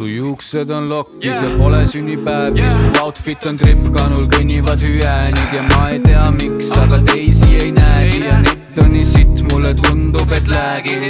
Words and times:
su 0.00 0.06
juuksed 0.08 0.70
on 0.70 0.88
lokkis 0.88 1.42
ja 1.42 1.48
pole 1.58 1.82
sünnipäev 1.86 2.56
ja 2.56 2.70
su 2.72 2.86
outfit 3.02 3.44
on 3.44 3.58
tripp, 3.60 3.90
kanul 3.92 4.24
kõnnivad 4.32 4.80
hüäänid 4.80 5.52
ja 5.52 5.64
ma 5.66 5.80
ei 5.92 5.98
tea, 6.00 6.22
miks, 6.38 6.70
aga 6.80 7.02
teisi 7.04 7.48
ei 7.58 7.68
näegi 7.76 8.22
ja 8.22 8.38
nitt 8.40 8.80
on 8.80 8.88
nii 8.94 9.04
sitt, 9.04 9.42
mulle 9.50 9.74
tundub, 9.76 10.32
et 10.32 10.48
läägin, 10.48 11.04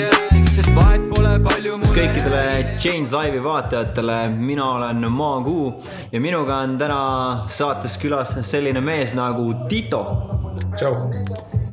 sest 0.50 0.72
vahet 0.74 1.06
pole 1.12 1.36
palju. 1.44 1.78
kõikidele 1.86 2.42
Change 2.82 3.14
Live'i 3.14 3.44
vaatajatele, 3.44 4.18
mina 4.34 4.66
olen 4.72 5.06
Maakuu 5.06 5.70
ja 6.10 6.20
minuga 6.20 6.58
on 6.64 6.74
täna 6.80 7.00
saates 7.46 7.94
külas 8.02 8.34
selline 8.42 8.82
mees 8.82 9.14
nagu 9.14 9.52
Tito. 9.70 10.02
tšau 10.74 10.96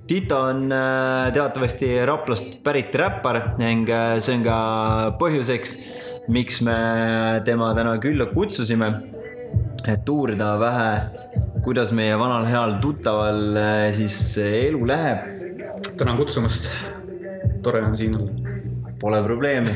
Tito 0.08 0.38
on 0.40 0.70
äh, 0.72 1.34
teatavasti 1.34 2.06
Raplast 2.06 2.62
pärit 2.64 2.94
räppar 2.96 3.58
ning 3.60 3.90
äh, 3.90 4.20
see 4.24 4.38
on 4.38 4.46
ka 4.46 4.60
põhjuseks, 5.20 5.74
miks 6.28 6.60
me 6.66 6.76
tema 7.48 7.72
täna 7.76 7.98
külla 8.04 8.28
kutsusime. 8.32 8.92
et 9.88 10.10
uurida 10.10 10.58
vähe, 10.60 10.88
kuidas 11.64 11.94
meie 11.96 12.18
vanal 12.20 12.44
heal 12.50 12.74
tuttaval 12.84 13.56
äh, 13.56 13.88
siis 13.96 14.38
elu 14.44 14.86
läheb. 14.88 15.20
tänan 15.98 16.18
kutsumast. 16.18 16.70
tore 17.64 17.82
on 17.86 17.98
siin 17.98 18.18
olla. 18.18 18.56
Pole 19.00 19.24
probleemi. 19.24 19.76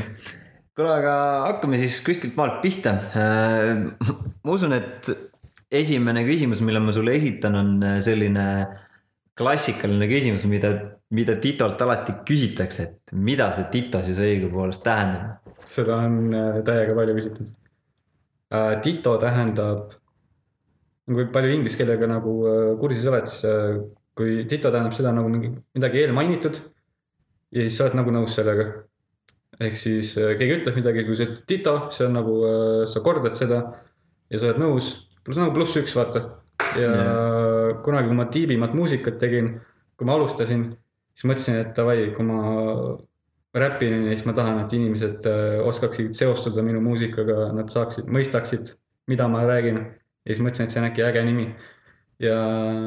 kuule, 0.76 0.94
aga 0.94 1.14
hakkame 1.48 1.78
siis 1.78 2.00
kuskilt 2.04 2.36
maalt 2.36 2.60
pihta. 2.62 2.98
ma 4.44 4.52
usun, 4.52 4.72
et 4.76 5.12
esimene 5.70 6.26
küsimus, 6.28 6.60
mille 6.60 6.80
ma 6.80 6.92
sulle 6.92 7.16
esitan, 7.16 7.56
on 7.56 8.02
selline 8.04 8.48
klassikaline 9.38 10.08
küsimus, 10.10 10.44
mida, 10.44 10.74
mida 11.16 11.38
Titolt 11.40 11.80
alati 11.80 12.18
küsitakse, 12.28 12.82
et 12.82 13.16
mida 13.16 13.48
see 13.56 13.70
Tito 13.72 14.02
siis 14.04 14.20
õigupoolest 14.20 14.84
tähendab? 14.84 15.41
Seda 15.68 15.98
on 16.04 16.30
äh, 16.34 16.60
täiega 16.66 16.94
palju 16.96 17.16
küsitud. 17.18 17.50
Äh, 18.52 18.76
Tito 18.84 19.16
tähendab, 19.20 19.96
kui 21.08 21.26
palju 21.34 21.56
inglise 21.56 21.80
keelega 21.80 22.08
nagu 22.10 22.36
äh, 22.48 22.72
kursis 22.80 23.08
oled, 23.10 23.28
siis 23.30 23.46
kui 24.18 24.42
Tito 24.48 24.72
tähendab 24.72 24.96
seda 24.96 25.14
nagu 25.16 25.30
mingi, 25.32 25.52
midagi 25.76 26.02
eelmainitud 26.02 26.60
ja 27.52 27.64
siis 27.64 27.78
sa 27.78 27.86
oled 27.86 28.00
nagu 28.00 28.14
nõus 28.14 28.36
sellega. 28.36 28.68
ehk 29.62 29.76
siis 29.78 30.14
keegi 30.16 30.58
ütleb 30.58 30.78
midagi, 30.80 31.04
kui 31.06 31.16
sa 31.16 31.26
ütled 31.28 31.42
Tito, 31.48 31.74
see 31.94 32.06
on 32.08 32.16
nagu, 32.18 32.36
sa 32.88 33.02
kordad 33.04 33.36
seda 33.38 33.62
ja 34.32 34.38
sa 34.38 34.48
oled 34.48 34.60
nõus, 34.62 34.92
pluss 35.24 35.40
nagu 35.40 35.54
pluss 35.54 35.76
üks, 35.80 35.94
vaata 35.96 36.24
ja 36.76 36.88
yeah. 36.88 37.82
kunagi, 37.84 38.08
kui 38.08 38.16
ma 38.16 38.26
tiibimat 38.32 38.74
muusikat 38.76 39.18
tegin, 39.20 39.54
kui 39.96 40.08
ma 40.08 40.16
alustasin, 40.16 40.70
siis 41.14 41.28
mõtlesin, 41.28 41.58
et 41.60 41.72
davai, 41.76 42.10
kui 42.16 42.26
ma 42.26 42.40
räpin, 43.54 44.06
siis 44.08 44.24
ma 44.28 44.34
tahan, 44.36 44.62
et 44.64 44.72
inimesed 44.76 45.28
äh, 45.28 45.58
oskaksid 45.66 46.16
seostuda 46.16 46.64
minu 46.64 46.80
muusikaga, 46.84 47.50
nad 47.56 47.72
saaksid, 47.72 48.08
mõistaksid, 48.12 48.72
mida 49.10 49.28
ma 49.28 49.44
räägin. 49.48 49.82
ja 50.24 50.32
siis 50.32 50.42
mõtlesin, 50.44 50.68
et 50.68 50.74
see 50.74 50.80
on 50.80 50.88
äkki 50.88 51.04
äge 51.04 51.24
nimi. 51.26 51.46
ja 52.22 52.36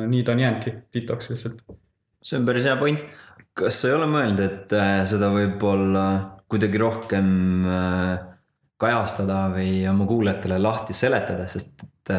nii 0.07 0.23
ta 0.23 0.31
on 0.31 0.39
jäänudki, 0.39 0.73
Titoks 0.91 1.29
lihtsalt. 1.29 1.61
see 2.23 2.39
on 2.39 2.45
päris 2.45 2.65
hea 2.65 2.75
point. 2.77 2.99
kas 3.53 3.81
sa 3.81 3.91
ei 3.91 3.97
ole 3.97 4.09
mõelnud, 4.09 4.41
et 4.41 4.73
äh, 4.73 5.03
seda 5.05 5.29
võib-olla 5.33 6.05
kuidagi 6.49 6.81
rohkem 6.81 7.29
äh, 7.69 8.13
kajastada 8.81 9.45
või 9.53 9.85
oma 9.89 10.07
kuulajatele 10.09 10.59
lahti 10.59 10.93
seletada, 10.93 11.45
sest 11.47 11.85
et 11.85 12.13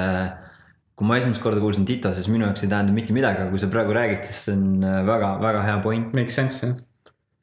kui 0.97 1.06
ma 1.06 1.19
esimest 1.19 1.42
korda 1.42 1.60
kuulsin 1.60 1.84
Tito, 1.84 2.14
siis 2.16 2.31
minu 2.33 2.47
jaoks 2.47 2.64
ei 2.64 2.70
tähenda 2.72 2.94
mitte 2.97 3.12
midagi, 3.12 3.42
aga 3.42 3.53
kui 3.53 3.60
sa 3.60 3.69
praegu 3.69 3.92
räägid, 3.92 4.25
siis 4.25 4.47
see 4.47 4.55
on 4.56 4.86
väga-väga 5.06 5.64
hea 5.66 5.81
point. 5.84 6.14
Make 6.16 6.33
sense, 6.33 6.64
jah. 6.64 6.78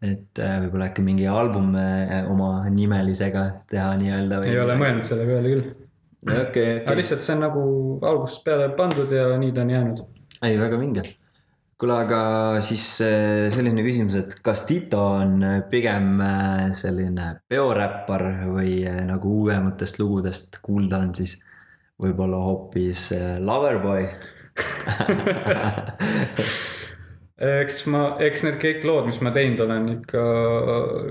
Et 0.03 0.43
äh, 0.43 0.57
võib-olla 0.63 0.89
äkki 0.91 1.05
mingi 1.05 1.27
album 1.29 1.73
äh, 1.79 2.21
oma 2.29 2.67
nimelisega 2.69 3.45
teha 3.71 3.93
nii-öelda. 4.01 4.43
ei 4.49 4.59
ole 4.59 4.77
mõelnud 4.79 5.07
selle 5.07 5.27
peale 5.29 5.55
küll. 5.55 5.65
okei, 6.23 6.45
okei. 6.45 6.77
aga 6.83 6.97
lihtsalt 6.99 7.27
see 7.27 7.35
on 7.37 7.43
nagu 7.47 7.65
algusest 8.11 8.47
peale 8.47 8.71
pandud 8.77 9.11
ja 9.15 9.27
nii 9.39 9.53
ta 9.55 9.65
on 9.65 9.75
jäänud. 9.75 10.05
ei, 10.41 10.57
väga 10.59 10.81
vinge. 10.81 11.05
kuule, 11.79 11.97
aga 12.05 12.19
siis 12.63 12.85
selline 13.55 13.85
küsimus, 13.85 14.19
et 14.19 14.37
kas 14.43 14.65
Tito 14.69 15.01
on 15.21 15.39
pigem 15.71 16.13
selline 16.75 17.31
peoräppar 17.49 18.27
või 18.51 18.83
nagu 19.07 19.39
uuematest 19.43 19.99
lugudest 20.03 20.61
kuulda 20.63 21.01
on 21.03 21.15
siis 21.17 21.39
võib-olla 22.01 22.37
hoopis 22.43 23.11
äh, 23.15 23.37
Loverboy 23.39 24.07
eks 27.43 27.79
ma, 27.91 28.03
eks 28.23 28.43
need 28.45 28.59
kõik 28.61 28.85
lood, 28.87 29.07
mis 29.09 29.19
ma 29.25 29.31
teinud 29.35 29.63
olen, 29.65 29.89
ikka 29.97 30.23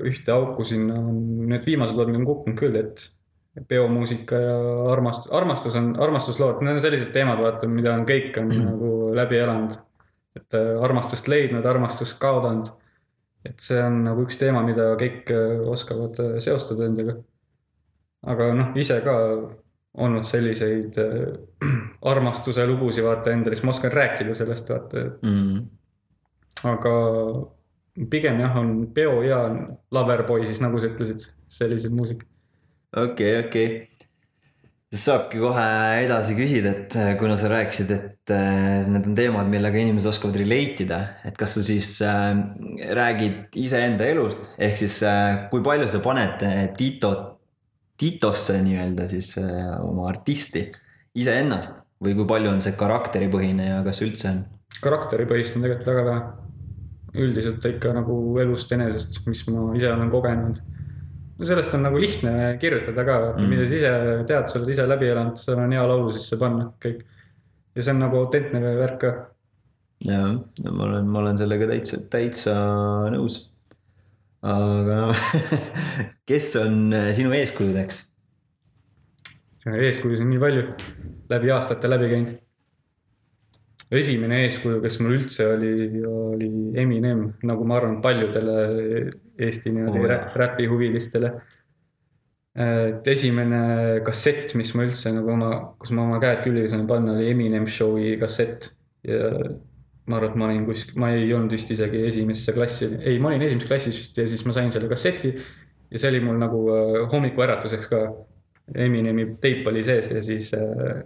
ühte 0.09 0.33
auku 0.35 0.65
sinna 0.67 1.01
on, 1.01 1.19
need 1.51 1.67
viimased 1.67 1.99
lood 1.99 2.13
on 2.15 2.29
kukkunud 2.29 2.59
küll, 2.59 2.79
et 2.81 3.09
peomuusika 3.69 4.39
ja 4.41 4.59
armast-, 4.93 5.29
armastus 5.35 5.77
on, 5.77 5.93
armastuslood, 6.01 6.63
need 6.65 6.79
on 6.79 6.85
sellised 6.85 7.11
teemad, 7.13 7.41
vaata, 7.43 7.69
mida 7.69 7.97
on 7.99 8.07
kõik 8.09 8.39
on 8.41 8.49
mm. 8.49 8.69
nagu 8.71 8.93
läbi 9.17 9.41
elanud. 9.41 9.81
et 10.33 10.57
äh, 10.57 10.71
armastust 10.81 11.29
leidnud, 11.29 11.67
armastust 11.69 12.17
kaotanud. 12.21 12.71
et 13.45 13.61
see 13.61 13.83
on 13.83 13.99
nagu 14.07 14.23
üks 14.25 14.39
teema, 14.41 14.63
mida 14.65 14.95
kõik 15.01 15.29
äh, 15.35 15.61
oskavad 15.69 16.17
seostada 16.41 16.87
endaga. 16.89 17.19
aga 18.25 18.55
noh, 18.57 18.73
ise 18.81 19.01
ka 19.05 19.17
olnud 20.01 20.25
selliseid 20.25 20.97
äh, 21.03 21.69
armastuse 22.13 22.67
lugusid 22.67 23.05
vaata 23.05 23.35
endale, 23.35 23.57
siis 23.57 23.69
ma 23.69 23.77
oskan 23.77 23.93
rääkida 23.93 24.35
sellest 24.35 24.71
vaata, 24.73 25.01
et 25.01 25.23
mm. 25.23 25.33
-hmm. 25.33 25.63
Aga 26.69 26.93
pigem 28.11 28.41
jah, 28.41 28.55
on 28.61 28.87
peo 28.95 29.21
ja 29.27 29.43
Loverboy 29.93 30.47
siis 30.49 30.63
nagu 30.65 30.81
sa 30.81 30.91
ütlesid, 30.91 31.27
sellised 31.53 31.93
muusika. 31.95 32.27
okei 32.97 33.39
okay,, 33.39 33.47
okei 33.47 33.67
okay. 33.67 34.09
saabki 34.93 35.41
kohe 35.43 35.67
edasi 36.05 36.37
küsida, 36.39 36.73
et 36.77 36.97
äh, 37.01 37.13
kuna 37.21 37.37
sa 37.41 37.51
rääkisid, 37.53 37.93
et 37.97 38.33
äh, 38.33 38.81
need 38.93 39.11
on 39.11 39.19
teemad, 39.19 39.51
millega 39.53 39.81
inimesed 39.83 40.13
oskavad 40.13 40.39
relate 40.41 40.87
ida, 40.87 41.03
et 41.29 41.37
kas 41.41 41.59
sa 41.59 41.67
siis 41.67 41.95
äh, 42.07 42.33
räägid 42.97 43.61
iseenda 43.61 44.09
elust, 44.09 44.51
ehk 44.59 44.81
siis 44.81 45.03
kui 45.53 45.65
palju 45.65 45.91
sa 45.91 46.03
paned 46.05 46.47
Titot 46.79 47.29
Titosse 48.03 48.57
nii-öelda 48.65 49.05
siis 49.07 49.37
oma 49.39 50.09
artisti 50.11 50.65
iseennast 51.15 51.85
või 52.03 52.17
kui 52.19 52.27
palju 52.27 52.51
on 52.51 52.63
see 52.65 52.75
karakteripõhine 52.79 53.69
ja 53.69 53.83
kas 53.87 54.01
üldse 54.03 54.31
on? 54.33 54.41
karakteripõhist 54.83 55.57
on 55.59 55.67
tegelikult 55.67 55.91
väga 55.93 56.05
vähe. 56.09 56.23
Üldiselt 57.13 57.65
ikka 57.69 57.93
nagu 57.97 58.17
elust 58.41 58.73
enesest, 58.73 59.21
mis 59.27 59.43
ma 59.51 59.73
ise 59.77 59.91
olen 59.93 60.11
kogenud. 60.13 60.63
no 61.39 61.49
sellest 61.49 61.75
on 61.77 61.85
nagu 61.87 62.01
lihtne 62.01 62.57
kirjutada 62.61 63.05
ka, 63.05 63.19
mm., 63.37 63.51
mida 63.51 63.67
sa 63.67 63.79
ise 63.79 63.93
tead, 64.29 64.49
sa 64.49 64.59
oled 64.61 64.73
ise 64.73 64.87
läbi 64.89 65.11
elanud, 65.13 65.37
sul 65.41 65.61
on 65.61 65.77
hea 65.77 65.85
laulu 65.87 66.13
sisse 66.15 66.39
panna, 66.41 66.71
kõik. 66.83 67.05
ja 67.77 67.85
see 67.85 67.95
on 67.95 68.05
nagu 68.07 68.21
autentne 68.23 68.61
värk 68.81 68.99
ka. 69.05 69.15
jah, 70.09 70.29
ma 70.69 70.89
olen, 70.89 71.09
ma 71.09 71.25
olen 71.25 71.41
sellega 71.41 71.69
täitsa, 71.75 72.01
täitsa 72.13 72.59
nõus 73.13 73.43
aga 74.43 75.13
kes 76.29 76.49
on 76.59 76.95
sinu 77.15 77.35
eeskujudeks? 77.39 78.03
eeskujusid 79.63 80.25
on 80.25 80.33
nii 80.33 80.41
palju, 80.43 80.65
läbi 81.31 81.53
aastate 81.55 81.91
läbi 81.91 82.09
käinud. 82.11 82.39
Esimene 83.99 84.43
eeskuju, 84.47 84.81
kes 84.85 84.99
mul 85.03 85.17
üldse 85.19 85.47
oli, 85.53 85.73
oli 86.09 86.51
Eminem, 86.81 87.25
nagu 87.49 87.67
ma 87.69 87.79
arvan, 87.81 87.99
paljudele 88.05 88.55
Eesti 89.43 89.73
niimoodi 89.75 90.05
oh, 90.05 90.37
räpihuvilistele. 90.43 91.33
et 92.63 93.07
esimene 93.09 94.01
kassett, 94.05 94.55
mis 94.61 94.75
ma 94.77 94.85
üldse 94.85 95.13
nagu 95.15 95.31
oma, 95.33 95.51
kus 95.81 95.93
ma 95.97 96.05
oma 96.05 96.21
käed 96.21 96.43
külge 96.45 96.67
sain 96.69 96.87
panna, 96.89 97.17
oli 97.17 97.31
Eminem 97.33 97.69
Show'i 97.69 98.17
kassett 98.21 98.73
ja 99.09 99.31
ma 100.07 100.19
arvan, 100.19 100.33
et 100.33 100.39
ma 100.39 100.49
olin 100.49 100.65
kuskil, 100.67 100.99
ma 101.01 101.11
ei 101.15 101.31
olnud 101.35 101.55
vist 101.55 101.71
isegi 101.71 102.03
esimesse 102.09 102.55
klassi, 102.57 102.89
ei, 103.01 103.19
ma 103.23 103.31
olin 103.31 103.45
esimeses 103.47 103.71
klassis 103.71 103.99
vist 104.01 104.19
ja 104.19 104.27
siis 104.29 104.43
ma 104.49 104.55
sain 104.57 104.73
selle 104.75 104.91
kasseti. 104.91 105.33
ja 105.93 106.01
see 106.01 106.11
oli 106.11 106.23
mul 106.25 106.39
nagu 106.41 106.63
äh, 106.73 107.01
hommikuäratuseks 107.13 107.91
ka. 107.91 108.05
Eminemi 108.79 109.27
teip 109.43 109.67
oli 109.67 109.83
sees 109.85 110.13
ja 110.15 110.21
siis 110.23 110.53
äh, 110.55 111.03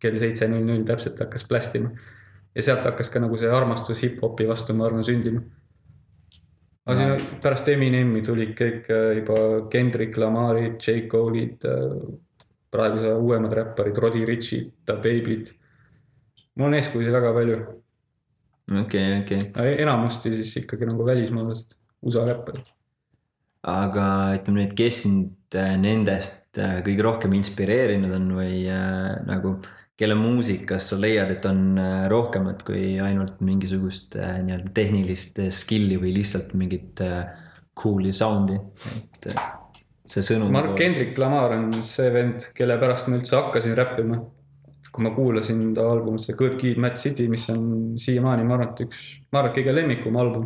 kell 0.00 0.16
seitse 0.18 0.48
null 0.48 0.64
null 0.66 0.84
täpselt 0.88 1.20
hakkas 1.20 1.44
plästima. 1.48 1.92
Ja 2.54 2.62
sealt 2.62 2.86
hakkas 2.86 3.10
ka 3.10 3.22
nagu 3.22 3.36
see 3.38 3.50
armastus 3.50 4.02
hip-hopi 4.06 4.46
vastu, 4.48 4.74
ma 4.76 4.86
arvan, 4.88 5.04
sündima. 5.06 5.42
aga 6.86 7.08
no. 7.08 7.16
siin 7.18 7.40
pärast 7.42 7.68
Eminemi 7.72 8.22
tulid 8.22 8.52
kõik 8.58 8.90
äh, 8.92 9.10
juba 9.20 9.38
Kendrick 9.72 10.18
Lamarid, 10.20 10.78
J 10.78 11.08
Cole'id 11.10 11.64
äh,, 11.68 11.96
praeguse 12.74 13.14
uuemad 13.14 13.52
räpparid, 13.54 13.98
Roddy 14.02 14.24
Rich'id, 14.26 14.72
Da 14.86 14.96
Baby'd. 14.98 15.54
mul 16.54 16.68
on 16.68 16.78
eeskujusid 16.78 17.14
väga 17.14 17.32
palju 17.34 17.58
okei 18.80 19.18
okei 19.20 19.74
enamasti 19.82 20.34
siis 20.34 20.56
ikkagi 20.62 20.86
nagu 20.88 21.06
välismaalased, 21.06 21.76
USA 22.02 22.24
räpparid. 22.28 22.70
aga 23.62 24.06
ütleme 24.36 24.62
nüüd, 24.62 24.74
kes 24.76 25.02
sind 25.06 25.56
äh, 25.56 25.74
nendest 25.80 26.44
kõige 26.54 27.02
rohkem 27.02 27.32
inspireerinud 27.38 28.12
on 28.14 28.28
või 28.36 28.64
äh, 28.70 29.14
nagu, 29.26 29.56
kelle 29.98 30.16
muusikas 30.18 30.88
sa 30.90 30.98
leiad, 30.98 31.30
et 31.36 31.44
on 31.46 31.78
äh, 31.78 32.06
rohkemat 32.10 32.64
kui 32.66 32.96
ainult 33.02 33.38
mingisugust 33.46 34.16
äh, 34.18 34.40
nii-öelda 34.42 34.72
tehnilist 34.74 35.38
skill'i 35.54 35.98
või 36.02 36.14
lihtsalt 36.16 36.54
mingit 36.58 37.02
äh, 37.04 37.20
cool'i 37.78 38.14
sound'i, 38.14 38.58
et 39.14 39.30
see 40.06 40.24
sõnum. 40.26 40.50
Mark 40.54 40.78
Hendrik 40.78 41.18
Lamar 41.18 41.54
on 41.56 41.70
see 41.86 42.10
vend, 42.14 42.50
kelle 42.56 42.78
pärast 42.82 43.08
ma 43.08 43.20
üldse 43.20 43.38
hakkasin 43.38 43.76
räppima. 43.78 44.22
kui 44.94 45.02
ma 45.02 45.10
kuulasin 45.10 45.72
ta 45.74 45.88
albumit, 45.90 46.22
see 46.22 46.36
Good 46.38 46.52
Kid 46.60 46.76
Mad 46.78 47.00
City, 47.02 47.24
mis 47.26 47.48
on 47.50 47.96
siiamaani, 47.98 48.44
ma 48.46 48.54
arvan, 48.54 48.68
et 48.70 48.82
üks, 48.84 49.00
ma 49.32 49.40
arvan, 49.40 49.50
et 49.50 49.56
kõige 49.58 49.74
lemmikum 49.74 50.18
album. 50.22 50.44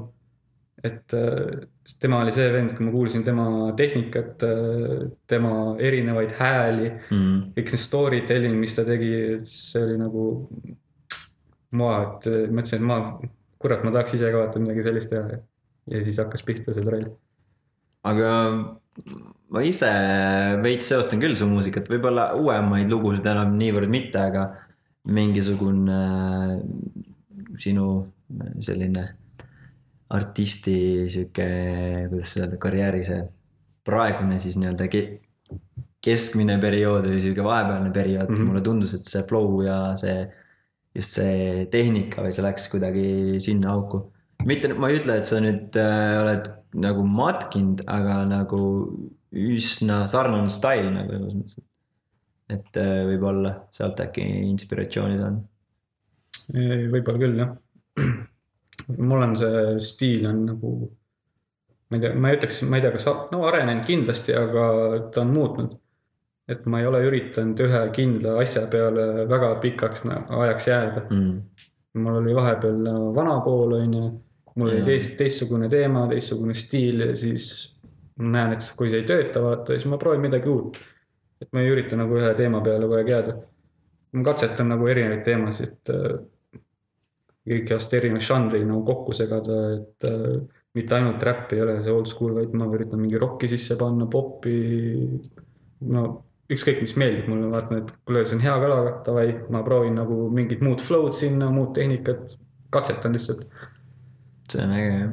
Et 0.84 1.14
äh, 1.16 1.66
tema 2.00 2.20
oli 2.22 2.32
see 2.34 2.48
vend, 2.54 2.74
kui 2.76 2.86
ma 2.86 2.92
kuulsin 2.94 3.24
tema 3.26 3.46
tehnikat, 3.78 4.44
tema 5.30 5.52
erinevaid 5.82 6.34
hääli, 6.38 6.90
mm.. 7.10 7.38
kõik 7.56 7.72
see 7.72 7.82
story 7.82 8.22
telling, 8.28 8.58
mis 8.60 8.76
ta 8.76 8.84
tegi, 8.86 9.12
see 9.48 9.82
oli 9.86 9.96
nagu. 10.00 10.26
ma, 11.78 11.88
et 12.06 12.28
mõtlesin, 12.54 12.78
et 12.78 12.86
ma, 12.88 12.98
kurat, 13.60 13.82
ma 13.84 13.92
tahaks 13.92 14.14
ise 14.16 14.30
ka 14.32 14.44
vaata 14.44 14.62
midagi 14.62 14.84
sellist 14.86 15.10
teha. 15.12 15.40
ja 15.88 16.04
siis 16.04 16.20
hakkas 16.20 16.44
pihta 16.46 16.76
see 16.76 16.86
trall. 16.86 17.10
aga 18.08 18.30
ma 19.48 19.64
ise 19.64 19.90
veits 20.62 20.88
seostan 20.92 21.20
küll 21.22 21.36
su 21.38 21.48
muusikat, 21.48 21.88
võib-olla 21.90 22.30
uuemaid 22.38 22.90
lugusid 22.92 23.26
enam 23.26 23.56
niivõrd 23.58 23.90
mitte, 23.90 24.20
aga 24.30 24.50
mingisugune 25.08 25.98
äh, 25.98 26.54
sinu 27.58 27.88
selline 28.62 29.08
artisti 30.14 30.76
sihuke, 31.12 31.48
kuidas 32.08 32.36
öelda, 32.40 32.58
karjääri 32.60 33.02
see 33.04 33.22
praegune 33.88 34.38
siis 34.40 34.56
nii-öelda 34.60 34.88
ke- 34.92 35.06
keskmine 36.04 36.58
periood 36.62 37.08
või 37.10 37.22
sihuke 37.22 37.44
vahepealne 37.44 37.90
periood 37.94 38.30
mm. 38.30 38.36
-hmm. 38.36 38.50
mulle 38.50 38.62
tundus, 38.64 38.94
et 38.96 39.08
see 39.08 39.24
flow 39.28 39.60
ja 39.66 39.78
see, 40.00 40.22
just 40.96 41.18
see 41.18 41.66
tehnika 41.72 42.24
või 42.24 42.32
see 42.34 42.46
läks 42.46 42.68
kuidagi 42.72 43.08
sinna 43.44 43.74
auku. 43.74 44.06
mitte, 44.46 44.72
ma 44.74 44.88
ei 44.88 45.00
ütle, 45.00 45.18
et 45.18 45.28
sa 45.28 45.40
nüüd 45.44 45.76
äh, 45.76 46.16
oled 46.22 46.50
nagu 46.78 47.04
matkinud, 47.04 47.82
aga 47.88 48.22
nagu 48.28 48.60
üsna 49.32 50.06
sarnane 50.08 50.52
stail 50.52 50.88
nagu 50.94 51.12
selles 51.12 51.34
mõttes. 51.34 51.60
et 52.48 52.80
äh, 52.80 53.04
võib-olla 53.10 53.54
sealt 53.74 54.00
äkki 54.00 54.24
inspiratsiooni 54.48 55.20
saanud. 55.20 55.44
võib-olla 56.94 57.24
küll 57.24 57.44
jah. 57.44 57.56
Mul 58.96 59.22
on 59.22 59.36
see 59.36 59.74
stiil 59.84 60.26
on 60.28 60.44
nagu, 60.46 60.72
ma 61.90 61.98
ei 61.98 62.04
tea, 62.04 62.14
ma 62.14 62.30
ei 62.30 62.38
ütleks, 62.38 62.62
ma 62.68 62.78
ei 62.78 62.84
tea, 62.84 62.94
kas, 62.94 63.08
no 63.32 63.42
arenenud 63.48 63.84
kindlasti, 63.88 64.34
aga 64.36 64.64
ta 65.12 65.22
on 65.24 65.34
muutnud. 65.34 65.76
et 66.48 66.62
ma 66.64 66.78
ei 66.80 66.86
ole 66.88 67.02
üritanud 67.04 67.58
ühe 67.60 67.80
kindla 67.92 68.38
asja 68.40 68.62
peale 68.72 69.26
väga 69.28 69.50
pikaks 69.60 70.06
ajaks 70.08 70.68
jääda. 70.68 71.02
Mm. 71.10 71.42
mul 72.00 72.22
oli 72.22 72.34
vahepeal 72.34 72.86
vana 73.14 73.34
kool 73.44 73.74
on 73.76 73.94
ju, 73.94 74.06
mul 74.54 74.70
oli 74.70 74.82
teist, 74.86 75.16
teistsugune 75.18 75.68
teema, 75.68 76.06
teistsugune 76.08 76.54
stiil 76.56 77.04
ja 77.04 77.16
siis 77.16 77.50
ma 78.16 78.32
näen, 78.38 78.56
et 78.56 78.70
kui 78.78 78.88
see 78.88 79.02
ei 79.02 79.08
tööta, 79.08 79.42
vaata, 79.44 79.76
siis 79.76 79.84
ma 79.90 79.98
proovin 80.00 80.24
midagi 80.24 80.48
uut. 80.48 80.80
et 81.38 81.52
ma 81.52 81.60
ei 81.60 81.68
ürita 81.70 81.96
nagu 81.96 82.16
ühe 82.18 82.32
teema 82.34 82.62
peale 82.64 82.86
kogu 82.86 82.96
aeg 82.98 83.12
jääda. 83.12 83.36
ma 84.12 84.24
katsetan 84.24 84.72
nagu 84.72 84.88
erinevaid 84.88 85.22
teemasid 85.28 85.92
kõiki 87.48 87.74
aasta 87.76 87.98
erinevaid 87.98 88.24
žanreid 88.24 88.68
nagu 88.68 88.84
kokku 88.86 89.16
segada, 89.16 89.58
et 89.78 90.08
äh, 90.08 90.38
mitte 90.78 90.96
ainult 90.96 91.22
räpp 91.24 91.52
ei 91.56 91.62
ole 91.64 91.76
see 91.82 91.92
old 91.92 92.08
school, 92.10 92.34
vaid 92.36 92.54
ma 92.56 92.68
üritan 92.70 93.00
mingi 93.02 93.20
rocki 93.20 93.50
sisse 93.50 93.78
panna, 93.80 94.08
popi. 94.10 94.56
no 95.88 96.04
ükskõik, 96.52 96.82
mis 96.84 96.96
meeldib 97.00 97.28
mulle, 97.30 97.50
vaatan, 97.52 97.82
et 97.82 97.94
kuule, 98.08 98.24
see 98.26 98.38
on 98.38 98.44
hea 98.44 98.56
kõla, 98.62 98.80
davai, 99.06 99.28
ma 99.52 99.62
proovin 99.66 99.98
nagu 99.98 100.28
mingit 100.34 100.62
muud 100.64 100.82
flow'd 100.84 101.16
sinna, 101.16 101.50
muud 101.52 101.74
tehnikat, 101.76 102.36
katsetan 102.74 103.16
lihtsalt. 103.16 103.48
see 104.48 104.62
on 104.64 104.72
äge 104.72 104.92
jah. 104.92 105.10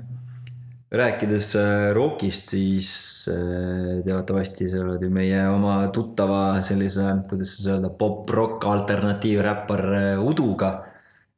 rääkides 0.95 1.49
äh, 1.59 1.89
rockist, 1.97 2.51
siis 2.53 2.89
äh, 3.31 3.99
teatavasti 4.05 4.69
sa 4.71 4.83
oled 4.85 5.03
ju 5.03 5.11
meie 5.11 5.41
oma 5.51 5.81
tuttava 5.91 6.61
sellise, 6.63 7.03
kuidas 7.29 7.57
siis 7.57 7.67
öelda, 7.73 7.91
pop-rock 7.99 8.63
alternatiivräppar 8.71 9.85
äh, 9.99 10.23
Uduga 10.23 10.71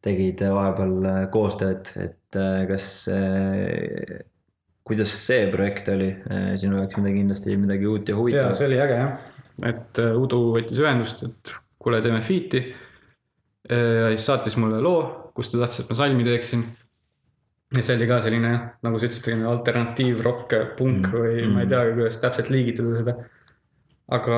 tegid 0.06 0.42
vahepeal 0.54 0.98
äh, 1.10 1.22
koostööd, 1.34 1.92
et 2.04 2.38
äh, 2.38 2.64
kas 2.70 2.88
äh, 3.12 4.26
kuidas 4.88 5.12
see 5.26 5.48
projekt 5.52 5.90
oli 5.92 6.14
sinu 6.56 6.78
jaoks 6.80 6.96
midagi 7.02 7.20
kindlasti 7.20 7.56
midagi 7.60 7.90
uut 7.90 8.08
ja 8.08 8.16
huvitavat? 8.16 8.56
see 8.56 8.70
oli 8.70 8.78
äge 8.80 9.00
jah, 9.02 9.16
et 9.68 10.02
Udu 10.16 10.42
võttis 10.54 10.80
ühendust, 10.80 11.26
et 11.28 11.56
kuule, 11.82 12.00
teeme 12.04 12.22
feat'i. 12.24 12.62
ja 13.68 14.12
siis 14.14 14.28
saatis 14.30 14.56
mulle 14.62 14.80
loo, 14.84 15.02
kus 15.36 15.52
ta 15.52 15.60
tahtis, 15.60 15.84
et 15.84 15.92
ma 15.92 15.98
salmi 16.00 16.24
teeksin. 16.24 16.64
ja 17.76 17.84
see 17.84 17.98
oli 17.98 18.08
ka 18.08 18.22
selline 18.24 18.54
nagu 18.86 19.02
sa 19.02 19.10
ütlesid, 19.10 19.26
selline 19.28 19.50
alternatiivrock, 19.52 20.56
punk 20.80 21.12
Mm, 21.12 21.18
või 21.18 21.36
ma 21.52 21.66
ei 21.66 21.68
mm. 21.68 21.74
teagi, 21.74 21.98
kuidas 22.00 22.22
täpselt 22.24 22.54
liigitada 22.54 22.96
seda. 23.02 23.18
Aga 24.08 24.36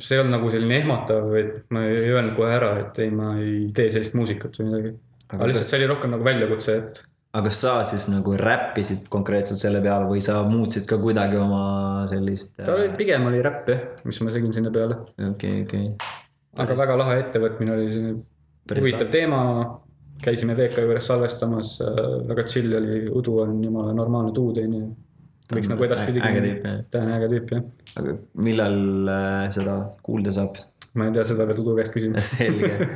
see 0.00 0.16
ei 0.16 0.22
olnud 0.22 0.38
nagu 0.38 0.52
selline 0.52 0.78
ehmatav, 0.80 1.32
et 1.36 1.56
ma 1.74 1.84
ei 1.88 2.06
öelnud 2.08 2.36
kohe 2.38 2.52
ära, 2.56 2.70
et 2.80 3.00
ei, 3.04 3.10
ma 3.12 3.34
ei 3.40 3.66
tee 3.76 3.90
sellist 3.92 4.16
muusikat 4.16 4.56
või 4.60 4.70
midagi. 4.70 4.94
aga 5.28 5.50
lihtsalt 5.50 5.72
see 5.72 5.80
oli 5.82 5.90
rohkem 5.90 6.14
nagu 6.14 6.24
väljakutse, 6.24 6.76
et 6.80 7.02
aga 7.34 7.50
kas 7.50 7.60
sa 7.64 7.72
siis 7.86 8.06
nagu 8.12 8.36
räppisid 8.38 9.08
konkreetselt 9.12 9.58
selle 9.58 9.80
peale 9.84 10.06
või 10.06 10.20
sa 10.24 10.38
muutsid 10.46 10.86
ka 10.88 11.00
kuidagi 11.02 11.40
oma 11.40 11.64
sellist? 12.10 12.60
ta 12.62 12.76
oli, 12.76 12.92
pigem 12.98 13.26
oli 13.30 13.42
räpp 13.44 13.72
jah, 13.72 13.82
mis 14.06 14.20
ma 14.22 14.34
tegin 14.34 14.54
sinna 14.54 14.72
peale. 14.74 15.00
okei, 15.30 15.64
okei. 15.66 15.88
aga 16.62 16.78
väga 16.78 16.98
lahe 17.00 17.18
ettevõtmine 17.24 17.74
oli 17.74 17.88
selline 17.90 18.80
huvitav 18.80 19.10
teema. 19.12 19.40
käisime 20.24 20.54
VK 20.56 20.86
juures 20.86 21.06
salvestamas, 21.10 21.74
väga 22.28 22.46
chill 22.48 22.72
oli, 22.78 23.02
Udu 23.10 23.40
on 23.42 23.58
jumala 23.64 23.92
normaalne 23.92 24.30
dude 24.32 24.62
onju. 24.64 24.86
Võiks 25.52 25.70
nagu 25.70 25.86
edaspidi. 25.86 26.22
äge 26.24 26.44
tüüp 26.44 26.68
jah. 26.68 26.78
ta 26.90 27.02
on 27.04 27.10
äge 27.16 27.32
tüüp 27.34 27.52
jah, 27.56 27.66
aga 28.00 28.14
millal 28.48 28.78
äh, 29.16 29.48
seda 29.56 29.76
kuulda 30.06 30.32
saab? 30.36 30.60
ma 30.94 31.08
ei 31.08 31.16
tea, 31.16 31.24
seda 31.26 31.46
pead 31.48 31.60
Udu 31.62 31.74
käest 31.78 31.96
küsima. 31.96 32.22
selge. 32.34 32.88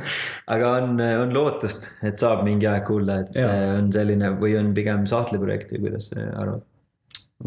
aga 0.55 0.71
on, 0.79 1.03
on 1.25 1.35
lootust, 1.35 1.91
et 2.07 2.21
saab 2.21 2.45
mingi 2.47 2.69
aeg 2.69 2.87
kuulda, 2.87 3.19
et 3.25 3.37
Jaa. 3.37 3.51
äh, 3.51 3.75
on 3.77 3.91
selline 3.93 4.33
või 4.41 4.55
on 4.59 4.73
pigem 4.77 5.05
sahtliprojekt 5.09 5.75
või 5.75 5.85
kuidas 5.87 6.11
sa 6.13 6.25
arvad? 6.39 6.65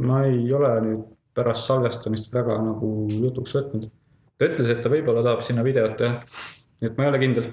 ma 0.02 0.22
ei 0.28 0.46
ole 0.56 0.72
nüüd 0.86 1.02
pärast 1.36 1.68
salvestamist 1.68 2.32
väga 2.32 2.58
nagu 2.62 2.92
jutuks 3.10 3.56
võtnud. 3.58 3.88
ta 4.38 4.48
ütles, 4.48 4.70
et 4.74 4.82
ta 4.84 4.92
võib-olla 4.92 5.24
tahab 5.24 5.44
sinna 5.46 5.64
videot 5.66 5.96
teha. 6.00 6.20
Nii 6.82 6.90
et 6.90 6.96
ma 6.98 7.04
ei 7.04 7.12
ole 7.12 7.20
kindel. 7.22 7.50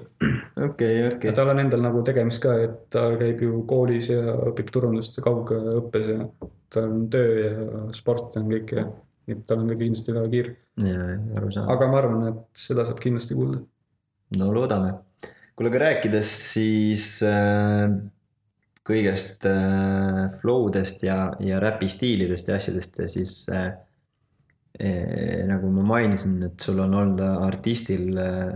okei, 0.68 0.94
ja 0.98 1.10
okei. 1.12 1.34
tal 1.36 1.52
on 1.52 1.62
endal 1.62 1.84
nagu 1.84 2.02
tegemist 2.06 2.42
ka, 2.42 2.56
et 2.66 2.80
ta 2.90 3.04
käib 3.20 3.44
ju 3.46 3.62
koolis 3.70 4.10
ja 4.10 4.34
õpib 4.50 4.72
turundust 4.74 5.20
ja 5.20 5.26
kaugõppes 5.26 6.08
ja 6.10 6.26
tal 6.74 6.88
on 6.90 7.06
töö 7.12 7.36
ja 7.44 7.84
sport 7.96 8.36
on 8.40 8.50
kõik 8.50 8.74
ja 8.74 8.86
nii 9.30 9.36
et 9.36 9.44
tal 9.46 9.62
on 9.62 9.70
ka 9.70 9.76
kindlasti 9.78 10.14
väga 10.16 10.30
kiire. 10.32 10.56
aga 11.66 11.90
ma 11.90 12.00
arvan, 12.00 12.24
et 12.32 12.64
seda 12.66 12.86
saab 12.88 13.02
kindlasti 13.02 13.36
kuulda. 13.38 13.60
no 14.38 14.50
loodame. 14.54 14.94
kuule, 15.54 15.70
aga 15.70 15.84
rääkides 15.84 16.32
siis 16.54 17.06
äh, 17.26 17.86
kõigest 18.86 19.46
äh, 19.46 20.26
flow 20.40 20.70
dest 20.74 21.04
ja, 21.06 21.30
ja 21.38 21.60
räpi 21.62 21.88
stiilidest 21.90 22.50
ja 22.50 22.58
asjadest 22.58 22.98
ja 23.02 23.08
siis 23.12 23.44
äh, 23.54 23.70
äh, 24.80 25.42
nagu 25.50 25.70
ma 25.74 25.86
mainisin, 25.94 26.40
et 26.48 26.60
sul 26.60 26.80
on 26.82 26.96
olnud 27.02 27.22
artistil 27.46 28.18
äh, 28.18 28.54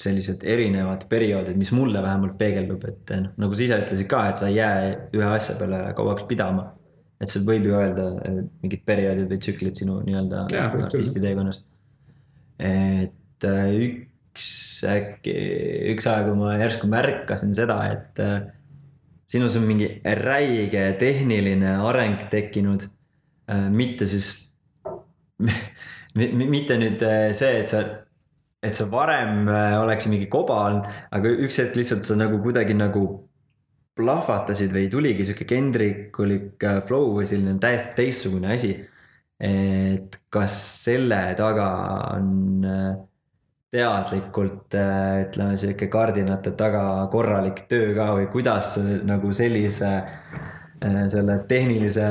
sellised 0.00 0.44
erinevad 0.44 1.06
perioodid, 1.08 1.56
mis 1.56 1.72
mulle 1.72 2.02
vähemalt 2.04 2.36
peegeldub, 2.38 2.82
et 2.88 3.12
noh, 3.16 3.30
nagu 3.40 3.56
sa 3.56 3.64
ise 3.64 3.78
ütlesid 3.80 4.08
ka, 4.10 4.26
et 4.30 4.40
sa 4.40 4.50
ei 4.50 4.58
jää 4.58 4.90
ühe 5.16 5.28
asja 5.30 5.56
peale 5.60 5.80
kauaks 5.96 6.26
pidama. 6.28 6.72
et 7.16 7.32
see 7.32 7.40
võib 7.48 7.64
ju 7.64 7.72
öelda 7.72 8.10
äh, 8.28 8.42
mingid 8.60 8.82
perioodid 8.84 9.30
või 9.30 9.38
tsüklid 9.40 9.78
sinu 9.78 10.02
nii-öelda 10.04 10.42
artisti 10.84 11.22
teekonnas. 11.24 11.62
et 12.60 13.46
äh, 13.48 13.70
üks 13.86 14.50
äkki, 14.84 15.36
üks 15.94 16.10
aeg, 16.12 16.28
ma 16.36 16.58
järsku 16.60 16.90
märkasin 16.92 17.56
seda, 17.56 17.78
et 17.94 18.20
äh, 18.20 18.50
sinus 19.24 19.56
on 19.56 19.64
mingi 19.64 19.94
räige 20.04 20.90
tehniline 21.00 21.78
areng 21.88 22.28
tekkinud. 22.30 22.84
mitte 23.70 24.06
siis, 24.10 24.52
mitte 26.16 26.76
nüüd 26.76 27.00
see, 27.32 27.60
et 27.62 27.72
sa, 27.72 27.80
et 28.62 28.74
sa 28.74 28.86
varem 28.90 29.48
äh, 29.48 29.76
oleks 29.82 30.08
mingi 30.10 30.28
koba 30.32 30.58
olnud, 30.66 30.92
aga 31.14 31.32
üks 31.46 31.60
hetk 31.60 31.76
lihtsalt 31.78 32.06
sa 32.06 32.16
nagu 32.18 32.40
kuidagi 32.42 32.76
nagu 32.76 33.06
plahvatasid 33.96 34.72
või 34.74 34.90
tuligi 34.92 35.26
sihuke 35.28 35.46
kendrikulik 35.48 36.64
äh, 36.64 36.80
flow 36.86 37.14
või 37.18 37.28
selline 37.28 37.58
täiesti 37.62 37.96
teistsugune 38.00 38.54
asi. 38.54 38.76
et 39.36 40.16
kas 40.32 40.54
selle 40.86 41.20
taga 41.36 41.68
on 42.16 42.64
äh, 42.64 42.96
teadlikult 43.76 44.72
ütleme 44.72 45.56
sihuke 45.60 45.90
kardinate 45.92 46.54
taga 46.56 46.82
korralik 47.12 47.66
töö 47.68 47.92
ka 47.96 48.12
või 48.16 48.30
kuidas 48.32 48.76
nagu 49.04 49.32
sellise 49.36 49.90
selle 51.12 51.34
tehnilise 51.50 52.06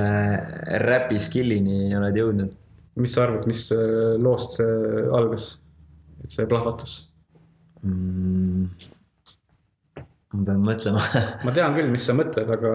räpi 0.84 1.18
skill'ini 1.22 1.96
oled 1.98 2.22
jõudnud? 2.22 2.54
mis 3.02 3.14
sa 3.16 3.26
arvad, 3.26 3.48
mis 3.50 3.66
loost 4.22 4.60
see 4.60 5.06
algas? 5.16 5.48
Et 6.26 6.34
see 6.34 6.50
plahvatus. 6.50 6.98
Mm. 7.86 8.70
ma 10.34 10.46
pean 10.48 10.64
mõtlema 10.66 11.02
ma 11.46 11.52
tean 11.54 11.76
küll, 11.78 11.92
mis 11.94 12.08
sa 12.08 12.16
mõtled, 12.18 12.50
aga 12.58 12.72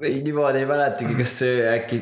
või 0.00 0.18
niimoodi 0.26 0.60
ei 0.62 0.68
mäletagi, 0.68 1.16
kas 1.16 1.38
see 1.40 1.62
äkki. 1.70 1.98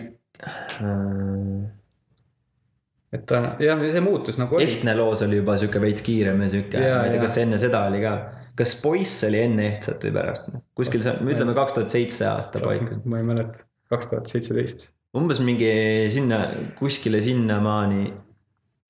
et 3.14 3.24
ta 3.28 3.40
jah, 3.62 3.82
see 3.86 4.02
muutus 4.04 4.38
nagu 4.40 4.58
ehtne 4.62 4.94
loos 4.98 5.22
oli 5.26 5.40
juba 5.40 5.56
sihuke 5.60 5.82
veits 5.82 6.04
kiirem 6.06 6.42
ja 6.44 6.52
sihuke, 6.52 6.80
ma 6.80 7.02
ei 7.06 7.14
tea, 7.14 7.22
kas 7.22 7.40
enne 7.42 7.58
seda 7.60 7.84
oli 7.90 8.02
ka. 8.02 8.14
kas 8.58 8.74
Poiss 8.82 9.26
oli 9.28 9.42
enne 9.44 9.68
ehtsat 9.70 10.08
või 10.08 10.16
pärast? 10.16 10.48
kuskil 10.78 11.04
seal, 11.06 11.20
ütleme 11.26 11.54
kaks 11.58 11.76
tuhat 11.76 11.94
seitse 11.94 12.26
aasta 12.30 12.62
paiku. 12.64 12.98
ma 13.04 13.20
ei 13.22 13.28
mäleta, 13.28 13.62
kaks 13.92 14.10
tuhat 14.10 14.32
seitseteist. 14.32 14.90
umbes 15.16 15.42
mingi 15.44 15.70
sinna, 16.10 16.42
kuskile 16.78 17.22
sinnamaani. 17.22 18.10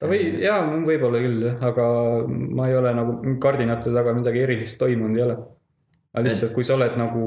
või, 0.01 0.41
jaa, 0.41 0.61
võib-olla 0.87 1.19
küll 1.21 1.43
jah, 1.45 1.59
aga 1.71 1.87
ma 2.29 2.69
ei 2.71 2.77
ole 2.79 2.95
nagu 2.97 3.19
kardinate 3.43 3.93
taga 3.93 4.15
midagi 4.17 4.41
erilist 4.47 4.79
toimunud 4.81 5.17
ei 5.19 5.23
ole. 5.27 5.37
aga 6.15 6.25
lihtsalt, 6.27 6.53
kui 6.55 6.65
sa 6.65 6.75
oled 6.75 6.97
nagu, 6.99 7.27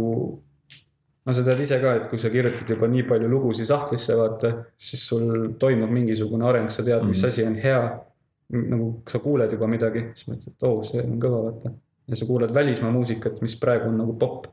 no 1.26 1.34
sa 1.34 1.44
tead 1.46 1.60
ise 1.64 1.78
ka, 1.80 1.94
et 2.02 2.08
kui 2.12 2.20
sa 2.20 2.30
kirjutad 2.34 2.68
juba 2.70 2.88
nii 2.92 3.04
palju 3.08 3.30
lugusid 3.32 3.66
sahtlisse, 3.70 4.16
vaata, 4.20 4.50
siis 4.78 5.06
sul 5.08 5.54
toimub 5.60 5.90
mingisugune 5.94 6.44
areng, 6.50 6.70
sa 6.72 6.84
tead, 6.84 7.06
mis 7.08 7.22
Mhm. 7.24 7.30
asi 7.30 7.46
on 7.46 7.56
hea. 7.56 8.00
nagu 8.54 9.02
sa 9.08 9.18
kuuled 9.20 9.50
juba 9.52 9.66
midagi, 9.68 10.12
siis 10.14 10.28
mõtled, 10.28 10.52
et 10.54 10.64
oo, 10.68 10.82
see 10.84 11.02
on 11.02 11.16
kõva, 11.20 11.40
vaata. 11.46 11.72
ja 12.08 12.16
sa 12.16 12.26
kuuled 12.26 12.52
välismaa 12.54 12.92
muusikat, 12.92 13.42
mis 13.42 13.56
praegu 13.56 13.88
on 13.88 13.98
nagu 13.98 14.14
popp. 14.20 14.46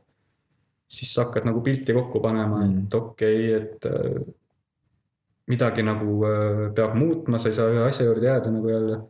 siis 0.87 1.13
sa 1.13 1.25
hakkad 1.25 1.45
nagu 1.45 1.61
pilti 1.61 1.93
kokku 1.93 2.19
panema, 2.21 2.65
Mhm. 2.65 2.79
et 2.85 2.93
okei 2.95 3.55
okay,, 3.55 3.67
et 3.67 3.85
äh, 3.85 4.23
midagi 5.49 5.85
nagu 5.85 6.21
äh, 6.27 6.69
peab 6.77 6.95
muutma, 6.99 7.41
sa 7.41 7.49
ei 7.49 7.57
saa 7.57 7.71
ühe 7.71 7.87
asja 7.87 8.07
juurde 8.07 8.29
jääda 8.29 8.53
nagu 8.53 8.69
jälle. 8.69 9.01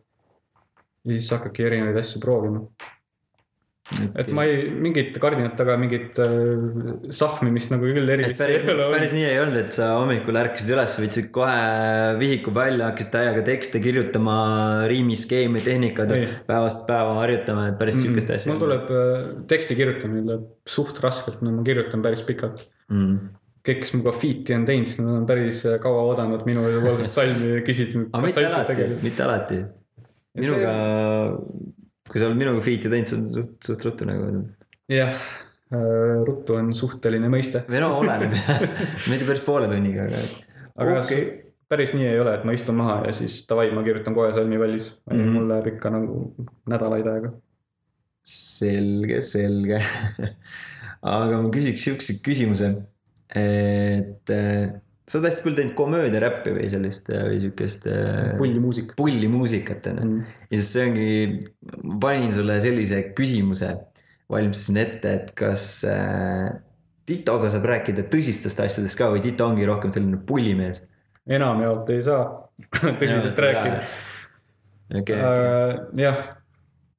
ja 1.05 1.15
siis 1.15 1.27
sa 1.27 1.39
hakkadki 1.39 1.65
erinevaid 1.65 1.97
asju 1.97 2.21
proovima, 2.21 2.61
et 4.15 4.29
ma 4.35 4.43
ei, 4.47 4.67
mingit 4.71 5.17
kardinat 5.21 5.55
taga 5.59 5.75
mingit 5.81 6.19
äh, 6.21 7.09
sahmimist 7.13 7.73
nagu 7.73 7.89
küll 7.89 8.13
erilist 8.13 8.39
päris, 8.39 8.63
päris 8.67 9.15
nii 9.15 9.25
ei 9.27 9.39
olnud, 9.41 9.57
et 9.63 9.73
sa 9.73 9.89
hommikul 9.97 10.39
ärkasid 10.43 10.71
üles, 10.75 10.95
võtsid 11.01 11.27
kohe 11.35 11.57
vihiku 12.21 12.53
välja, 12.55 12.91
hakkasid 12.91 13.11
täiega 13.17 13.43
tekste 13.49 13.81
kirjutama, 13.83 14.37
riimiskeemi, 14.91 15.65
tehnikad 15.65 16.13
päevast 16.47 16.85
päeva 16.87 17.17
harjutama, 17.19 17.71
et 17.73 17.81
päris 17.81 17.99
sihukest 18.03 18.37
asja. 18.37 18.53
mul 18.53 18.63
tuleb 18.63 18.95
äh, 18.95 19.27
teksti 19.51 19.79
kirjutamine 19.79 20.25
tuleb 20.29 20.47
suht 20.77 21.03
raskelt, 21.03 21.43
no 21.43 21.57
ma 21.57 21.67
kirjutan 21.67 22.05
päris 22.05 22.23
pikalt. 22.27 22.67
mm.. 22.93 23.40
kõik, 23.65 23.83
kes 23.83 23.93
minuga 23.95 24.13
feat'i 24.17 24.55
on 24.57 24.65
teinud, 24.67 24.89
siis 24.89 25.03
nad 25.03 25.19
on 25.19 25.27
päris 25.29 25.61
äh, 25.69 25.77
kaua 25.81 26.01
oodanud 26.09 26.47
minu 26.47 26.63
poolset 26.81 27.13
salmi 27.17 27.53
ja 27.53 27.61
küsinud, 27.65 28.09
aga 28.09 28.23
mitte 28.25 28.47
alati, 28.47 28.87
mitte 29.05 29.25
alati. 29.27 29.59
minuga, 30.39 30.73
kui 32.09 32.17
sa 32.17 32.29
oled 32.29 32.41
minuga 32.41 32.63
feat'i 32.65 32.91
teinud, 32.91 33.11
see 33.11 33.19
on 33.19 33.29
suht, 33.35 33.53
suht 33.67 33.85
ruttu 33.87 34.07
nagu. 34.09 34.31
jah, 34.91 35.21
ruttu 36.27 36.57
on 36.57 36.73
suhteline 36.77 37.29
mõiste, 37.31 37.63
või 37.69 37.83
no 37.83 37.93
oleneb 38.01 38.33
mitte 39.11 39.29
päris 39.29 39.45
poole 39.45 39.69
tunniga, 39.71 40.09
aga. 40.09 40.25
aga 40.81 40.97
okay. 41.03 41.29
päris 41.71 41.93
nii 41.95 42.09
ei 42.09 42.19
ole, 42.19 42.35
et 42.39 42.47
ma 42.47 42.57
istun 42.57 42.79
maha 42.81 43.01
ja 43.07 43.15
siis 43.15 43.43
davai, 43.49 43.69
ma 43.75 43.85
kirjutan 43.85 44.17
kohe 44.17 44.33
salmi 44.35 44.59
valmis 44.59 44.91
mm. 45.05 45.15
-hmm. 45.15 45.37
mul 45.37 45.49
läheb 45.53 45.73
ikka 45.75 45.93
nagu 45.93 46.19
nädalaid 46.71 47.07
aega. 47.13 47.33
selge, 48.25 49.21
selge. 49.21 49.83
aga 51.17 51.41
ma 51.41 51.49
küsiks 51.53 51.85
siukse 51.87 52.19
küsimuse, 52.25 52.73
et 53.35 54.33
äh, 54.35 54.71
sa 55.11 55.19
oled 55.19 55.27
hästi 55.27 55.43
palju 55.43 55.57
teinud 55.57 55.75
komöödiaräppi 55.75 56.53
või 56.55 56.67
sellist 56.71 57.09
äh, 57.11 57.23
või 57.27 57.39
siukest 57.43 57.87
äh, 57.91 58.33
pullimuusika. 58.39 58.95
pullimuusikat 58.99 59.87
on 59.91 60.01
ju. 60.01 60.07
Mm. 60.07 60.35
ja 60.49 60.59
siis 60.59 60.69
see 60.75 60.85
ongi, 60.87 61.07
panin 62.03 62.35
sulle 62.35 62.59
sellise 62.63 63.01
küsimuse, 63.17 63.71
valmistasin 64.31 64.81
ette, 64.85 65.15
et 65.19 65.33
kas 65.37 65.71
äh, 65.89 66.51
Titoga 67.11 67.49
saab 67.51 67.65
rääkida 67.67 68.05
tõsistest 68.11 68.61
asjadest 68.63 68.95
ka 68.99 69.09
või 69.11 69.23
Tito 69.23 69.47
ongi 69.49 69.67
rohkem 69.67 69.91
selline 69.91 70.21
pullimees? 70.27 70.83
enamjaolt 71.31 71.89
ei 71.93 72.05
saa 72.05 72.23
tõsiselt 73.01 73.39
rääkida. 73.41 73.81
okei, 75.01 75.19
jah, 75.99 76.21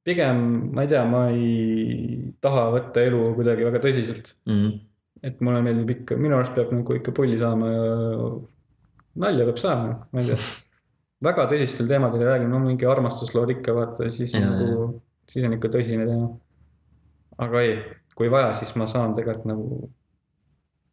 pigem 0.05 0.43
ma 0.75 0.85
ei 0.85 0.91
tea, 0.91 1.03
ma 1.07 1.27
ei 1.33 2.33
taha 2.43 2.67
võtta 2.75 3.03
elu 3.07 3.29
kuidagi 3.37 3.65
väga 3.71 3.81
tõsiselt. 3.83 4.35
Mhm. 4.49 4.81
Et 5.23 5.39
mulle 5.41 5.61
meeldib 5.63 5.93
ikka, 5.95 6.17
minu 6.19 6.35
arust 6.37 6.55
peab 6.55 6.73
nagu 6.75 6.97
ikka 6.97 7.13
pulli 7.15 7.37
saama 7.39 7.71
ja 7.71 7.87
nalja 9.23 9.47
peab 9.49 9.59
saama, 9.61 9.97
ma 10.11 10.21
ei 10.23 10.31
tea. 10.31 10.39
väga 11.23 11.45
tõsistel 11.51 11.89
teemadel 11.89 12.25
ei 12.25 12.29
räägi, 12.31 12.49
no 12.51 12.59
mingi 12.63 12.87
armastuslood 12.89 13.53
ikka 13.55 13.75
vaata, 13.77 14.09
siis 14.11 14.33
Jaa, 14.35 14.49
nagu, 14.49 14.87
siis 15.29 15.45
on 15.47 15.55
ikka 15.57 15.71
tõsine 15.77 16.07
teema. 16.09 16.31
aga 17.45 17.63
ei, 17.63 17.77
kui 18.17 18.31
vaja, 18.33 18.51
siis 18.57 18.75
ma 18.79 18.89
saan 18.89 19.15
tegelikult 19.17 19.47
nagu 19.53 19.79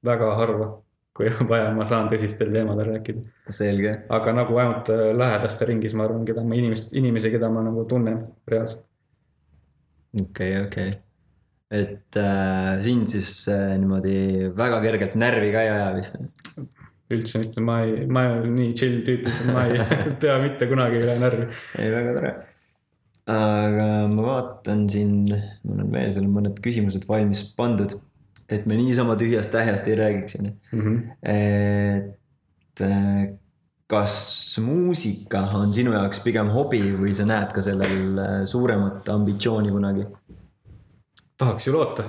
väga 0.06 0.30
harva, 0.38 0.70
kui 1.16 1.28
on 1.32 1.50
vaja, 1.50 1.72
ma 1.76 1.84
saan 1.88 2.08
tõsistel 2.12 2.52
teemadel 2.54 2.92
rääkida. 2.92 3.26
selge, 3.48 3.96
aga 4.08 4.36
nagu 4.36 4.62
ainult 4.62 4.94
äh, 4.94 5.10
lähedaste 5.16 5.68
ringis, 5.68 5.96
ma 5.98 6.06
arvan, 6.06 6.24
keda 6.28 6.46
ma 6.46 6.58
inimest, 6.60 6.94
inimesi, 6.96 7.34
keda 7.34 7.50
ma 7.52 7.64
nagu 7.66 7.84
tunnen 7.90 8.22
reaalselt. 8.48 8.86
okei, 10.22 10.58
okei. 10.64 10.98
Et 11.70 12.16
äh, 12.18 12.80
sind 12.82 13.08
siis 13.10 13.48
äh, 13.48 13.76
niimoodi 13.78 14.50
väga 14.58 14.80
kergelt 14.82 15.14
närvi 15.18 15.52
ka 15.54 15.62
ei 15.62 15.70
aja 15.70 15.90
vist? 15.94 16.18
üldse 17.10 17.40
mitte, 17.42 17.62
ma 17.62 17.80
ei, 17.86 18.06
ma 18.10 18.26
olen 18.36 18.54
nii 18.54 18.74
chill 18.78 19.00
tüüp, 19.06 19.24
lihtsalt 19.26 19.50
ma 19.54 19.66
ei 19.66 19.78
pea 20.22 20.36
mitte 20.42 20.68
kunagi 20.70 21.00
üle 21.00 21.16
närvi. 21.22 21.48
ei, 21.78 21.90
väga 21.94 22.14
tore. 22.18 22.32
aga 23.34 23.88
ma 24.10 24.26
vaatan 24.26 24.86
siin, 24.90 25.16
mul 25.66 25.84
on 25.86 25.92
veel 25.94 26.14
seal 26.14 26.30
mõned 26.30 26.62
küsimused 26.62 27.06
valmis 27.10 27.44
pandud, 27.58 27.96
et 28.50 28.66
me 28.66 28.78
niisama 28.78 29.18
tühjast 29.18 29.54
tähjast 29.54 29.90
ei 29.90 29.98
räägiks, 29.98 30.38
onju. 30.40 30.56
Mhm. 30.74 30.98
et 31.34 32.84
äh, 32.86 33.30
kas 33.90 34.16
muusika 34.62 35.42
on 35.58 35.74
sinu 35.74 35.94
jaoks 35.96 36.22
pigem 36.22 36.50
hobi 36.54 36.82
või 36.94 37.14
sa 37.14 37.26
näed 37.26 37.54
ka 37.54 37.62
sellel 37.62 38.22
äh, 38.22 38.36
suuremat 38.46 39.10
ambitsiooni 39.10 39.74
kunagi? 39.74 40.06
Tahaks 41.40 41.68
ju 41.68 41.74
loota, 41.74 42.04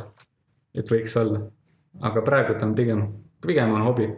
et 0.76 0.92
võiks 0.92 1.16
olla, 1.22 1.42
aga 2.08 2.24
praegu 2.26 2.58
ta 2.58 2.68
on 2.68 2.76
pigem, 2.76 3.06
pigem 3.44 3.74
on 3.78 3.88
hobi. 3.88 4.10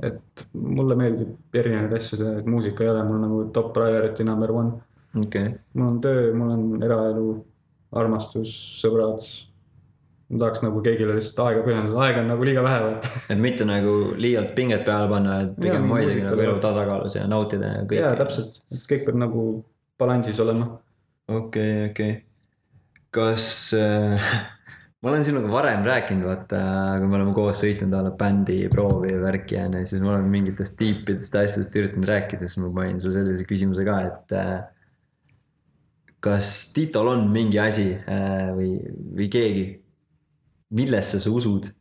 et 0.00 0.46
mulle 0.56 0.94
meeldib 0.96 1.56
erinevaid 1.60 1.92
asju 1.98 2.16
teha, 2.16 2.38
et 2.40 2.46
muusika 2.48 2.84
ei 2.86 2.88
ole 2.88 3.02
mul 3.04 3.18
nagu 3.20 3.40
top 3.52 3.74
priority 3.76 4.24
number 4.24 4.52
one. 4.52 4.78
okay., 5.24 5.54
mul 5.74 5.90
on 5.90 6.00
töö, 6.00 6.32
mul 6.34 6.54
on 6.54 6.82
eraelu, 6.86 7.26
armastus, 8.00 8.54
sõbrad. 8.80 9.26
ma 10.30 10.38
tahaks 10.44 10.62
nagu 10.62 10.80
kõigile 10.86 11.16
lihtsalt 11.18 11.42
aega 11.48 11.66
pühendada, 11.66 11.98
aega 12.06 12.22
on 12.22 12.32
nagu 12.32 12.48
liiga 12.48 12.64
vähe, 12.64 12.80
vaata. 12.86 13.12
et 13.34 13.44
mitte 13.44 13.66
nagu 13.68 13.94
liialt 14.16 14.54
pinget 14.56 14.86
peale 14.88 15.10
panna, 15.10 15.40
et 15.44 15.60
pigem 15.60 15.88
hoidagi 15.90 16.24
nagu 16.28 16.46
elu 16.46 16.56
tasakaalus 16.64 17.18
ja 17.18 17.26
nautida 17.28 17.74
ja 17.76 17.84
kõik. 17.84 18.00
jaa, 18.00 18.16
täpselt, 18.22 18.62
et 18.72 18.88
kõik 18.94 19.06
peab 19.08 19.20
nagu 19.26 19.46
balansis 20.00 20.40
olema. 20.40 20.72
okei, 21.28 21.90
okei. 21.90 22.18
Kas 23.14 23.44
äh, 23.76 24.32
ma 25.02 25.12
olen 25.12 25.24
sinuga 25.24 25.50
varem 25.52 25.84
rääkinud, 25.86 26.26
vaata, 26.28 26.60
kui 27.00 27.08
me 27.08 27.18
oleme 27.18 27.34
koos 27.36 27.62
sõitnud 27.64 27.94
a 27.96 28.02
la 28.06 28.12
bändi 28.16 28.58
proovi 28.72 29.14
ja 29.14 29.22
värki 29.22 29.56
ja 29.56 29.64
onju, 29.68 29.86
siis 29.88 30.02
ma 30.04 30.14
olen 30.14 30.28
mingitest 30.32 30.76
tiipidest 30.80 31.38
asjadest 31.40 31.80
üritanud 31.80 32.10
rääkida, 32.10 32.46
siis 32.46 32.60
ma 32.62 32.72
panin 32.76 33.00
sulle 33.02 33.18
sellise 33.20 33.48
küsimuse 33.48 33.86
ka, 33.86 33.96
et 34.10 34.36
äh, 34.38 34.54
kas 36.20 36.52
Titol 36.76 37.14
on 37.14 37.26
mingi 37.32 37.60
asi 37.62 37.88
äh, 37.96 38.52
või, 38.56 38.74
või 39.16 39.30
keegi, 39.32 39.66
millesse 40.76 41.22
sa 41.22 41.34
usud? 41.34 41.72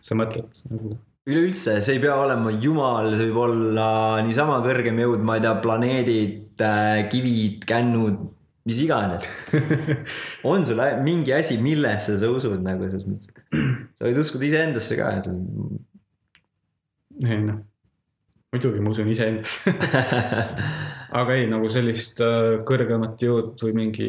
sa 0.00 0.16
mõtled 0.16 0.56
nagu, 0.72 0.94
üleüldse, 1.28 1.76
see 1.84 1.98
ei 1.98 2.02
pea 2.02 2.14
olema 2.16 2.50
jumal, 2.56 3.12
see 3.12 3.28
võib 3.28 3.42
olla 3.44 3.88
niisama 4.24 4.56
kõrgem 4.64 4.96
jõud, 5.02 5.22
ma 5.26 5.36
ei 5.36 5.44
tea, 5.44 5.52
planeedid, 5.62 6.62
kivid, 7.12 7.66
kännud, 7.68 8.22
mis 8.70 8.82
iganes. 8.86 9.26
on 10.50 10.64
sul 10.66 10.80
mingi 11.04 11.34
asi, 11.36 11.58
millesse 11.62 12.16
sa 12.20 12.30
usud 12.30 12.62
nagu 12.64 12.88
selles 12.88 13.08
mõttes? 13.08 13.34
sa 13.98 14.06
võid 14.06 14.22
uskuda 14.22 14.48
iseendasse 14.48 14.98
ka, 14.98 15.10
ei 17.26 17.42
noh, 17.44 17.58
muidugi 18.54 18.80
ma 18.82 18.94
usun 18.94 19.10
iseendasse. 19.10 19.74
aga 21.20 21.34
ei, 21.34 21.46
nagu 21.50 21.68
sellist 21.70 22.20
äh, 22.24 22.60
kõrgemat 22.66 23.20
jõud 23.22 23.60
või 23.64 23.74
mingi 23.76 24.08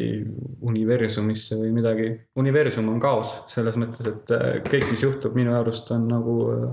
universumisse 0.62 1.58
või 1.60 1.72
midagi. 1.74 2.08
universum 2.38 2.88
on 2.92 3.02
kaos 3.02 3.34
selles 3.52 3.78
mõttes, 3.80 4.06
et 4.08 4.34
äh, 4.36 4.48
kõik, 4.66 4.88
mis 4.92 5.04
juhtub 5.04 5.36
minu 5.38 5.54
arust 5.58 5.90
on 5.94 6.08
nagu 6.10 6.36
äh, 6.54 6.66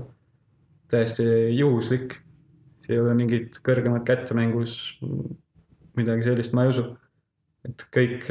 täiesti 0.90 1.26
juhuslik. 1.58 2.20
see 2.84 2.96
ei 2.96 3.02
ole 3.02 3.14
mingit 3.14 3.60
kõrgemat 3.66 4.06
kätte 4.06 4.34
mängus, 4.34 4.98
midagi 5.98 6.26
sellist 6.26 6.54
ma 6.56 6.64
ei 6.64 6.72
usu. 6.72 6.88
Et 7.66 7.84
kõik, 7.92 8.28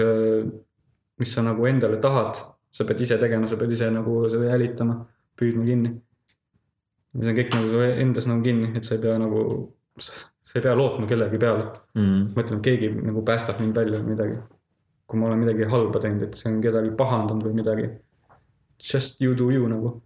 mis 1.19 1.33
sa 1.35 1.43
nagu 1.45 1.67
endale 1.69 1.99
tahad, 2.01 2.39
sa 2.71 2.85
pead 2.85 3.01
ise 3.05 3.17
tegema, 3.21 3.49
sa 3.49 3.57
pead 3.59 3.73
ise 3.73 3.89
nagu 3.93 4.21
seda 4.31 4.51
jälitama, 4.51 4.99
püüdma 5.39 5.65
kinni. 5.67 5.93
ja 7.13 7.23
see 7.23 7.33
on 7.33 7.39
kõik 7.39 7.55
nagu 7.55 7.83
endas 8.05 8.27
nagu 8.29 8.45
kinni, 8.45 8.73
et 8.77 8.85
sa 8.85 8.95
ei 8.97 9.03
pea 9.03 9.15
nagu, 9.21 9.43
sa 9.99 10.59
ei 10.59 10.65
pea 10.65 10.75
lootma 10.77 11.09
kellegi 11.09 11.41
peale. 11.41 11.69
mm. 11.97 12.27
mõtlema, 12.37 12.61
keegi 12.65 12.91
nagu 12.99 13.23
päästab 13.25 13.61
mind 13.63 13.77
välja 13.81 14.01
või 14.01 14.15
midagi. 14.15 14.37
kui 15.09 15.19
ma 15.19 15.25
olen 15.25 15.41
midagi 15.41 15.65
halba 15.65 15.99
teinud, 16.03 16.27
et 16.27 16.37
see 16.37 16.51
on 16.51 16.59
kedagi 16.61 16.91
pahandanud 16.97 17.47
või 17.47 17.55
midagi. 17.57 17.87
Just 18.79 19.21
you 19.21 19.33
do 19.35 19.49
you 19.51 19.67
nagu. 19.67 20.01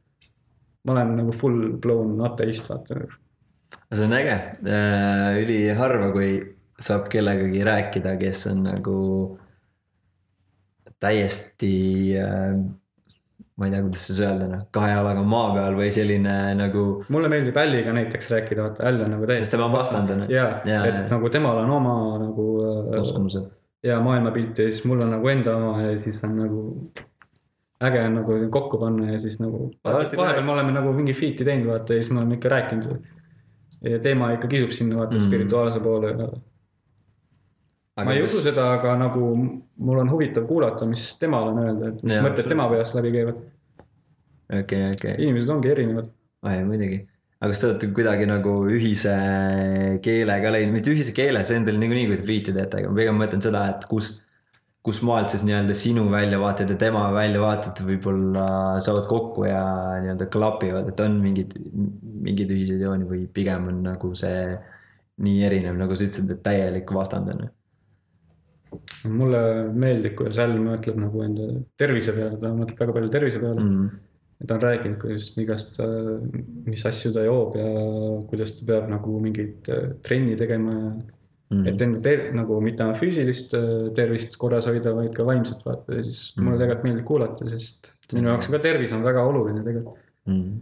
ma 0.83 0.95
olen 0.95 1.15
nagu 1.19 1.31
full 1.31 1.77
blown 1.83 2.21
ateist, 2.23 2.69
vaata. 2.71 3.03
see 3.91 4.07
on 4.07 4.15
äge, 4.15 4.37
üliharva, 5.43 6.11
kui 6.15 6.52
saab 6.79 7.09
kellegagi 7.09 7.63
rääkida, 7.63 8.15
kes 8.17 8.47
on 8.51 8.63
nagu 8.67 8.99
täiesti 10.99 11.73
äh, 12.17 12.55
ma 13.55 13.67
ei 13.67 13.71
tea, 13.71 13.81
kuidas 13.85 14.05
siis 14.07 14.19
öelda, 14.23 14.47
noh, 14.49 14.61
kahe 14.73 14.89
jalaga 14.95 15.23
maa 15.29 15.51
peal 15.53 15.75
või 15.77 15.89
selline 15.93 16.35
nagu. 16.57 16.83
mulle 17.13 17.29
meeldib 17.29 17.57
Alliga 17.61 17.93
näiteks 17.93 18.31
rääkida, 18.33 18.65
vaata 18.65 18.85
All 18.89 19.03
on 19.05 19.11
nagu 19.13 19.27
täiesti. 19.29 19.45
sest 19.45 19.53
tema 19.53 19.67
on 19.67 19.75
vastandane. 19.75 20.27
ja, 20.33 20.47
ja, 20.65 20.79
et 20.89 20.95
ja. 20.95 21.03
nagu 21.11 21.29
temal 21.33 21.61
on 21.61 21.73
oma 21.77 21.95
nagu. 22.23 22.45
uskumused. 22.99 23.51
ja 23.85 23.99
maailmapilt 24.01 24.57
ja 24.57 24.71
siis 24.71 24.85
mul 24.89 25.03
on 25.05 25.13
nagu 25.13 25.29
enda 25.29 25.57
oma 25.57 25.81
ja 25.83 25.97
siis 26.01 26.23
on 26.25 26.37
nagu. 26.41 26.63
äge 27.83 28.01
on 28.07 28.15
nagu 28.15 28.39
kokku 28.49 28.79
panna 28.81 29.11
ja 29.11 29.19
siis 29.19 29.37
nagu. 29.43 29.69
vahepeal 29.85 30.43
me 30.43 30.55
oleme 30.57 30.73
nagu 30.79 30.93
mingi 30.93 31.13
feat'i 31.13 31.45
teinud, 31.45 31.69
vaata 31.69 31.93
ja 31.93 32.01
siis 32.01 32.13
me 32.13 32.23
oleme 32.23 32.39
ikka 32.39 32.49
rääkinud. 32.49 33.05
ja 33.91 33.99
teema 33.99 34.31
ikka 34.33 34.49
kisub 34.49 34.73
sinna 34.73 34.97
vaata 35.03 35.19
mm. 35.19 35.27
spirituaalse 35.27 35.79
poole 35.83 36.15
Aga 37.93 38.09
ma 38.09 38.13
ei 38.17 38.23
usu 38.25 38.39
seda, 38.41 38.71
aga 38.73 38.95
nagu 38.97 39.21
mul 39.85 39.99
on 40.01 40.09
huvitav 40.09 40.47
kuulata, 40.49 40.85
mis 40.89 41.11
temal 41.21 41.51
on 41.51 41.59
öelda, 41.61 41.91
et 41.91 41.99
mis 42.01 42.15
ja, 42.15 42.23
mõtted 42.25 42.49
tema 42.49 42.65
peast 42.71 42.97
läbi 42.97 43.11
käivad. 43.13 43.43
okei 44.49 44.63
okay,, 44.63 44.87
okei 44.95 44.95
okay.. 44.95 45.17
inimesed 45.19 45.51
ongi 45.53 45.69
erinevad. 45.69 46.09
aa 46.41 46.63
muidugi. 46.65 47.03
aga 47.37 47.51
kas 47.51 47.61
te 47.61 47.69
olete 47.69 47.91
kuidagi 47.93 48.25
nagu 48.31 48.55
ühise 48.73 49.13
keele 50.09 50.39
ka 50.41 50.55
leidnud, 50.57 50.79
mitte 50.79 50.93
ühise 50.95 51.13
keele, 51.13 51.45
see 51.45 51.61
on 51.61 51.69
teil 51.69 51.77
niikuinii, 51.83 52.09
kui 52.09 52.17
te 52.17 52.25
friiti 52.25 52.57
teete, 52.57 52.81
aga 52.81 52.89
ma 52.89 53.01
pigem 53.03 53.21
mõtlen 53.21 53.45
seda, 53.45 53.63
et 53.75 53.85
kus, 53.93 54.13
kus 54.81 55.05
maalt 55.05 55.29
siis 55.29 55.45
nii-öelda 55.45 55.77
sinu 55.77 56.09
väljavaated 56.09 56.73
ja 56.73 56.81
tema 56.87 57.07
väljavaated 57.13 57.85
võib-olla 57.93 58.51
saavad 58.81 59.05
kokku 59.11 59.45
ja 59.51 59.63
nii-öelda 60.01 60.33
klapivad, 60.33 60.89
et 60.89 61.05
on 61.05 61.21
mingid, 61.21 61.59
mingeid 62.25 62.57
ühiseid 62.57 62.81
jooni 62.89 63.05
või 63.05 63.27
pigem 63.29 63.69
on 63.69 63.83
nagu 63.91 64.15
see 64.17 64.47
nii 65.21 65.43
erinev, 65.45 65.77
nagu 65.77 65.93
sa 65.93 66.09
ütlesid, 66.09 66.33
et 66.33 66.41
täielik 66.41 66.89
vastandamine 66.89 67.53
mulle 69.11 69.41
meeldib, 69.73 70.15
kuidas 70.19 70.39
Al 70.43 70.55
mõtleb 70.61 70.97
nagu 71.01 71.23
enda 71.25 71.49
tervise 71.79 72.15
peale, 72.15 72.39
ta 72.41 72.51
mõtleb 72.55 72.79
väga 72.79 72.95
palju 72.97 73.11
tervise 73.13 73.41
peale 73.41 73.61
mm. 73.61 73.73
-hmm. 73.73 74.03
ja 74.39 74.49
ta 74.49 74.57
on 74.57 74.63
rääkinud, 74.63 74.99
kuidas 75.01 75.31
igast, 75.43 75.79
äh, 75.83 76.13
mis 76.69 76.85
asju 76.89 77.13
ta 77.15 77.25
joob 77.25 77.57
ja 77.59 77.67
kuidas 78.29 78.55
ta 78.57 78.67
peab 78.69 78.89
nagu 78.91 79.19
mingeid 79.23 79.69
äh, 79.69 79.89
trenni 80.05 80.35
tegema 80.39 80.73
ja 80.73 80.89
mm. 80.89 81.03
-hmm. 81.49 81.67
et 81.69 81.81
enda 81.81 81.99
ter-, 82.09 82.31
nagu 82.33 82.61
mitte 82.61 82.83
ainult 82.83 83.01
füüsilist 83.01 83.55
äh, 83.59 83.93
tervist 83.95 84.37
korras 84.37 84.67
hoida, 84.67 84.95
vaid 84.95 85.15
ka 85.15 85.25
vaimset 85.25 85.65
vaata 85.65 85.95
ja 85.95 86.03
siis 86.03 86.19
mm. 86.19 86.39
-hmm. 86.39 86.45
mulle 86.45 86.59
tegelikult 86.59 86.83
meeldib 86.83 87.05
kuulata, 87.05 87.49
sest 87.49 87.93
minu 88.13 88.29
jaoks 88.29 88.47
ka 88.47 88.59
tervis 88.59 88.93
on 88.93 89.03
väga 89.03 89.23
oluline 89.23 89.63
tegelikult 89.63 89.99
mm. 90.25 90.41
-hmm. 90.41 90.61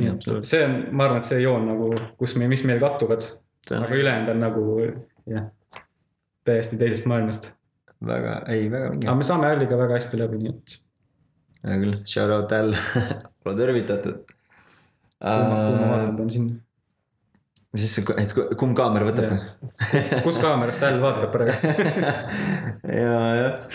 nii 0.00 0.10
et 0.14 0.46
see 0.46 0.64
on, 0.64 0.78
ma 0.90 1.04
arvan, 1.04 1.18
et 1.18 1.32
see 1.32 1.42
joon 1.42 1.66
nagu, 1.66 1.92
kus 2.18 2.36
me, 2.36 2.48
mis 2.48 2.64
meil 2.64 2.80
kattuvad, 2.80 3.28
aga 3.70 3.94
ülejäänud 3.94 4.28
on 4.28 4.40
nagu 4.40 4.80
jah 5.26 5.50
täiesti 6.44 6.78
teisest 6.80 7.08
maailmast. 7.10 7.52
väga, 8.04 8.40
ei 8.52 8.68
väga 8.70 8.90
mingi. 8.92 9.08
aga 9.08 9.16
me 9.20 9.26
saame 9.26 9.50
Alliga 9.52 9.78
väga 9.80 9.98
hästi 9.98 10.20
läbi, 10.20 10.40
nii 10.42 10.52
et. 10.52 10.76
hea 11.64 11.80
küll, 11.82 11.96
shout 12.08 12.34
out 12.34 12.52
Al 12.52 12.74
ole 13.44 13.56
tervitatud. 13.60 14.36
mis 17.74 17.86
siis, 17.86 18.06
et 18.20 18.36
kumb 18.60 18.76
kaamera 18.78 19.08
võtab? 19.08 19.34
kus 20.26 20.38
kaamerast 20.42 20.84
Al 20.86 21.00
vaatab 21.02 21.34
praegu 21.34 21.74
ja, 23.00 23.18
jah, 23.40 23.68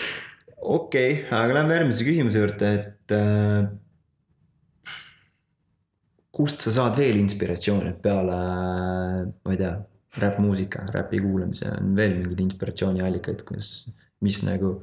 okei 0.62 1.20
okay,, 1.20 1.28
aga 1.42 1.60
lähme 1.60 1.80
järgmise 1.80 2.08
küsimuse 2.08 2.44
juurde, 2.44 2.74
et 2.80 3.16
äh, 3.18 3.70
kust 6.40 6.62
sa 6.64 6.76
saad 6.76 7.00
veel 7.02 7.18
inspiratsiooni 7.20 7.98
peale, 8.04 8.36
ma 9.34 9.56
ei 9.56 9.60
tea 9.60 9.74
räppmuusika, 10.24 10.86
räpi 10.94 11.22
kuulamise 11.24 11.72
on 11.76 11.94
veel 11.98 12.16
mingeid 12.20 12.44
inspiratsiooniallikaid, 12.46 13.44
kus, 13.48 13.74
mis 14.26 14.42
nagu. 14.48 14.80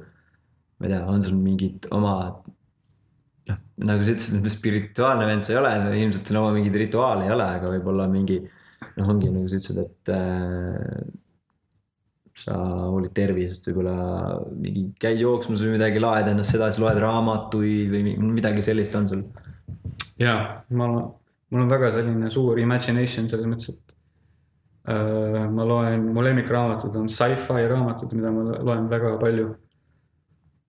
ma 0.77 0.85
ei 0.85 0.91
tea, 0.93 0.99
on 1.09 1.23
sul 1.25 1.37
mingid 1.41 1.87
oma. 1.97 2.15
noh, 3.47 3.61
nagu 3.89 4.03
sa 4.03 4.13
ütlesid, 4.13 4.49
spirituaalne 4.53 5.25
vend 5.29 5.45
sa 5.45 5.53
ei 5.53 5.61
ole, 5.61 5.71
ilmselt 6.03 6.29
sul 6.29 6.41
oma 6.41 6.51
mingeid 6.55 6.75
rituaale 6.83 7.25
ei 7.25 7.33
ole, 7.33 7.47
aga 7.59 7.71
võib-olla 7.75 8.09
mingi. 8.11 8.41
noh, 8.97 9.13
ongi 9.13 9.31
nagu 9.31 9.47
sa 9.49 9.57
ütlesid, 9.57 9.81
et 9.85 10.13
äh, 10.13 11.07
sa 12.37 12.55
hoolid 12.91 13.13
tervisest, 13.17 13.65
võib-olla 13.69 14.37
mingi 14.53 14.87
käid 15.01 15.21
jooksmas 15.21 15.63
või 15.65 15.77
midagi, 15.77 16.01
laed 16.01 16.29
ennast 16.29 16.53
sedasi, 16.53 16.81
loed 16.83 16.99
raamatuid 17.01 17.93
või 17.93 18.13
midagi 18.37 18.65
sellist 18.65 18.95
on 18.99 19.09
sul? 19.09 19.23
ja, 20.21 20.37
ma, 20.69 20.89
mul 20.93 21.63
on 21.63 21.71
väga 21.71 21.91
selline 21.97 22.29
suur 22.33 22.61
imagination 22.61 23.29
selles 23.31 23.49
mõttes, 23.49 23.73
et 23.73 23.96
ma 24.87 25.63
loen, 25.67 26.05
mu 26.15 26.23
lemmikraamatud 26.23 26.95
on 26.95 27.09
sci-fi 27.11 27.65
raamatud, 27.67 28.13
mida 28.15 28.31
ma 28.31 28.59
loen 28.63 28.87
väga 28.91 29.17
palju. 29.19 29.49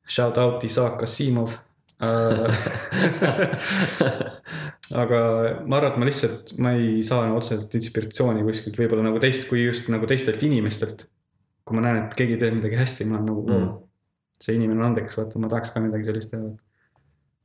Shout 0.09 0.39
out 0.39 0.65
Isaac 0.65 1.03
Asimov 1.05 1.53
äh, 2.03 2.49
aga 5.03 5.19
ma 5.69 5.79
arvan, 5.79 5.93
et 5.93 6.01
ma 6.01 6.09
lihtsalt, 6.09 6.55
ma 6.59 6.73
ei 6.79 7.03
saa 7.05 7.29
otseselt 7.37 7.75
inspiratsiooni 7.79 8.47
kuskilt, 8.47 8.79
võib-olla 8.81 9.05
nagu 9.05 9.21
teist, 9.23 9.47
kui 9.51 9.67
just 9.67 9.91
nagu 9.93 10.09
teistelt 10.09 10.43
inimestelt. 10.49 11.07
kui 11.69 11.77
ma 11.77 11.85
näen, 11.85 12.07
et 12.07 12.15
keegi 12.17 12.39
teeb 12.41 12.55
midagi 12.57 12.79
hästi, 12.81 13.05
ma 13.05 13.19
olen 13.19 13.27
nagu 13.29 13.43
mm., 13.45 13.73
see 14.41 14.55
inimene 14.57 14.81
on 14.81 14.87
andekas, 14.87 15.19
vaata, 15.19 15.41
ma 15.43 15.51
tahaks 15.53 15.75
ka 15.75 15.83
midagi 15.85 16.09
sellist 16.09 16.31
teha. 16.33 16.49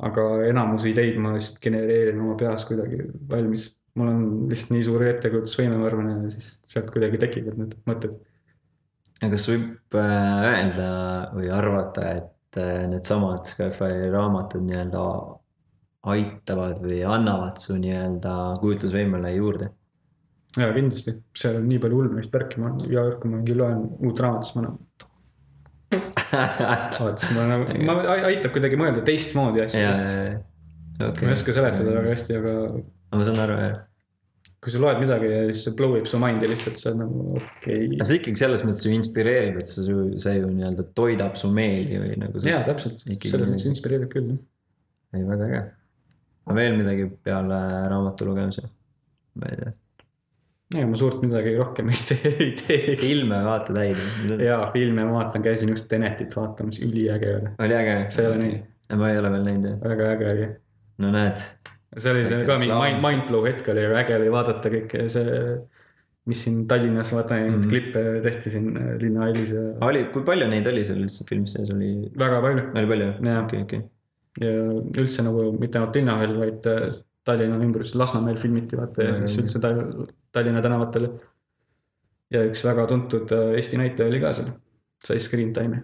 aga 0.08 0.24
enamus 0.48 0.86
ideid 0.88 1.20
ma 1.22 1.34
lihtsalt 1.36 1.60
genereerin 1.62 2.22
oma 2.24 2.38
peas 2.40 2.64
kuidagi 2.66 3.02
valmis 3.30 3.68
mul 4.00 4.10
on 4.10 4.24
lihtsalt 4.50 4.74
nii 4.76 4.86
suur 4.88 5.06
ettekujutusvõime, 5.08 5.78
ma 5.78 5.90
arvan, 5.90 6.12
ja 6.14 6.32
siis 6.34 6.56
sealt 6.70 6.90
kuidagi 6.94 7.20
tekivad 7.22 7.60
need 7.62 7.76
mõtted. 7.90 8.16
aga 9.20 9.32
kas 9.36 9.48
võib 9.52 10.00
äh, 10.02 10.48
öelda 10.50 10.90
või 11.36 11.52
arvata, 11.54 12.10
et 12.22 12.60
äh, 12.62 12.84
needsamad 12.90 13.46
Skyfi 13.50 14.10
raamatud 14.14 14.66
nii-öelda 14.66 15.06
aitavad 16.14 16.82
või 16.84 17.00
annavad 17.08 17.62
su 17.62 17.78
nii-öelda 17.80 18.36
kujutlusvõimele 18.64 19.36
juurde? 19.38 19.72
ja 20.58 20.70
kindlasti, 20.74 21.16
seal 21.38 21.58
on 21.62 21.70
nii 21.70 21.80
palju 21.82 22.02
ulmelist 22.04 22.34
värki, 22.34 22.60
ma 22.62 22.74
iga 22.86 23.08
kord, 23.08 23.20
kui 23.22 23.32
ma 23.32 23.40
mingi 23.40 23.56
loen 23.58 23.86
uut 24.06 24.20
raamatut, 24.22 24.50
siis 24.50 24.58
ma 24.58 24.68
nagu 24.68 24.82
vaat 27.04 27.22
siis 27.22 27.34
ma 27.36 27.46
nagu, 27.50 27.78
ma 27.86 27.96
aitab 28.30 28.54
kuidagi 28.56 28.78
mõelda 28.80 29.04
teistmoodi. 29.06 29.64
Okay. 29.66 30.36
ma 30.98 31.10
ei 31.10 31.34
oska 31.34 31.56
seletada 31.56 31.96
väga 31.98 32.14
hästi, 32.14 32.38
aga 32.40 32.54
ma 33.18 33.28
saan 33.28 33.44
aru, 33.46 33.58
jah 33.64 33.82
kui 34.64 34.72
sa 34.72 34.80
loed 34.80 35.02
midagi 35.04 35.30
ja 35.30 35.44
siis 35.50 35.66
see 35.68 35.76
blow 35.78 35.98
ib 36.00 36.08
su 36.08 36.20
mind'i 36.22 36.48
lihtsalt, 36.48 36.80
see 36.80 36.92
on 36.94 37.02
nagu 37.04 37.22
okei 37.36 37.78
okay.. 37.84 37.98
aga 37.98 38.08
see 38.08 38.20
ikkagi 38.22 38.42
selles 38.44 38.64
mõttes 38.64 38.88
ju 38.88 38.96
inspireerib, 38.96 39.60
et 39.60 39.72
see 39.72 39.86
ju, 39.90 40.04
see 40.24 40.36
ju 40.38 40.50
nii-öelda 40.50 40.86
toidab 40.96 41.38
su 41.40 41.52
meeli 41.54 42.00
või 42.00 42.18
nagu. 42.22 42.44
jaa, 42.48 42.64
täpselt, 42.68 43.04
selles 43.04 43.50
mõttes 43.50 43.70
inspireerib 43.72 44.12
küll, 44.14 44.34
jah. 44.34 44.42
ei, 45.18 45.26
väga 45.28 45.50
äge. 45.50 45.64
aga 46.48 46.58
veel 46.60 46.78
midagi 46.80 47.08
peale 47.28 47.62
raamatu 47.92 48.30
lugemise? 48.30 48.68
ma 49.40 49.52
ei 49.52 49.60
tea. 49.60 49.74
ega 50.78 50.90
ma 50.94 51.00
suurt 51.02 51.26
midagi 51.26 51.56
rohkem 51.60 51.92
vist 51.92 52.16
ei 52.16 52.54
tee. 52.64 52.96
filme 53.04 53.42
vaatad 53.50 53.82
häid? 53.84 54.04
jaa, 54.48 54.62
filme 54.72 55.10
ma 55.10 55.20
vaatan, 55.20 55.44
käisin 55.44 55.76
just 55.76 55.92
Tenetit 55.92 56.36
vaatamas, 56.40 56.80
üliäge 56.88 57.36
oli. 57.36 57.56
oli 57.68 57.80
äge? 57.82 58.00
sa 58.16 58.24
ei 58.24 58.32
ole 58.32 58.40
näinud? 58.46 58.72
ma 59.04 59.12
ei 59.12 59.20
ole 59.20 59.36
veel 59.36 59.52
näinud 59.52 59.70
jah. 59.74 59.84
väga 59.92 60.12
äge 60.16 60.32
oli. 60.38 60.50
no 61.04 61.12
näed 61.20 61.48
see 61.98 62.12
oli 62.14 62.26
see 62.28 62.46
ka 62.48 62.58
mingi 62.62 62.76
mind, 62.76 63.02
mindblow 63.04 63.48
hetk 63.48 63.70
oli, 63.74 63.86
äge 64.02 64.18
oli 64.18 64.30
vaadata 64.34 64.72
kõike 64.74 65.06
see, 65.14 65.40
mis 66.30 66.44
siin 66.46 66.62
Tallinnas 66.70 67.12
vaata 67.14 67.38
neid 67.38 67.52
mm 67.52 67.62
-hmm. 67.62 67.70
klippe 67.70 68.22
tehti 68.26 68.52
siin 68.52 68.70
äh, 68.78 68.92
Linnahallis 69.02 69.56
ja. 69.56 69.64
oli, 69.88 70.06
kui 70.14 70.24
palju 70.28 70.48
neid 70.52 70.68
oli 70.72 70.86
seal 70.88 71.02
üldse 71.04 71.28
filmis 71.30 71.56
sees 71.58 71.72
oli? 71.76 71.92
väga 72.20 72.42
palju. 72.46 72.64
oli 72.82 72.92
palju, 72.94 73.10
okei, 73.44 73.62
okei. 73.68 73.82
ja 74.42 74.54
üldse 75.04 75.26
nagu 75.28 75.52
mitte 75.60 75.80
ainult 75.80 76.00
linnahall, 76.00 76.38
vaid 76.40 76.72
äh, 76.72 76.88
Tallinna 77.24 77.60
ümbruses, 77.64 77.96
Lasnamäel 77.96 78.38
filmiti 78.38 78.78
vaata 78.80 79.04
ja 79.04 79.16
siis 79.16 79.38
üldse 79.40 79.60
Tallinna 80.32 80.62
tänavatel. 80.62 81.10
ja 82.34 82.44
üks 82.50 82.66
väga 82.66 82.88
tuntud 82.88 83.32
äh, 83.32 83.56
Eesti 83.60 83.78
näitleja 83.78 84.10
oli 84.10 84.20
ka 84.24 84.32
seal, 84.34 84.54
sai 85.04 85.20
screen 85.20 85.54
time'i 85.54 85.84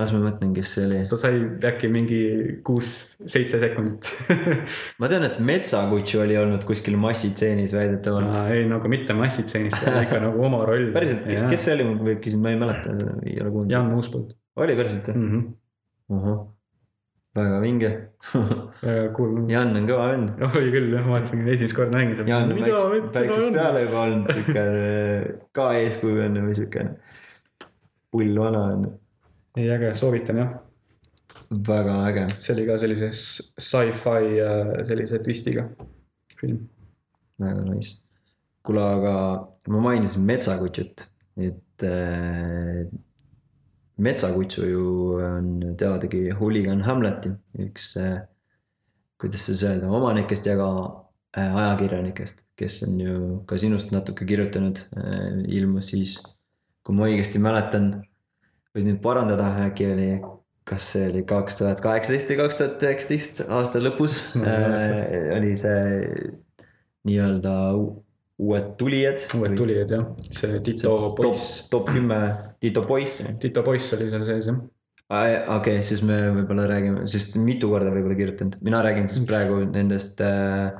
las 0.00 0.12
ma 0.16 0.20
mõtlen, 0.24 0.52
kes 0.56 0.74
see 0.76 0.86
oli. 0.88 1.00
ta 1.10 1.18
sai 1.20 1.40
äkki 1.70 1.90
mingi 1.92 2.20
kuus-seitse 2.66 3.60
sekundit 3.62 4.10
ma 5.00 5.10
tean, 5.12 5.26
et 5.28 5.40
Metsakutsu 5.44 6.22
oli 6.24 6.38
olnud 6.40 6.64
kuskil 6.68 6.96
massitseenis 7.00 7.74
väidetavalt. 7.76 8.38
ei, 8.54 8.66
no 8.70 8.80
aga 8.80 8.92
mitte 8.92 9.16
massitseenis, 9.16 9.76
ta 9.76 9.90
oli 9.92 10.06
ikka 10.08 10.22
nagu 10.26 10.46
oma 10.46 10.62
roll. 10.68 10.88
päriselt, 10.94 11.26
kes 11.50 11.66
see 11.66 11.76
oli, 11.78 11.88
ma 11.90 12.08
võib 12.10 12.22
küsin, 12.24 12.42
ma 12.42 12.54
ei 12.54 12.60
mäleta, 12.60 12.94
ei 13.26 13.36
ole 13.42 13.52
kuulnud. 13.52 13.74
Jaan 13.74 13.92
Uuspõld. 13.96 14.32
oli 14.60 14.78
päriselt 14.78 15.12
või 15.12 15.20
mm 15.20 15.28
-hmm.? 15.34 15.52
ahah, 16.16 16.40
väga 17.36 17.60
vinge 17.62 17.92
väga 18.82 19.04
cool. 19.16 19.36
Jan 19.48 19.76
on 19.78 19.86
kõva 19.86 20.08
vend. 20.10 20.34
oli 20.58 20.74
küll 20.74 20.96
jah, 20.96 21.06
ma 21.06 21.18
vaatasin 21.18 21.46
esimest 21.48 21.76
korda 21.78 21.98
nägin 21.98 22.16
seda. 22.18 22.32
Jan 22.32 22.50
on 22.50 22.64
väiksest, 22.64 23.14
väiksest 23.20 23.54
peale 23.54 23.86
juba 23.86 24.02
olnud 24.06 24.34
siukene 24.34 25.38
ka 25.56 25.70
eeskuju 25.78 26.26
on 26.26 26.42
või 26.48 26.58
siukene 26.58 26.98
pull 28.10 28.34
vana 28.38 28.64
on 28.72 28.86
ei, 29.56 29.70
äge, 29.70 29.94
soovitan 29.98 30.42
jah. 30.42 30.52
väga 31.68 31.96
äge. 32.08 32.26
see 32.38 32.54
oli 32.54 32.66
ka 32.66 32.78
sellise 32.78 33.10
sci-fi 33.12 34.38
sellise 34.88 35.18
twistiga 35.24 35.68
film. 36.40 36.68
väga 37.40 37.64
nice. 37.68 38.00
kuule, 38.62 38.82
aga 38.82 39.14
ma 39.72 39.84
mainisin 39.88 40.26
metsakutšut, 40.28 41.06
et 41.40 41.86
äh, 41.86 42.84
metsakutsu 44.00 44.66
ju 44.66 44.84
on 45.24 45.76
teadagi 45.78 46.30
Hooligan 46.38 46.82
Hamleti 46.84 47.32
üks 47.60 47.94
äh,, 48.00 48.20
kuidas 49.20 49.46
siis 49.48 49.62
öelda, 49.64 49.90
omanikest 49.92 50.48
ja 50.48 50.56
ka 50.60 50.68
äh, 51.36 51.56
ajakirjanikest, 51.62 52.44
kes 52.56 52.82
on 52.88 53.00
ju 53.00 53.16
ka 53.48 53.58
sinust 53.60 53.92
natuke 53.92 54.28
kirjutanud 54.28 54.84
äh,, 54.96 55.40
ilmus 55.48 55.92
siis, 55.94 56.18
kui 56.84 56.96
ma 56.96 57.08
õigesti 57.08 57.42
mäletan, 57.42 57.92
võid 58.76 58.86
nüüd 58.86 59.00
parandada, 59.02 59.48
äkki 59.66 59.88
oli, 59.90 60.10
kas 60.68 60.92
see 60.94 61.08
oli 61.10 61.24
kaks 61.28 61.58
tuhat 61.58 61.80
kaheksateist 61.84 62.30
või 62.30 62.42
kaks 62.44 62.60
tuhat 62.60 62.84
üheksateist 62.86 63.42
aasta 63.48 63.82
lõpus 63.82 64.20
äh, 64.38 65.34
oli 65.38 65.56
see 65.58 66.30
nii-öelda 67.08 67.54
uued 68.40 68.74
tulijad. 68.80 69.24
uued 69.36 69.56
tulijad 69.58 69.94
jah, 69.96 70.04
see 70.32 70.60
Tito 70.64 70.92
poiss, 71.16 71.64
top 71.72 71.90
kümme 71.92 72.20
Tito 72.62 72.84
poiss. 72.86 73.24
Tito 73.40 73.64
poiss 73.66 73.96
oli 73.96 74.10
seal 74.12 74.28
sees 74.28 74.50
jah. 74.50 74.60
okei 75.10 75.40
okay,, 75.56 75.82
siis 75.86 76.04
me 76.06 76.20
võib-olla 76.38 76.68
räägime, 76.70 77.08
sest 77.10 77.36
mitu 77.42 77.72
korda 77.72 77.92
võib-olla 77.94 78.18
kirjutanud, 78.18 78.60
mina 78.64 78.84
räägin 78.86 79.10
siis 79.12 79.26
praegu 79.28 79.60
nendest 79.66 80.22
äh, 80.24 80.70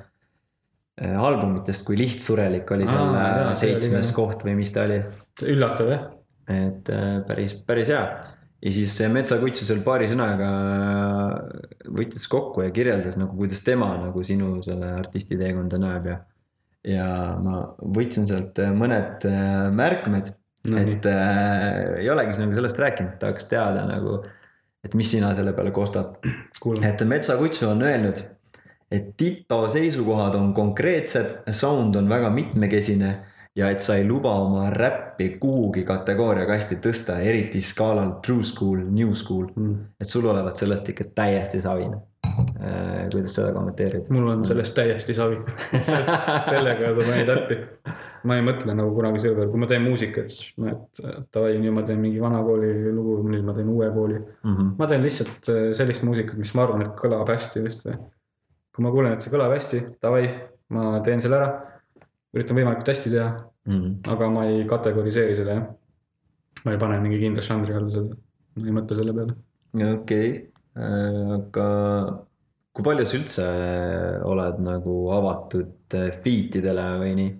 äh, 1.03 1.19
albumitest, 1.19 1.85
kui 1.89 1.99
Lihtsurelik 2.01 2.71
oli 2.77 2.89
seal 2.89 3.19
äh, 3.19 3.43
see 3.53 3.75
seitsmes 3.75 4.15
koht 4.17 4.47
või 4.47 4.57
mis 4.63 4.73
ta 4.77 4.87
oli. 4.89 5.03
üllatav 5.51 5.93
jah, 5.93 6.09
et 6.51 6.91
äh, 6.95 7.21
päris, 7.29 7.55
päris 7.67 7.93
hea. 7.95 8.03
ja 8.61 8.73
siis 8.75 8.99
Metsakutsu 9.13 9.65
seal 9.65 9.85
paari 9.87 10.11
sõnaga 10.11 10.51
võttis 11.89 12.27
kokku 12.31 12.67
ja 12.67 12.75
kirjeldas 12.75 13.17
nagu, 13.21 13.37
kuidas 13.39 13.63
tema 13.67 13.95
nagu 14.01 14.25
sinu 14.27 14.59
selle 14.67 14.93
artisti 14.99 15.39
teekonda 15.41 15.81
näeb 15.81 16.11
ja. 16.11 16.19
ja 16.97 17.09
ma 17.41 17.63
võtsin 17.81 18.29
sealt 18.29 18.61
äh, 18.63 18.75
mõned 18.77 19.27
äh, 19.31 19.71
märkmed 19.73 20.35
No 20.69 20.77
nii. 20.77 20.93
et 20.93 21.07
äh, 21.09 22.03
ei 22.03 22.11
olegi 22.13 22.37
nagu 22.41 22.57
sellest 22.57 22.81
rääkinud, 22.81 23.17
tahaks 23.21 23.49
teada 23.49 23.87
nagu, 23.89 24.19
et 24.85 24.95
mis 24.99 25.09
sina 25.09 25.33
selle 25.37 25.55
peale 25.57 25.73
kostad. 25.73 26.21
et 26.85 27.05
Metsakutsu 27.09 27.71
on 27.71 27.83
öelnud, 27.83 28.21
et 28.93 29.15
Tito 29.17 29.63
seisukohad 29.69 30.37
on 30.37 30.53
konkreetsed, 30.55 31.49
sound 31.51 31.97
on 31.97 32.09
väga 32.09 32.31
mitmekesine 32.31 33.15
ja 33.57 33.71
et 33.71 33.83
sa 33.83 33.97
ei 33.99 34.05
luba 34.09 34.33
oma 34.45 34.69
räppi 34.71 35.29
kuhugi 35.43 35.83
kategooria 35.87 36.47
kasti 36.47 36.79
tõsta, 36.83 37.19
eriti 37.27 37.61
skaalal 37.65 38.21
true 38.25 38.45
school, 38.47 38.85
new 38.87 39.13
school. 39.15 39.49
et 40.01 40.09
sul 40.09 40.27
olevat 40.31 40.57
sellest 40.57 40.89
ikka 40.93 41.11
täiesti 41.15 41.61
savine. 41.61 41.99
kuidas 43.11 43.35
seda 43.35 43.53
kommenteerid? 43.53 44.11
mul 44.15 44.29
on 44.31 44.45
sellest 44.47 44.75
täiesti 44.75 45.15
savi. 45.15 45.41
sellega 46.53 46.93
saab 46.95 47.11
neid 47.11 47.33
äppi. 47.35 47.59
ma 48.25 48.37
ei 48.39 48.45
mõtle 48.47 48.77
nagu 48.77 48.95
kunagi 48.95 49.25
selle 49.25 49.41
peale, 49.41 49.51
kui 49.51 49.65
ma 49.65 49.71
teen 49.71 49.83
muusikat, 49.83 50.31
siis 50.31 50.55
ma, 50.61 50.77
et 50.77 51.03
davai, 51.35 51.57
nüüd 51.59 51.75
ma 51.75 51.83
teen 51.89 52.01
mingi 52.03 52.23
vana 52.23 52.45
kooli 52.47 52.71
lugu, 52.95 53.19
nüüd 53.33 53.45
ma 53.49 53.57
teen 53.57 53.69
uue 53.73 53.91
kooli. 53.97 54.23
Mhm. 54.45 54.71
ma 54.79 54.87
teen 54.87 55.03
lihtsalt 55.03 55.51
äh, 55.51 55.67
sellist 55.77 56.07
muusikat, 56.07 56.39
mis 56.39 56.55
ma 56.55 56.69
arvan, 56.69 56.87
et 56.87 56.95
kõlab 57.01 57.35
hästi 57.35 57.67
just. 57.67 57.89
kui 58.71 58.87
ma 58.87 58.95
kuulen, 58.95 59.19
et 59.19 59.27
see 59.27 59.35
kõlab 59.35 59.57
hästi, 59.57 59.83
davai, 60.05 60.29
ma 60.71 61.01
teen 61.03 61.25
selle 61.25 61.41
ära. 61.41 61.80
Üritan 62.35 62.57
võimalikult 62.59 62.89
hästi 62.93 63.11
teha, 63.15 63.29
Mhm. 63.67 63.91
aga 64.09 64.29
ma 64.31 64.45
ei 64.49 64.65
kategoriseeri 64.67 65.35
seda 65.37 65.53
jah. 65.59 65.67
ma 66.65 66.73
ei 66.73 66.79
pane 66.79 66.99
mingi 67.01 67.19
kindla 67.21 67.43
žanri 67.45 67.75
alla 67.75 67.91
seda, 67.91 68.17
ma 68.57 68.67
ei 68.67 68.73
mõtle 68.73 68.97
selle 68.97 69.13
peale. 69.17 69.35
okei, 69.95 70.31
aga 71.37 71.67
kui 72.73 72.85
palju 72.87 73.05
sa 73.07 73.17
üldse 73.19 73.47
oled 74.31 74.59
nagu 74.65 74.95
avatud 75.17 75.97
feat 76.23 76.57
idele 76.61 76.87
või 77.03 77.15
nii? 77.21 77.31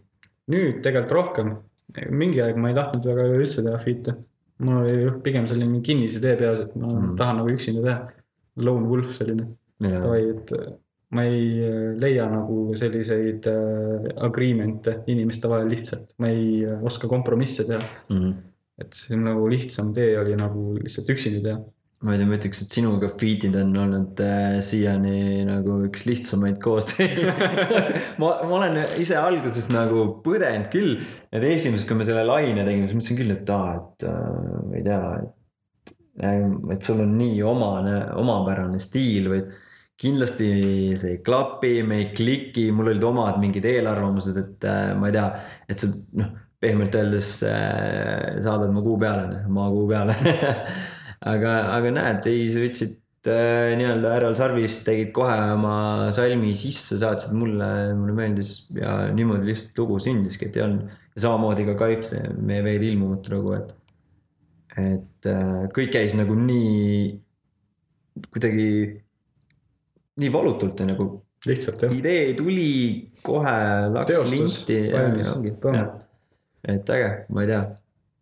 nüüd 0.51 0.81
tegelikult 0.85 1.13
rohkem, 1.19 1.51
mingi 2.11 2.41
aeg 2.43 2.57
ma 2.59 2.71
ei 2.71 2.75
tahtnud 2.79 3.05
väga 3.07 3.27
üldse 3.39 3.63
teha 3.67 3.79
feat'e. 3.79 4.17
mul 4.61 4.83
oli 4.83 5.11
pigem 5.25 5.47
selline 5.49 5.81
kinnisidee 5.81 6.37
peas, 6.37 6.61
et 6.67 6.77
ma 6.77 6.87
Mm. 6.89 7.01
mm. 7.11 7.17
tahan 7.17 7.37
nagu 7.41 7.49
üksinda 7.49 7.83
teha. 7.83 8.01
Lone 8.61 8.87
wolf 8.91 9.15
selline, 9.17 9.47
davai, 9.81 10.23
et 10.35 10.53
äh, 10.53 10.73
ma 11.17 11.25
ei 11.27 11.59
äh, 11.59 11.89
leia 11.99 12.29
nagu 12.31 12.71
selliseid 12.79 13.49
äh, 13.51 14.07
agreement'e 14.27 15.01
inimeste 15.11 15.51
vahel 15.51 15.71
lihtsalt, 15.73 16.15
ma 16.23 16.31
ei 16.31 16.63
äh, 16.63 16.79
oska 16.87 17.11
kompromisse 17.11 17.67
teha. 17.69 17.83
Mhm. 18.13 18.39
et 18.81 18.97
see 18.97 19.13
on 19.13 19.27
nagu 19.27 19.45
lihtsam 19.53 19.91
tee 19.93 20.15
oli 20.17 20.33
nagu 20.39 20.71
lihtsalt 20.79 21.11
üksinda 21.13 21.43
teha. 21.45 21.59
ma 22.01 22.15
ei 22.15 22.21
tea, 22.21 22.29
ma 22.31 22.37
ütleks, 22.39 22.63
et 22.65 22.77
sinuga 22.79 23.11
feat'id 23.13 23.59
on 23.61 23.75
olnud 23.83 24.23
äh, 24.25 24.55
siiani 24.65 25.43
nagu 25.49 25.81
üks 25.89 26.07
lihtsamaid 26.09 26.61
koostöid 26.63 27.19
ma, 28.23 28.31
ma 28.47 28.55
olen 28.61 28.79
ise 29.03 29.19
alguses 29.21 29.67
nagu 29.75 30.07
põdenud 30.25 30.71
küll, 30.73 30.95
et 31.35 31.45
esimest, 31.51 31.89
kui 31.91 31.99
me 31.99 32.07
selle 32.09 32.23
laine 32.29 32.63
tegime, 32.63 32.87
siis 32.87 32.97
mõtlesin 32.97 33.21
küll, 33.21 33.35
et 33.35 33.53
aa, 33.53 33.75
et 33.81 34.07
äh, 34.09 34.31
ma 34.71 34.79
ei 34.79 34.87
tea, 34.87 35.03
et. 35.19 35.35
et 36.77 36.87
sul 36.87 37.03
on 37.03 37.19
nii 37.19 37.43
omane, 37.51 37.99
omapärane 38.23 38.81
stiil 38.81 39.29
või 39.35 39.43
kindlasti 40.01 40.47
see 40.97 41.17
ei 41.17 41.19
klapi, 41.25 41.81
me 41.85 41.99
ei 42.01 42.07
kliki, 42.15 42.71
mul 42.73 42.95
olid 42.95 43.05
omad 43.05 43.41
mingid 43.43 43.67
eelarvamused, 43.69 44.39
et 44.41 44.69
äh, 44.69 44.93
ma 44.97 45.11
ei 45.11 45.17
tea, 45.17 45.27
et 45.69 45.83
sa 45.83 45.91
noh, 46.21 46.31
pehmelt 46.61 46.97
öeldes 46.97 47.35
äh, 47.49 48.39
saadad 48.41 48.73
mu 48.73 48.85
kuu 48.85 48.97
peale, 49.01 49.43
maa 49.53 49.69
kuu 49.73 49.85
peale 49.91 50.17
aga, 51.33 51.53
aga 51.77 51.93
näed, 51.99 52.31
ei, 52.33 52.47
sa 52.53 52.63
võtsid 52.65 53.29
äh, 53.29 53.75
nii-öelda 53.81 54.15
härral 54.15 54.39
sarvist, 54.41 54.87
tegid 54.89 55.13
kohe 55.17 55.37
oma 55.59 55.75
salmi 56.17 56.55
sisse, 56.57 56.97
saatsid 57.03 57.37
mulle, 57.37 57.69
mulle 57.99 58.17
meeldis 58.17 58.55
ja 58.79 58.97
niimoodi 59.13 59.53
lihtsalt 59.53 59.85
lugu 59.85 60.01
sündiski, 60.01 60.49
et 60.49 60.57
ei 60.57 60.65
olnud. 60.65 60.97
ja 61.13 61.27
samamoodi 61.27 61.69
ka 61.69 61.77
Kaif, 61.85 62.09
see 62.09 62.25
meie 62.41 62.65
veel 62.65 62.89
ilmumatu 62.89 63.37
lugu, 63.37 63.53
et, 63.61 63.77
et 64.81 65.31
kõik 65.77 65.93
käis 65.93 66.17
nagu 66.17 66.41
nii 66.41 67.21
kuidagi 68.33 68.71
nii 70.21 70.33
valutult 70.33 70.81
ja 70.81 70.87
nagu 70.91 71.11
lihtsalt 71.47 71.83
jah. 71.87 71.95
idee 71.97 72.35
tuli 72.35 73.11
kohe, 73.23 73.57
läks 73.95 74.25
linti 74.31 74.81
et 76.69 76.91
äge, 76.93 77.09
ma 77.33 77.45
ei 77.45 77.49
tea, 77.49 77.63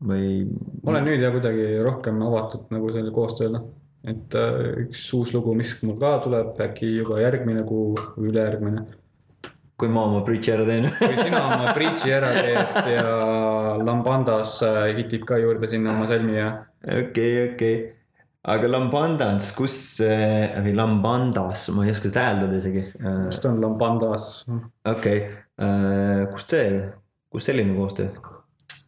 ma 0.07 0.19
ei. 0.19 0.45
ma 0.85 0.93
olen 0.93 1.09
nüüd 1.11 1.25
ja 1.25 1.33
kuidagi 1.35 1.67
rohkem 1.83 2.23
avatud 2.23 2.71
nagu 2.75 2.93
selle 2.95 3.11
koostööle. 3.15 3.63
et 4.07 4.39
äh, 4.39 4.85
üks 4.85 5.03
uus 5.19 5.35
lugu, 5.35 5.57
mis 5.59 5.75
mul 5.83 5.99
ka 5.99 6.15
tuleb, 6.25 6.55
äkki 6.69 6.95
juba 7.01 7.19
järgmine 7.25 7.65
kuu 7.67 7.97
või 8.15 8.31
ülejärgmine. 8.31 8.87
kui 9.79 9.91
ma 9.95 10.07
oma 10.07 10.23
bridži 10.27 10.55
ära 10.55 10.65
teen 10.67 10.89
kui 10.91 11.19
sina 11.19 11.43
oma 11.51 11.75
Breachi 11.75 12.11
ära 12.15 12.31
teed 12.35 12.89
ja 12.95 13.05
Lambandas 13.83 14.61
äh, 14.67 14.81
hitib 14.99 15.27
ka 15.27 15.39
juurde 15.39 15.71
sinna 15.71 15.95
oma 15.97 16.07
salmi 16.11 16.39
ja 16.39 16.49
okei, 16.83 17.51
okei. 17.51 17.77
Aga 18.45 18.71
Lambandans, 18.71 19.51
kus, 19.57 19.77
või 20.01 20.73
Lambandas, 20.77 21.69
ma 21.75 21.85
ei 21.85 21.93
oska 21.93 22.11
seda 22.11 22.29
hääldada 22.29 22.61
isegi. 22.61 22.87
mis 23.27 23.43
ta 23.43 23.51
on 23.51 23.61
Lambandas? 23.63 24.47
okei, 24.89 25.23
kust 26.33 26.55
see, 26.55 26.83
kust 27.33 27.51
selline 27.51 27.75
koostöö? 27.77 28.13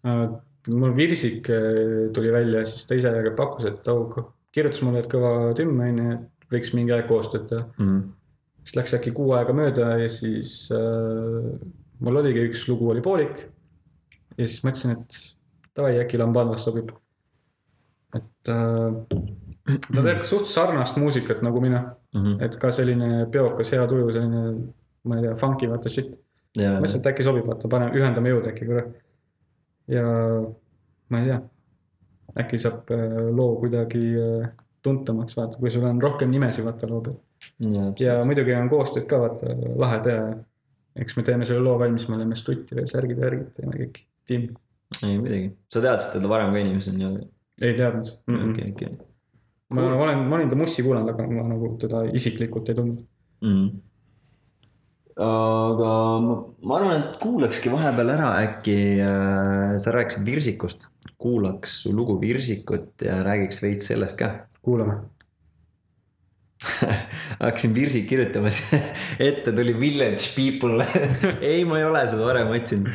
Äh, 0.07 0.29
mul 0.69 0.97
Virsik 0.97 1.49
äh, 1.51 2.13
tuli 2.15 2.33
välja, 2.33 2.65
siis 2.67 2.87
ta 2.87 2.97
ise 2.97 3.13
pakkus, 3.37 3.67
et 3.69 3.89
oh, 3.93 4.33
kirjutas 4.55 4.83
mulle, 4.85 5.03
et 5.03 5.11
kõva 5.13 5.53
tümm 5.57 5.83
on 5.85 6.01
ju, 6.01 6.15
et 6.17 6.49
võiks 6.55 6.73
mingi 6.77 6.95
aeg 6.97 7.09
koostööd 7.11 7.47
teha. 7.51 7.67
Mhm. 7.79 8.01
siis 8.65 8.77
läks 8.77 8.95
äkki 8.97 9.13
kuu 9.17 9.33
aega 9.33 9.55
mööda 9.57 9.95
ja 10.03 10.09
siis 10.13 10.71
äh, 10.77 11.53
mul 12.01 12.21
oligi 12.23 12.47
üks 12.51 12.67
lugu 12.69 12.91
oli 12.93 13.05
poolik. 13.05 13.45
ja 14.37 14.47
siis 14.47 14.65
mõtlesin, 14.65 14.97
et 14.97 15.21
davai, 15.77 15.99
äkki 16.01 16.21
Lambandas 16.21 16.65
sobib. 16.65 16.93
Et 18.15 18.49
äh, 18.49 19.77
ta 19.95 20.03
teeb 20.03 20.25
suht 20.29 20.47
sarnast 20.51 20.97
muusikat 20.99 21.43
nagu 21.47 21.61
mina, 21.63 21.85
Mhm. 22.15 22.41
et 22.43 22.57
ka 22.59 22.71
selline 22.75 23.27
peokas, 23.31 23.71
hea 23.71 23.87
tuju, 23.87 24.09
selline, 24.13 24.41
ma 25.05 25.17
ei 25.17 25.23
tea, 25.23 25.37
funky 25.39 25.69
vaata 25.71 25.89
shit. 25.93 26.17
ja, 26.59 26.73
mõtlesin, 26.81 26.99
et 26.99 27.07
äkki 27.13 27.23
sobib, 27.23 27.47
vaata, 27.47 27.69
paneme, 27.71 27.95
ühendame 27.95 28.33
jõud 28.33 28.49
äkki 28.51 28.67
korra. 28.67 28.83
ja 29.89 30.05
ma 31.11 31.21
ei 31.21 31.29
tea, 31.31 31.41
äkki 32.43 32.59
saab 32.59 32.91
äh, 32.95 33.31
loo 33.37 33.57
kuidagi 33.63 34.03
äh, 34.19 34.51
tuntamaks, 34.83 35.37
vaata, 35.37 35.59
kui 35.61 35.71
sul 35.71 35.85
on 35.87 36.01
rohkem 36.03 36.31
nimesid, 36.31 36.65
vaata 36.67 36.89
loo 36.91 37.01
peal. 37.07 37.19
ja 38.01 38.19
muidugi 38.27 38.55
on 38.59 38.69
koostööd 38.73 39.07
ka 39.07 39.19
vaata 39.23 39.55
lahe 39.79 40.01
teha. 40.05 40.31
eks 41.01 41.15
me 41.17 41.23
teeme 41.23 41.47
selle 41.47 41.63
loo 41.63 41.79
valmis, 41.79 42.09
me 42.09 42.17
oleme 42.19 42.35
stutti 42.37 42.75
veel 42.75 42.89
särgid 42.91 43.19
ja 43.19 43.29
värgid 43.29 43.53
teeme 43.55 43.77
kõik, 43.79 44.01
tiim. 44.27 44.49
ei 45.07 45.15
muidugi, 45.19 45.53
sa 45.71 45.81
teadsid 45.85 46.17
teda 46.19 46.29
varem 46.29 46.51
ka 46.53 46.59
inimesena 46.59 46.99
nii-öelda, 46.99 47.29
ei 47.61 47.77
teadnud 47.77 48.11
mm. 48.27 48.37
-mm. 48.37 48.51
okei, 48.51 48.73
okei. 48.73 48.89
ma 49.75 49.87
olen, 49.95 50.19
ma 50.19 50.37
olin 50.37 50.51
ta 50.51 50.57
mussi 50.57 50.83
kuulanud, 50.83 51.13
aga 51.13 51.29
ma 51.29 51.47
nagu 51.53 51.77
teda 51.81 52.03
isiklikult 52.17 52.69
ei 52.69 52.79
tundnud. 52.81 53.05
mm.. 53.45 53.69
aga 55.27 55.93
ma, 56.27 56.41
ma 56.63 56.81
arvan, 56.81 56.97
et 56.99 57.23
kuulakski 57.23 57.73
vahepeal 57.73 58.17
ära 58.17 58.33
äkki 58.47 58.77
äh,, 59.05 59.79
sa 59.79 59.95
rääkisid 59.97 60.27
Virsikust, 60.27 60.89
kuulaks 61.19 61.81
su 61.85 61.95
lugu 61.97 62.21
Virsikut 62.21 63.07
ja 63.07 63.23
räägiks 63.27 63.63
veits 63.63 63.91
sellest 63.93 64.19
ka. 64.19 64.35
kuulame. 64.63 65.01
hakkasin 67.41 67.75
Virsi 67.75 68.03
kirjutama, 68.05 68.51
ette 69.29 69.53
tuli 69.53 69.73
Village 69.81 70.33
People. 70.37 70.85
ei, 71.53 71.65
ma 71.65 71.79
ei 71.79 71.85
ole 71.89 72.03
seda 72.09 72.27
varem 72.27 72.51
otsinud. 72.53 72.91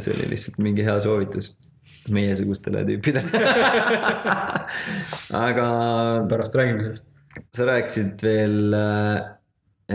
see 0.00 0.14
oli 0.14 0.30
lihtsalt 0.30 0.62
mingi 0.64 0.86
hea 0.86 0.94
soovitus 1.04 1.50
meiesugustele 2.12 2.84
tüüpidele. 2.88 3.42
aga 5.46 5.66
pärast 6.30 6.56
räägime 6.58 6.86
sellest. 6.86 7.04
sa 7.54 7.66
rääkisid 7.68 8.24
veel, 8.24 8.74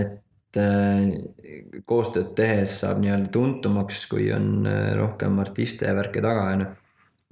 et 0.03 0.61
äh, 0.61 1.81
koostööd 1.89 2.31
tehes 2.37 2.79
saab 2.83 3.01
nii-öelda 3.03 3.33
tuntumaks, 3.33 4.05
kui 4.11 4.29
on 4.35 4.67
äh, 4.69 4.93
rohkem 4.99 5.39
artiste 5.43 5.89
ja 5.89 5.97
värke 5.97 6.23
taga, 6.23 6.47
on 6.53 6.65
ju. 6.65 6.71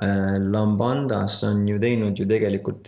Lambandas 0.01 1.35
on 1.45 1.59
ju 1.69 1.75
teinud 1.77 2.17
ju 2.17 2.25
tegelikult 2.25 2.87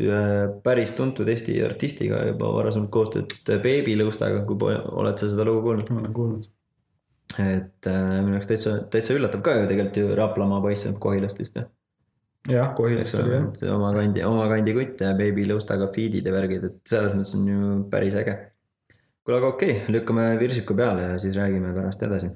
päris 0.65 0.96
tuntud 0.98 1.28
Eesti 1.30 1.60
artistiga 1.62 2.24
juba 2.26 2.48
varasemalt 2.56 2.89
koostööd 2.96 3.36
Baby 3.62 3.93
Lõustaga, 4.00 4.39
kui 4.50 4.74
oled 4.74 5.22
sa 5.22 5.30
seda 5.30 5.46
lugu 5.46 5.62
kuulnud. 5.67 5.91
olen 5.93 6.15
kuulnud. 6.17 6.48
Et 7.41 7.89
äh, 7.89 8.02
minu 8.22 8.38
jaoks 8.38 8.50
täitsa, 8.50 8.76
täitsa 8.93 9.15
üllatav 9.17 9.43
ka 9.46 9.56
ju 9.58 9.69
tegelikult 9.69 10.00
ju 10.02 10.17
Raplamaa 10.19 10.62
poiss 10.63 10.88
on 10.89 10.98
Kohilast 11.02 11.39
vist 11.41 11.58
jah. 11.60 11.69
jah, 12.50 12.74
Kohilast 12.78 13.19
oli 13.19 13.36
jah., 13.36 13.76
oma 13.76 13.93
kandi, 13.98 14.26
oma 14.28 14.48
kandi 14.52 14.76
kutt 14.78 15.06
ja 15.06 15.13
Baby 15.17 15.48
Lõustaga 15.50 15.89
feed'id 15.96 16.28
ja 16.30 16.36
värgid, 16.36 16.67
et 16.69 16.93
selles 16.93 17.15
mõttes 17.17 17.38
on 17.39 17.48
ju 17.54 17.78
päris 17.93 18.17
äge. 18.22 18.36
kuule, 19.24 19.39
aga 19.39 19.54
okei 19.56 19.78
okay,, 19.78 19.93
lükkame 19.98 20.28
Virsiku 20.41 20.78
peale 20.78 21.08
ja 21.10 21.22
siis 21.22 21.38
räägime 21.39 21.74
pärast 21.76 22.06
edasi. 22.10 22.34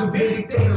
Bottomites 0.00 0.48
on 0.48 0.60
su 0.60 0.69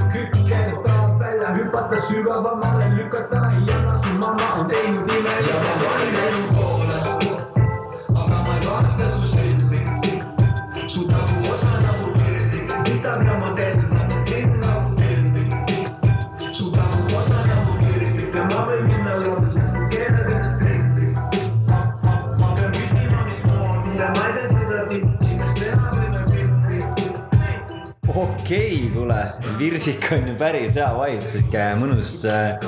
Virsik 29.84 30.06
on 30.16 30.28
ju 30.30 30.34
päris 30.40 30.78
hea 30.80 30.86
vibe, 30.96 31.26
sihuke 31.28 31.64
mõnus 31.76 32.12
äh, 32.32 32.62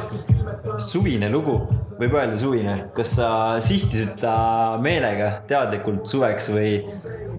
suvine 0.84 1.30
lugu, 1.32 1.54
võib 1.96 2.18
öelda 2.18 2.36
suvine. 2.36 2.74
kas 2.98 3.14
sa 3.16 3.30
sihtisid 3.64 4.18
ta 4.20 4.34
meelega 4.84 5.30
teadlikult 5.48 6.12
suveks 6.12 6.50
või, 6.52 6.74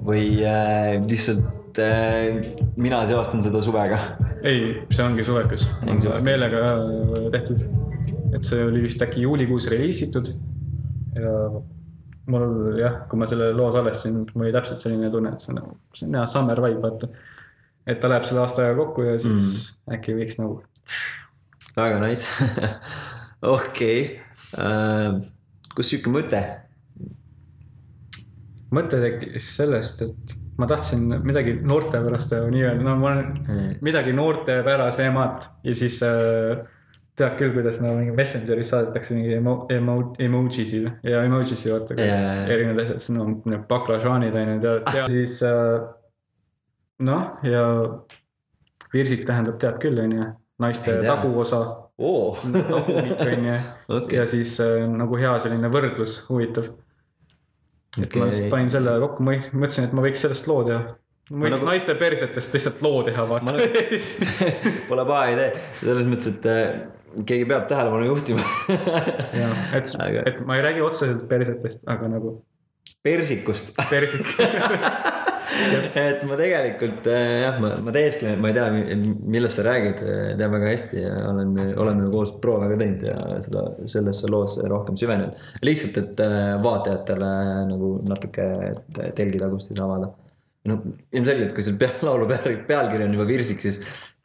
või 0.06 0.22
äh, 0.48 0.94
lihtsalt 1.04 1.82
äh, 1.84 2.40
mina 2.80 3.02
seostan 3.04 3.44
seda 3.44 3.60
suvega? 3.60 4.00
ei, 4.48 4.72
see 4.88 5.04
ongi 5.04 5.28
suvekas 5.28 5.68
meelega 6.24 6.64
tehtud. 7.36 7.68
et 8.32 8.48
see 8.48 8.64
oli 8.64 8.80
vist 8.88 9.04
äkki 9.04 9.28
juulikuus 9.28 9.68
reliisitud 9.76 10.32
ja 11.20 11.36
mul 12.32 12.80
jah, 12.80 13.02
kui 13.10 13.20
ma 13.20 13.28
selle 13.28 13.52
loo 13.52 13.68
salvestasin, 13.76 14.22
mul 14.32 14.48
oli 14.48 14.56
täpselt 14.56 14.88
selline 14.88 15.12
tunne, 15.12 15.36
et 15.36 15.44
see 15.44 15.52
on 15.52 15.60
nagu, 15.66 15.80
see 15.92 16.08
on 16.08 16.22
hea 16.22 16.28
summer 16.32 16.64
vibe, 16.64 16.80
vaata. 16.88 17.12
Et 17.86 18.00
ta 18.02 18.10
läheb 18.10 18.26
selle 18.26 18.42
aastaga 18.44 18.74
kokku 18.78 19.06
ja 19.06 19.16
siis 19.18 19.42
mm. 19.86 19.96
äkki 19.96 20.16
võiks 20.18 20.40
nagu, 20.40 20.60
väga 21.76 22.00
nice. 22.02 22.46
okei, 23.56 23.98
kus 25.76 25.92
sihuke 25.92 26.12
mõte? 26.14 26.42
mõte 28.76 28.98
tekkis 29.00 29.46
sellest, 29.56 30.02
et 30.02 30.32
ma 30.58 30.66
tahtsin 30.68 31.04
midagi 31.24 31.54
noorte 31.62 32.00
pärast 32.02 32.32
teha 32.32 32.48
nii-öelda, 32.50 32.82
no 32.84 32.96
ma 33.00 33.12
olen 33.12 33.28
Mm. 33.46 33.76
midagi 33.84 34.12
noortepärasemat 34.12 35.50
ja 35.64 35.74
siis 35.74 36.00
äh, 36.02 36.64
tead 37.16 37.36
küll, 37.38 37.52
kuidas 37.54 37.78
no 37.80 37.94
mingi 37.96 38.12
Messengeris 38.16 38.70
saadetakse 38.72 39.14
mingi 39.14 39.36
emo-, 39.36 39.66
emo-, 39.72 40.14
emojisi 40.18 40.82
ja 41.02 41.22
emojisi 41.24 41.72
vaata, 41.72 41.94
kuidas 41.94 42.24
jaa. 42.24 42.46
erinevad 42.52 42.82
asjad, 42.84 42.98
siis 43.04 43.14
no 43.16 43.28
need 43.44 43.62
baklažaanid 43.70 44.34
on 44.34 44.52
ju 44.54 44.58
tead 44.64 44.90
ja 44.98 45.06
siis 45.14 45.38
äh, 45.46 45.86
noh, 47.04 47.36
ja 47.44 47.64
virsik 48.92 49.26
tähendab 49.28 49.58
tead 49.60 49.80
küll, 49.82 49.98
on 50.00 50.14
ju, 50.16 50.26
naiste 50.62 50.96
taguosa, 51.04 51.60
oo, 51.98 52.34
tagumik 52.40 53.20
on 53.20 53.48
ju 53.50 53.56
Okei. 53.98 54.18
ja 54.18 54.26
siis 54.30 54.56
äh, 54.64 54.82
nagu 54.88 55.18
hea 55.20 55.34
selline 55.42 55.70
võrdlus, 55.72 56.22
huvitav 56.30 56.70
et 58.02 58.16
ma 58.16 58.28
lihtsalt 58.28 58.52
panin 58.52 58.70
selle 58.72 58.96
kokku, 59.02 59.24
ma 59.24 59.36
mõtlesin, 59.52 59.88
et 59.88 59.96
ma 59.96 60.04
võiks 60.04 60.22
sellest 60.24 60.48
loo 60.50 60.62
teha. 60.66 60.80
ma 61.30 61.46
võiks 61.46 61.56
nagu- 61.56 61.62
nagu... 61.62 61.70
naiste 61.70 61.96
persetest 62.00 62.56
lihtsalt 62.56 62.82
loo 62.84 63.00
teha, 63.06 63.24
vaata 63.28 63.56
Ma 63.56 63.64
Pole 64.90 65.06
paha 65.08 65.32
idee, 65.32 65.64
selles 65.80 66.08
mõttes, 66.08 66.28
et 66.34 66.48
äh, 66.52 67.24
keegi 67.24 67.48
peab 67.48 67.68
tähelepanu 67.70 68.10
juhtima. 68.10 68.44
jah, 69.40 69.64
et 69.78 69.92
Aga-, 70.06 70.26
et 70.28 70.42
ma 70.46 70.58
ei 70.58 70.66
räägi 70.68 70.84
otseselt 70.84 71.24
persetest, 71.30 71.86
aga 71.88 72.10
nagu 72.12 72.38
persikust. 73.06 73.72
persik. 73.90 74.26
et 76.00 76.24
ma 76.26 76.36
tegelikult 76.38 77.06
äh, 77.10 77.42
jah, 77.44 77.58
ma, 77.62 77.70
ma 77.84 77.92
täiesti, 77.94 78.28
ma 78.40 78.50
ei 78.50 78.56
tea, 78.56 78.66
millest 79.30 79.60
sa 79.60 79.66
räägid, 79.68 80.02
tean 80.38 80.52
väga 80.52 80.72
hästi 80.72 80.98
ja 80.98 81.12
olen, 81.30 81.52
oleme 81.82 82.06
ju 82.06 82.12
koos 82.14 82.32
proove 82.42 82.70
ka 82.72 82.78
teinud 82.80 83.04
ja 83.06 83.16
seda, 83.44 83.62
sellesse 83.92 84.30
loosse 84.32 84.66
rohkem 84.70 84.98
süvenenud. 84.98 85.38
lihtsalt, 85.66 86.00
et 86.02 86.22
äh, 86.24 86.50
vaatajatele 86.64 87.30
nagu 87.70 87.92
natuke 88.08 88.48
et 88.72 89.00
telgitagustis 89.18 89.80
avada. 89.82 90.10
no 90.66 90.80
ilmselgelt, 91.14 91.54
kui 91.54 91.66
seal 91.66 91.78
pea, 91.80 91.94
laulu 92.06 92.28
peal, 92.32 92.60
pealkiri 92.66 93.06
on 93.06 93.18
juba 93.18 93.28
virsik, 93.30 93.62
siis 93.62 93.82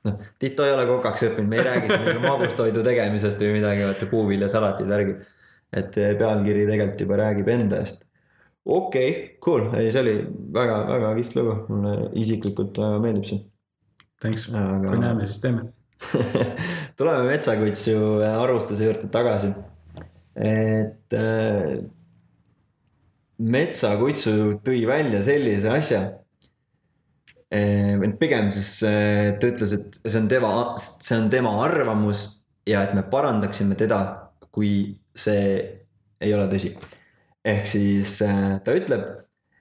noh, 0.07 0.17
Tito 0.41 0.65
ei 0.65 0.73
ole 0.73 0.87
kokaks 0.89 1.29
õppinud, 1.29 1.51
me 1.51 1.61
ei 1.61 1.67
räägi 1.69 1.91
siin 1.91 2.07
mingi 2.07 2.25
magustoidu 2.25 2.85
tegemisest 2.87 3.45
või 3.45 3.59
midagi, 3.59 3.85
vaata 3.85 4.09
puuviljasalatid, 4.09 4.89
värgid. 4.89 5.27
et 5.71 5.93
pealkiri 5.95 6.65
tegelikult 6.65 7.05
juba 7.05 7.21
räägib 7.27 7.53
enda 7.53 7.83
eest 7.85 8.07
okei 8.65 9.09
okay,, 9.09 9.37
cool, 9.43 9.69
ei, 9.77 9.91
see 9.91 10.03
oli 10.03 10.15
väga-väga 10.53 11.13
kihvt 11.17 11.37
lugu, 11.39 11.55
mulle 11.71 11.95
isiklikult 12.21 12.77
väga 12.81 12.99
meeldib 13.03 13.29
see. 13.29 13.45
Thanks, 14.21 14.49
Aga- 14.53 14.89
kui 14.89 15.01
näeme, 15.01 15.25
siis 15.29 15.41
teeme. 15.41 15.69
tuleme 16.97 17.29
Metsakutsu 17.29 17.95
arvustuse 18.25 18.85
juurde 18.85 19.09
tagasi. 19.13 19.51
et 20.35 21.13
äh, 21.17 21.81
Metsakutsu 23.41 24.61
tõi 24.65 24.85
välja 24.87 25.21
sellise 25.25 25.69
asja. 25.69 26.01
pigem 28.19 28.51
siis 28.51 28.83
äh, 28.87 29.33
ta 29.39 29.49
ütles, 29.49 29.73
et 29.73 29.99
see 30.05 30.21
on 30.21 30.29
tema, 30.31 30.51
see 30.77 31.17
on 31.17 31.29
tema 31.29 31.51
arvamus 31.65 32.45
ja 32.69 32.83
et 32.85 32.93
me 32.93 33.03
parandaksime 33.03 33.75
teda, 33.75 34.31
kui 34.51 34.99
see 35.15 35.45
ei 36.21 36.33
ole 36.33 36.47
tõsi. 36.47 36.75
Ehk 37.45 37.67
siis 37.69 38.19
äh, 38.25 38.59
ta 38.63 38.75
ütleb, 38.77 39.05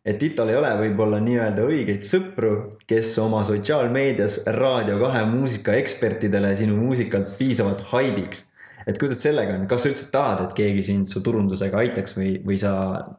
et 0.05 0.19
Titol 0.21 0.53
ei 0.53 0.59
ole 0.59 0.71
võib-olla 0.81 1.21
nii-öelda 1.23 1.65
õigeid 1.69 2.05
sõpru, 2.07 2.53
kes 2.89 3.13
oma 3.23 3.43
sotsiaalmeedias 3.49 4.43
Raadio 4.57 4.99
kahe 5.03 5.25
muusikaekspertidele 5.33 6.55
sinu 6.59 6.79
muusikat 6.81 7.37
piisavalt 7.41 7.85
haibiks. 7.93 8.49
et 8.89 8.99
kuidas 8.99 9.21
sellega 9.23 9.59
on, 9.59 9.67
kas 9.69 9.85
sa 9.85 9.91
üldse 9.93 10.09
tahad, 10.13 10.41
et 10.45 10.57
keegi 10.57 10.83
sind 10.87 11.09
su 11.11 11.21
turundusega 11.23 11.79
aitaks 11.83 12.17
või, 12.17 12.39
või 12.45 12.57
sa 12.59 12.73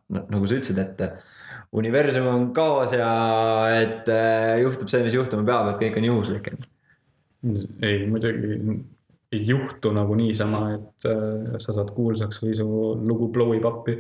nagu 0.10 0.47
sa 0.50 0.58
ütlesid, 0.58 0.82
et 0.82 1.04
universum 1.78 2.28
on 2.28 2.47
kaos 2.54 2.97
ja 2.97 3.12
et 3.78 4.10
äh, 4.10 4.58
juhtub 4.65 4.89
see, 4.91 5.04
mis 5.06 5.15
juhtuma 5.15 5.45
peab, 5.47 5.69
et 5.71 5.84
kõik 5.86 6.02
on 6.02 6.10
juhuslik 6.10 6.54
ei, 7.82 8.08
muidugi 8.08 8.58
ei 9.32 9.45
juhtu 9.47 9.91
nagu 9.95 10.15
niisama, 10.15 10.63
et 10.76 11.06
äh, 11.08 11.54
sa 11.62 11.74
saad 11.76 11.93
kuulsaks 11.95 12.41
või 12.43 12.56
su 12.58 12.65
lugu 13.08 13.30
blow 13.32 13.54
ib 13.56 13.67
up'i. 13.67 13.95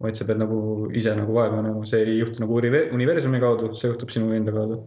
Vaid 0.00 0.16
sa 0.16 0.24
pead 0.28 0.38
nagu 0.40 0.58
ise 0.96 1.12
nagu 1.18 1.34
vaeva 1.36 1.60
nägema, 1.64 1.84
see 1.88 2.00
ei 2.06 2.16
juhtu 2.22 2.40
nagu 2.40 2.56
unive- 2.60 2.88
universumi 2.96 3.40
kaudu, 3.42 3.74
see 3.76 3.90
juhtub 3.90 4.10
sinu 4.12 4.32
enda 4.36 4.52
kaudu. 4.56 4.80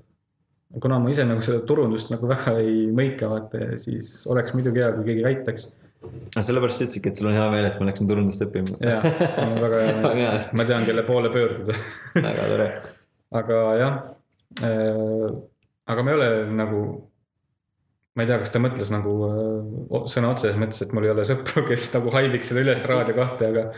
kuna 0.82 0.98
ma 1.00 1.12
ise 1.14 1.22
nagu 1.30 1.42
seda 1.46 1.60
turundust 1.70 2.10
nagu 2.10 2.26
väga 2.32 2.56
ei 2.64 2.88
mõika, 2.98 3.30
vaata, 3.30 3.76
siis 3.78 4.24
oleks 4.34 4.56
muidugi 4.58 4.82
hea, 4.82 4.92
kui 4.96 5.06
keegi 5.12 5.26
aitaks. 5.30 5.68
aga 6.34 6.42
sellepärast 6.48 6.82
sa 6.82 6.88
ütlesidki, 6.88 7.12
et 7.14 7.22
sul 7.22 7.30
on 7.30 7.38
hea 7.38 7.46
meel, 7.54 7.68
et 7.70 7.78
ma 7.80 7.86
läksin 7.92 8.10
turundust 8.10 8.42
õppima. 8.48 8.74
jaa, 8.82 9.04
mul 9.06 9.54
on 9.54 9.62
väga 9.68 9.84
hea 9.86 9.94
Väga 10.08 10.16
hea. 10.18 10.34
meel, 10.34 10.52
ma 10.60 10.66
tean, 10.72 10.86
kelle 10.90 11.06
poole 11.12 11.30
pöörduda 11.38 11.78
väga 12.28 12.50
tore. 12.56 12.68
aga 13.44 13.62
jah 13.84 13.96
äh,, 14.66 15.30
aga 15.94 16.04
ma 16.04 16.12
ei 16.12 16.18
ole 16.18 16.30
nagu, 16.58 16.82
ma 18.18 18.26
ei 18.26 18.30
tea, 18.34 18.42
kas 18.42 18.52
ta 18.54 18.60
mõtles 18.66 18.90
nagu 18.94 19.14
äh, 19.30 20.04
sõna 20.10 20.34
otseses 20.34 20.58
mõttes, 20.60 20.82
et 20.88 20.94
mul 20.98 21.06
ei 21.06 21.14
ole 21.14 21.26
sõpru, 21.30 21.68
kes 21.70 21.92
nagu 22.00 22.12
haibiks 22.18 22.50
seda 22.50 22.66
üles 22.66 22.86
Raadio 22.90 23.16
kahte, 23.22 23.54
aga 23.54 23.70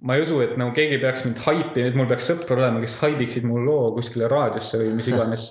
ma 0.00 0.16
ei 0.16 0.24
usu, 0.24 0.40
et 0.44 0.56
nagu 0.60 0.72
keegi 0.76 0.98
peaks 1.02 1.26
mind 1.26 1.42
haipi, 1.44 1.84
et 1.84 1.96
mul 1.98 2.08
peaks 2.10 2.30
sõpru 2.32 2.56
olema, 2.56 2.80
kes 2.82 2.96
haibiksid 3.02 3.46
mu 3.48 3.60
loo 3.64 3.90
kuskile 3.96 4.30
raadiosse 4.32 4.80
või 4.80 4.94
mis 4.96 5.10
iganes. 5.12 5.48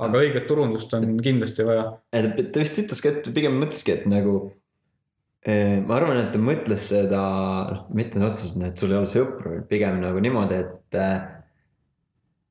aga 0.00 0.16
õiget 0.22 0.46
turundust 0.48 0.94
on 0.96 1.18
kindlasti 1.20 1.66
vaja. 1.66 1.90
ta 2.14 2.62
vist 2.62 2.78
ütles 2.80 3.02
ka, 3.04 3.12
et 3.12 3.30
pigem 3.36 3.58
mõtleski, 3.60 3.98
et 3.98 4.06
nagu 4.08 4.34
eh, 5.44 5.80
ma 5.84 5.98
arvan, 5.98 6.22
et 6.22 6.32
ta 6.32 6.40
mõtles 6.40 6.86
seda, 6.94 7.22
mitte 7.92 8.22
otseselt, 8.24 8.62
et 8.64 8.80
sul 8.80 8.94
ei 8.94 9.00
ole 9.00 9.10
sõpru, 9.10 9.58
pigem 9.68 10.00
nagu 10.02 10.22
niimoodi, 10.22 10.62
et. 10.62 11.00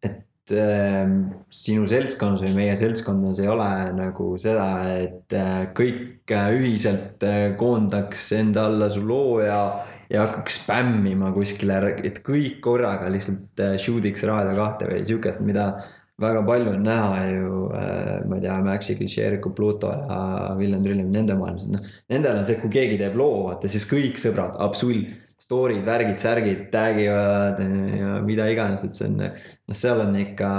et 0.09 0.53
äh, 0.53 1.09
sinu 1.53 1.87
seltskonnas 1.89 2.41
või 2.41 2.55
meie 2.57 2.75
seltskonnas 2.77 3.39
ei 3.41 3.47
ole 3.49 3.69
nagu 3.93 4.31
seda, 4.41 4.67
et 4.97 5.35
kõik 5.77 6.33
ühiselt 6.59 7.23
koondaks 7.57 8.31
enda 8.37 8.67
alla 8.69 8.89
su 8.93 9.05
loo 9.05 9.39
ja. 9.45 9.61
Ja 10.09 10.25
hakkaks 10.25 10.63
spämmima 10.63 11.31
kuskile, 11.35 11.79
et 12.05 12.21
kõik 12.25 12.59
korraga 12.65 13.09
lihtsalt 13.11 13.63
äh, 13.63 13.77
shoot 13.81 14.05
iks 14.09 14.25
Raadio 14.27 14.55
kahte 14.57 14.89
või 14.89 15.03
siukest, 15.07 15.43
mida 15.45 15.71
väga 16.19 16.41
palju 16.47 16.73
on 16.73 16.83
näha 16.83 17.23
ju 17.29 17.63
äh,, 17.77 18.13
ma 18.27 18.39
ei 18.39 18.43
tea, 18.43 18.57
Maxi 18.65 18.95
Klišeeriku, 18.99 19.53
Pluto 19.55 19.91
ja 19.93 20.19
Villem 20.59 20.83
Trillem, 20.83 21.11
nende 21.13 21.37
maailmas, 21.39 21.69
noh. 21.71 21.85
Nendel 22.11 22.41
on 22.41 22.47
see, 22.47 22.59
kui 22.59 22.71
keegi 22.73 22.99
teeb 22.99 23.17
loo, 23.19 23.45
vaata 23.47 23.71
siis 23.71 23.85
kõik 23.89 24.19
sõbrad, 24.21 24.57
absol, 24.65 25.05
story'd, 25.39 25.85
värgid, 25.87 26.17
särgid, 26.21 26.65
tag 26.73 26.99
ivad 27.01 27.61
ja 27.63 28.17
mida 28.25 28.49
iganes, 28.51 28.83
et 28.85 28.97
see 28.97 29.07
on, 29.07 29.21
noh, 29.29 29.77
seal 29.77 30.03
on 30.03 30.17
ikka 30.19 30.49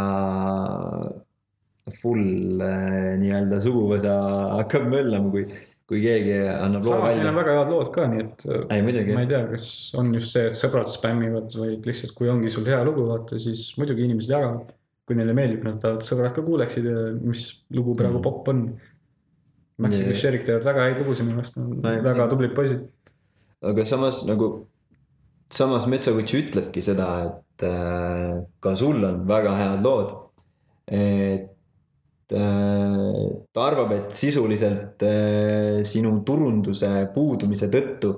full 2.00 2.62
äh, 2.62 3.18
nii-öelda 3.20 3.58
suguvõsa 3.62 4.14
hakkab 4.60 4.86
möllama, 4.92 5.32
kui, 5.34 5.44
kui 5.90 5.98
keegi 6.05 6.37
annab 6.46 6.85
loo 6.87 6.92
samas 6.94 7.09
meil 7.16 7.18
on 7.18 7.24
välja. 7.24 7.33
väga 7.40 7.55
head 7.59 7.70
lood 7.74 7.88
ka, 7.94 8.05
nii 8.12 8.20
et 8.22 8.44
äh, 8.46 8.61
ei 8.76 8.83
muidugi 8.87 9.14
ma 9.16 9.24
ei 9.24 9.31
tea, 9.33 9.40
kas 9.50 9.64
on 9.98 10.12
just 10.14 10.37
see, 10.37 10.44
et 10.50 10.59
sõbrad 10.59 10.90
spämmivad, 10.92 11.57
vaid 11.59 11.88
lihtsalt, 11.90 12.12
kui 12.18 12.31
ongi 12.31 12.53
sul 12.55 12.68
hea 12.70 12.79
lugu, 12.87 13.09
vaata, 13.09 13.40
siis 13.42 13.64
muidugi 13.81 14.07
inimesed 14.07 14.31
jagavad. 14.37 14.70
kui 15.11 15.16
neile 15.18 15.33
meeldib, 15.35 15.64
nad 15.66 15.81
tahavad, 15.83 16.05
sõbrad 16.07 16.31
ka 16.37 16.42
kuuleksid 16.46 16.85
ja 16.87 17.00
mis 17.18 17.40
lugu 17.74 17.96
praegu 17.98 18.20
Mm. 18.20 18.22
popp 18.22 18.48
on. 18.53 18.61
Maxi 19.83 20.05
Ja- 20.07 20.14
Sherik 20.14 20.44
teevad 20.46 20.62
väga 20.68 20.85
häid 20.87 20.98
lugusid 21.03 21.26
minu 21.26 21.40
arust, 21.40 21.57
väga 22.07 22.29
tublid 22.31 22.55
poisid. 22.55 22.85
aga 23.62 23.85
samas 23.90 24.20
nagu, 24.29 24.66
samas 25.50 25.87
Metsakutš 25.90 26.35
ütlebki 26.42 26.81
seda, 26.85 27.09
et 27.26 27.64
äh, 27.66 28.44
ka 28.62 28.74
sul 28.79 29.03
on 29.05 29.24
väga 29.26 29.57
head 29.59 29.83
lood. 29.83 30.14
et 30.87 31.40
äh, 31.40 31.48
ta 32.30 33.64
arvab, 33.66 33.94
et 33.96 34.14
sisuliselt 34.14 35.02
äh, 35.06 35.80
sinu 35.86 36.20
turunduse 36.26 36.90
puudumise 37.14 37.70
tõttu 37.72 38.14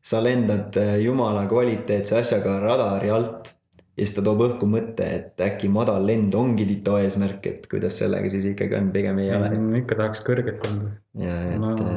sa 0.00 0.20
lendad 0.24 0.76
äh, 0.80 0.98
jumala 1.04 1.46
kvaliteetse 1.48 2.20
asjaga 2.20 2.58
radari 2.62 3.10
alt. 3.12 3.54
ja 3.96 4.06
siis 4.06 4.14
ta 4.16 4.22
toob 4.24 4.40
õhku 4.46 4.68
mõtte, 4.70 5.04
et 5.04 5.42
äkki 5.44 5.68
madal 5.68 6.06
lend 6.08 6.34
ongi 6.38 6.64
Tito 6.64 6.96
eesmärk, 6.96 7.46
et 7.50 7.66
kuidas 7.68 7.98
sellega 8.00 8.30
siis 8.32 8.46
ikkagi 8.54 8.78
on, 8.78 8.88
pigem 8.94 9.18
ei 9.20 9.32
ole 9.36 9.50
ikka 9.82 9.98
tahaks 9.98 10.24
kõrget 10.24 10.64
lenda. 10.64 10.92
ja 11.20 11.38
et 11.50 11.60
No, 11.60 11.74
no,, 11.76 11.96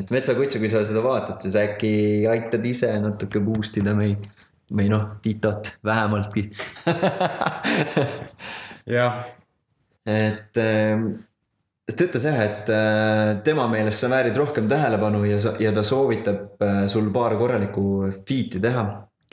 et 0.00 0.12
metsakutsu, 0.12 0.60
kui 0.60 0.68
sa 0.68 0.84
seda 0.84 1.04
vaatad, 1.04 1.40
siis 1.40 1.56
äkki 1.56 1.92
aitad 2.28 2.66
ise 2.68 2.92
natuke 3.00 3.40
boost 3.44 3.80
ida 3.80 3.96
meid 3.96 4.28
või 4.74 4.88
noh, 4.92 5.14
Titot 5.24 5.74
vähemaltki 5.84 6.48
jah, 8.96 9.24
et 10.04 10.60
ähm, 10.60 11.08
ta 11.88 12.06
ütles 12.06 12.24
jah, 12.28 12.38
et 12.44 12.70
äh, 12.72 13.30
tema 13.44 13.66
meelest 13.72 14.04
sa 14.04 14.10
väärid 14.12 14.36
rohkem 14.40 14.68
tähelepanu 14.68 15.24
ja, 15.28 15.40
ja 15.60 15.72
ta 15.76 15.84
soovitab 15.84 16.62
äh, 16.64 16.84
sul 16.92 17.10
paar 17.12 17.36
korralikku 17.40 18.06
feat'i 18.20 18.62
teha 18.62 18.84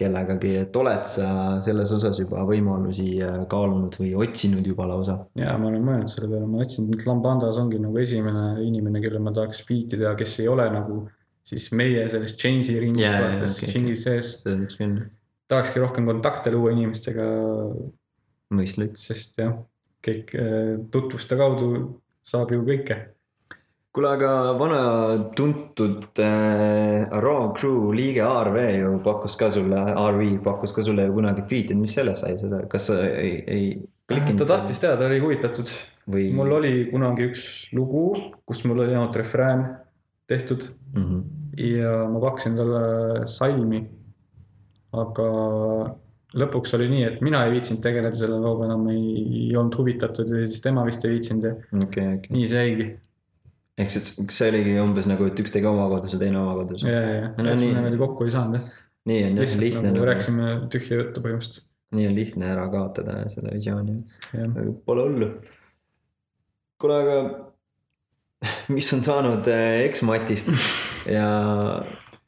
kellegagi, 0.01 0.55
et 0.63 0.75
oled 0.79 1.05
sa 1.05 1.27
selles 1.61 1.91
osas 1.93 2.17
juba 2.19 2.43
võimalusi 2.47 3.07
äh, 3.23 3.41
kaalunud 3.51 3.95
või 4.01 4.11
otsinud 4.25 4.67
juba 4.67 4.87
lausa? 4.89 5.17
ja 5.39 5.55
ma 5.61 5.69
olen 5.69 5.87
mõelnud 5.87 6.11
selle 6.11 6.31
peale, 6.31 6.49
ma 6.49 6.63
et 6.65 7.07
Lambandas 7.07 7.59
ongi 7.61 7.79
nagu 7.81 7.99
esimene 8.01 8.45
inimene, 8.65 9.03
kelle 9.03 9.21
ma 9.23 9.35
tahaks 9.35 9.63
feat 9.67 9.95
ida, 9.97 10.15
kes 10.19 10.39
ei 10.43 10.51
ole 10.51 10.67
nagu 10.73 11.03
siis 11.47 11.71
meie 11.75 12.03
sellest 12.11 12.39
Change'i 12.39 12.77
ringist 12.81 13.05
Jaa, 13.05 13.11
yeah, 13.11 13.23
jaa, 13.23 13.39
vaates 13.39 13.57
okay, 13.57 13.73
Change'i 13.73 13.97
sees. 13.99 14.35
see 14.43 14.59
võiks 14.59 14.77
küll 14.79 15.01
tahakski 15.51 15.83
rohkem 15.83 16.07
kontakte 16.07 16.53
luua 16.53 16.71
inimestega, 16.75 17.25
mõistlik. 18.55 18.95
sest 19.01 19.39
jah, 19.41 19.55
kõik 20.05 20.35
äh, 20.35 20.75
tutvuste 20.93 21.37
kaudu 21.39 21.71
saab 22.25 22.53
ju 22.53 22.61
kõike. 22.65 22.97
kuule, 23.91 24.09
aga 24.15 24.31
vana 24.59 24.81
tuntud 25.35 26.19
äh, 26.23 27.07
Raw 27.23 27.51
Crew 27.57 27.91
liige 27.95 28.23
ARV 28.23 28.57
ju 28.77 28.91
pakkus 29.03 29.35
ka 29.39 29.49
sulle, 29.51 29.81
RV 29.93 30.37
pakkus 30.43 30.73
ka 30.73 30.85
sulle 30.85 31.09
ju 31.09 31.15
kunagi 31.17 31.45
feat'i, 31.49 31.75
mis 31.75 31.95
sellest 31.97 32.25
sai 32.25 32.37
seda, 32.39 32.63
kas 32.71 32.87
sa 32.91 33.01
ei, 33.07 33.33
ei 33.47 33.65
ta 34.07 34.45
tahtis 34.45 34.79
teada, 34.79 34.99
ta 34.99 35.09
oli 35.09 35.19
huvitatud. 35.23 35.71
või? 36.11 36.29
mul 36.35 36.57
oli 36.59 36.73
kunagi 36.91 37.29
üks 37.29 37.43
lugu, 37.75 38.11
kus 38.45 38.63
mul 38.65 38.85
oli 38.85 38.95
ainult 38.95 39.15
refrään 39.15 39.65
tehtud 40.27 40.69
mm. 40.95 41.03
-hmm. 41.03 41.23
ja 41.57 41.95
ma 42.09 42.19
pakkusin 42.19 42.55
talle 42.55 43.27
salmi. 43.27 43.89
aga 44.91 45.27
lõpuks 46.37 46.75
oli 46.77 46.87
nii, 46.91 47.05
et 47.07 47.23
mina 47.25 47.43
ei 47.45 47.55
viitsinud 47.55 47.81
tegeleda 47.83 48.15
selle 48.17 48.37
looga 48.41 48.67
enam 48.69 48.85
ei, 48.93 49.49
olnud 49.57 49.75
huvitatud 49.79 50.29
ja 50.31 50.43
siis 50.45 50.63
tema 50.63 50.85
vist 50.87 51.03
ei 51.05 51.15
viitsinud 51.15 51.47
ja 51.47 51.55
okei, 51.83 52.05
okei. 52.17 52.35
nii 52.35 52.47
see 52.47 52.63
jäigi. 52.65 52.87
ehk 53.83 53.93
siis 53.93 54.13
see 54.37 54.51
oligi 54.53 54.77
umbes 54.83 55.09
nagu, 55.11 55.27
et 55.27 55.43
üks 55.43 55.53
tegi 55.53 55.67
oma 55.67 55.89
kodus 55.91 56.15
ja 56.15 56.21
teine 56.21 56.39
oma 56.39 56.55
kodus. 56.61 56.85
ja, 56.87 57.01
ja, 57.01 57.19
ja 57.27 57.45
nii. 57.47 57.51
me 57.51 57.57
niimoodi 57.65 58.01
kokku 58.01 58.27
ei 58.27 58.35
saanud 58.35 58.61
jah. 58.61 58.79
nii 59.11 59.21
on 59.25 59.29
jah, 59.29 59.43
lihtsalt 59.43 59.65
lihtne 59.65 59.85
nagu 59.89 59.99
nagu, 59.99 60.09
rääkisime 60.11 60.51
tühja 60.73 61.01
juttu 61.03 61.25
põhimõtteliselt. 61.25 61.69
nii 61.97 62.09
on 62.09 62.19
lihtne 62.21 62.51
ära 62.53 62.67
kaotada 62.71 63.17
seda 63.33 63.55
visiooni, 63.57 63.99
pole 64.87 65.07
hullu. 65.09 65.31
kuule, 66.79 67.01
aga 67.03 67.17
mis 68.75 68.93
on 68.95 69.03
saanud 69.05 69.51
äh, 69.51 69.83
X-Matist 69.89 70.55
ja 71.17 71.27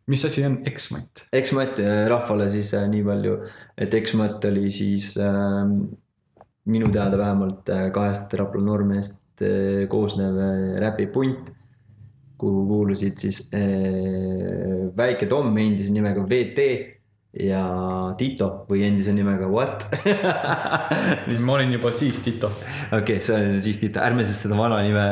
mis 0.08 0.26
asi 0.26 0.46
on 0.46 0.60
X-Matt? 0.68 1.26
X-Matt 1.36 1.80
äh, 1.80 2.06
rahvale 2.12 2.50
siis 2.52 2.74
äh, 2.78 2.88
nii 2.92 3.04
palju, 3.08 3.36
et 3.78 3.94
X-Matt 4.02 4.46
oli 4.50 4.72
siis 4.74 5.14
äh, 5.22 5.66
minu 6.66 6.92
teada 6.92 7.20
vähemalt 7.20 7.70
äh, 7.70 7.90
kahest 7.96 8.34
Rapla 8.40 8.64
noormehest 8.64 9.44
äh, 9.46 9.84
koosnev 9.92 10.40
äh, 10.40 10.80
räpipunt, 10.84 11.54
kuhu 12.38 12.66
kuulusid 12.68 13.22
siis 13.22 13.46
äh, 13.56 14.90
väike 14.98 15.30
Tom 15.32 15.56
endise 15.58 15.94
nimega 15.96 16.26
VT 16.28 16.68
ja 17.44 17.64
Tito 18.18 18.50
või 18.70 18.84
endise 18.86 19.14
nimega 19.16 19.48
What 19.50 19.88
ma 21.48 21.56
olin 21.56 21.74
juba 21.74 21.90
siis 21.96 22.20
Tito. 22.22 22.52
okei, 22.94 23.24
see 23.26 23.40
on 23.40 23.60
siis 23.64 23.80
Tito, 23.82 24.04
ärme 24.04 24.26
siis 24.28 24.44
seda 24.46 24.60
vana 24.60 24.84
nime 24.86 25.08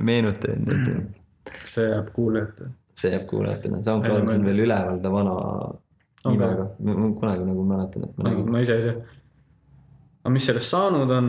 meenuta, 0.00 0.54
et 0.56 0.88
see, 0.88 1.04
see 1.74 1.88
jääb 1.90 2.10
kuulajate. 2.16 2.70
See 2.96 3.12
jääb 3.12 3.26
kuulajatele, 3.30 3.82
SoundCloudis 3.84 4.36
on 4.36 4.46
veel 4.48 4.64
üleval 4.66 5.02
ta 5.02 5.12
vana 5.12 5.34
On 6.26 6.34
nimega, 6.34 6.64
ma 6.82 7.10
kunagi 7.20 7.44
nagu 7.46 7.64
mäletan, 7.66 8.06
et 8.06 8.16
ma 8.16 8.26
nägin. 8.26 8.48
ma 8.50 8.62
ise 8.64 8.76
ei 8.76 8.86
tea. 8.86 8.94
aga 10.24 10.32
mis 10.34 10.48
sellest 10.48 10.72
saanud 10.72 11.12
on? 11.14 11.28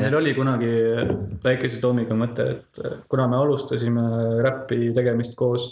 meil 0.00 0.16
oli 0.16 0.32
kunagi 0.34 0.70
väikese 1.44 1.80
Tomiga 1.82 2.16
mõte, 2.18 2.46
et 2.54 2.80
kuna 3.10 3.26
me 3.30 3.38
alustasime 3.40 4.04
räppi 4.44 4.90
tegemist 4.96 5.34
koos, 5.38 5.66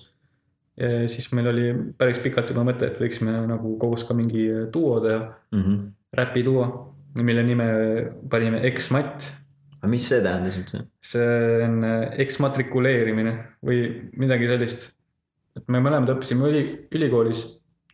siis 0.78 1.30
meil 1.34 1.50
oli 1.52 1.68
päris 1.98 2.20
pikalt 2.22 2.50
juba 2.52 2.66
mõte, 2.66 2.90
et 2.90 3.00
võiksime 3.02 3.34
nagu 3.48 3.74
koos 3.80 4.04
ka 4.06 4.16
mingi 4.18 4.46
duo 4.74 4.98
teha, 5.04 5.20
mm. 5.54 5.62
-hmm. 5.62 5.84
räpi 6.20 6.44
duo, 6.44 6.66
mille 7.22 7.42
nime 7.46 7.68
panime 8.30 8.62
X-Matt. 8.74 9.30
Aga 9.78 9.90
mis 9.92 10.06
see 10.10 10.20
tähendas 10.24 10.56
üldse? 10.58 10.84
see 11.04 11.28
on 11.64 11.78
äh, 11.86 12.08
eksmatrikuleerimine 12.24 13.32
või 13.64 14.10
midagi 14.18 14.48
sellist. 14.50 14.90
et 15.58 15.68
me 15.68 15.80
mõlemad 15.84 16.10
õppisime 16.16 16.48
üli, 16.50 16.62
ülikoolis 16.94 17.44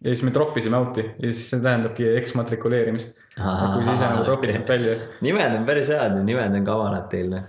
ja 0.05 0.13
siis 0.13 0.25
me 0.27 0.33
troppisime 0.35 0.77
out'i 0.81 1.05
ja 1.07 1.31
siis 1.31 1.47
see 1.53 1.61
tähendabki 1.65 2.07
eksmatrikuleerimist. 2.19 3.15
kui 3.37 3.85
sa 3.87 3.95
ise 3.95 4.09
nagu 4.09 4.25
tropid 4.27 4.53
sealt 4.57 4.69
välja. 4.69 4.97
nimed 5.25 5.59
on 5.61 5.67
päris 5.69 5.89
head, 5.95 6.19
nimed 6.27 6.57
on 6.59 6.67
kavalad 6.67 7.09
teil. 7.13 7.31
noh. 7.33 7.47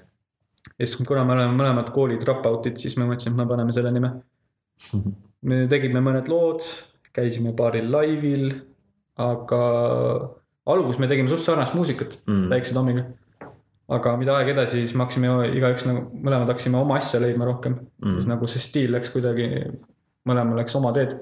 ja 0.75 0.85
siis, 0.87 0.95
kuna 1.07 1.23
me 1.27 1.35
oleme 1.37 1.57
mõlemad 1.57 1.91
kooli 1.95 2.19
dropout'id, 2.21 2.77
siis 2.81 2.95
me 2.99 3.07
mõtlesime, 3.09 3.35
et 3.35 3.43
me 3.43 3.49
paneme 3.49 3.75
selle 3.75 3.91
nime. 3.95 4.13
me 5.49 5.65
tegime 5.71 6.01
mõned 6.03 6.27
lood, 6.31 6.63
käisime 7.15 7.53
paaril 7.57 7.87
laivil, 7.91 8.49
aga 9.21 9.59
alguses 10.71 10.99
me 10.99 11.07
tegime 11.11 11.29
suht 11.31 11.43
sarnast 11.45 11.75
muusikat 11.77 12.17
Mm. 12.27 12.49
väikse 12.51 12.73
Tommiga. 12.75 13.05
Aga 13.85 14.15
mida 14.17 14.33
aeg 14.39 14.49
edasi, 14.55 14.81
siis 14.81 14.95
me 14.97 15.05
hakkasime 15.05 15.31
igaüks 15.53 15.85
nagu, 15.85 16.07
mõlemad 16.25 16.49
hakkasime 16.49 16.79
oma 16.79 16.97
asja 16.97 17.21
leidma 17.21 17.45
rohkem 17.45 17.77
mm.. 17.77 18.17
siis 18.17 18.29
nagu 18.29 18.49
see 18.49 18.63
stiil 18.63 18.95
läks 18.95 19.11
kuidagi, 19.13 19.49
mõlemal 20.25 20.57
läks 20.61 20.77
oma 20.79 20.93
teed. 20.95 21.13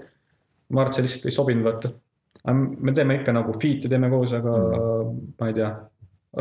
ma 0.72 0.84
arvan, 0.84 0.94
et 0.94 0.98
see 0.98 1.06
lihtsalt 1.06 1.28
ei 1.28 1.36
sobinud, 1.36 1.68
vaata. 1.68 1.92
me 2.56 2.94
teeme 2.96 3.20
ikka 3.20 3.36
nagu 3.36 3.56
feat'e 3.60 3.92
teeme 3.92 4.10
koos, 4.12 4.36
aga 4.38 4.58
mm. 4.64 5.24
ma 5.40 5.50
ei 5.52 5.58
tea, 5.60 5.72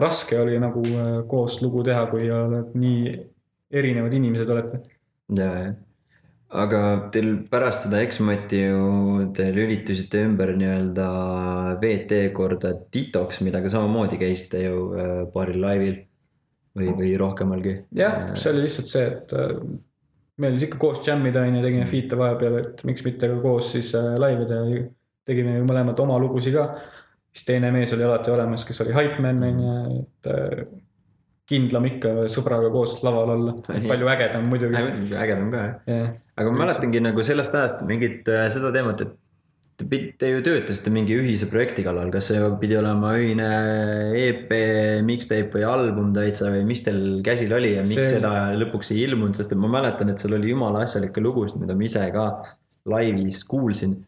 raske 0.05 0.39
oli 0.39 0.59
nagu 0.63 0.83
äh, 0.95 1.15
koos 1.29 1.59
lugu 1.63 1.83
teha, 1.87 2.07
kui 2.11 2.31
oled 2.31 2.77
nii 2.79 3.17
erinevad 3.73 4.15
inimesed 4.15 4.55
olete. 4.55 4.81
ja, 5.35 5.51
ja. 5.59 5.75
aga 6.63 6.85
teil 7.11 7.35
pärast 7.51 7.89
seda 7.89 8.05
X-Mati 8.07 8.63
ju 8.63 9.27
te 9.35 9.49
lülitusite 9.51 10.23
ümber 10.29 10.55
nii-öelda 10.55 11.11
VT 11.83 12.23
korda 12.37 12.77
Titoks, 12.95 13.43
millega 13.43 13.75
samamoodi 13.75 14.23
käisite 14.23 14.63
ju 14.69 14.89
äh, 14.95 15.13
paaril 15.35 15.61
laivil 15.67 16.01
või, 16.77 16.93
või 16.99 17.13
rohkemalgi. 17.21 17.75
jah, 17.97 18.33
see 18.39 18.53
oli 18.53 18.67
lihtsalt 18.67 18.91
see, 18.93 19.07
et 19.09 19.35
äh, 19.37 19.55
meeldis 20.43 20.67
ikka 20.69 20.81
koos 20.83 21.03
jämmida 21.07 21.45
on 21.45 21.59
ju, 21.59 21.65
tegime 21.65 21.87
feat'e 21.89 22.19
vahepeal, 22.19 22.59
et 22.63 22.85
miks 22.89 23.05
mitte 23.07 23.31
ka 23.31 23.39
koos 23.43 23.73
siis 23.77 23.93
äh, 23.99 24.13
laive 24.21 24.49
teha. 24.49 24.85
tegime 25.29 25.59
ju 25.59 25.67
mõlemad 25.69 26.01
oma 26.03 26.19
lugusid 26.23 26.57
ka. 26.57 26.69
siis 27.33 27.49
teine 27.49 27.73
mees 27.75 27.93
oli 27.97 28.07
alati 28.07 28.33
olemas, 28.33 28.65
kes 28.69 28.81
oli 28.85 28.97
hype 28.97 29.23
man 29.23 29.43
on 29.49 29.61
ju, 29.65 29.77
et 30.01 30.33
äh, 30.33 30.65
kindlam 31.53 31.89
ikka 31.91 32.15
sõbraga 32.33 32.71
koos 32.73 33.01
laval 33.05 33.35
olla, 33.37 33.57
palju 33.67 34.09
ägedam 34.15 34.47
muidugi. 34.49 34.85
ägedam 35.13 35.51
ka 35.53 35.65
jah. 35.67 35.75
jah, 35.91 36.15
aga 36.39 36.55
ma 36.55 36.65
mäletangi 36.65 37.03
nagu 37.05 37.27
sellest 37.27 37.55
ajast 37.59 37.85
mingit 37.89 38.31
seda 38.55 38.73
teemat, 38.75 39.05
et 39.05 39.19
te 39.91 39.99
te 40.19 40.29
ju 40.31 40.43
töötasite 40.45 40.91
mingi 40.95 41.17
ühise 41.19 41.49
projekti 41.51 41.85
kallal, 41.87 42.11
kas 42.15 42.31
see 42.31 42.41
pidi 42.61 42.77
olema 42.79 43.15
ühine 43.19 43.49
EP, 44.19 44.53
mixtape 45.07 45.59
või 45.59 45.67
album 45.69 46.13
täitsa 46.17 46.51
või 46.55 46.65
mis 46.69 46.85
teil 46.87 47.21
käsil 47.27 47.53
oli 47.57 47.75
ja 47.77 47.83
miks 47.87 48.01
See- 48.01 48.15
seda 48.19 48.53
lõpuks 48.59 48.93
ei 48.95 49.03
ilmunud, 49.09 49.35
sest 49.39 49.53
et 49.53 49.61
ma 49.63 49.71
mäletan, 49.73 50.11
et 50.13 50.23
seal 50.23 50.37
oli 50.39 50.53
jumala 50.53 50.85
asjalikke 50.87 51.21
lugusid, 51.25 51.61
mida 51.63 51.75
ma 51.75 51.85
ise 51.89 52.07
ka 52.15 52.29
laivis 52.93 53.45
kuulsin. 53.49 53.99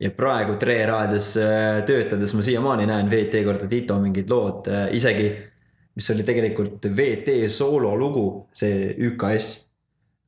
ja 0.00 0.10
praegu 0.14 0.54
Tre 0.54 0.86
raadios 0.86 1.32
äh, 1.42 1.82
töötades 1.82 2.34
ma 2.34 2.42
siiamaani 2.46 2.84
näen 2.86 3.08
VT 3.10 3.40
korda 3.44 3.66
Tito 3.66 3.96
mingid 3.98 4.30
lood, 4.30 4.68
isegi 4.94 5.32
mis 5.98 6.10
oli 6.14 6.22
tegelikult 6.22 6.86
VT 6.94 7.48
soololugu, 7.50 8.46
see 8.54 8.94
ÜKS 9.08 9.48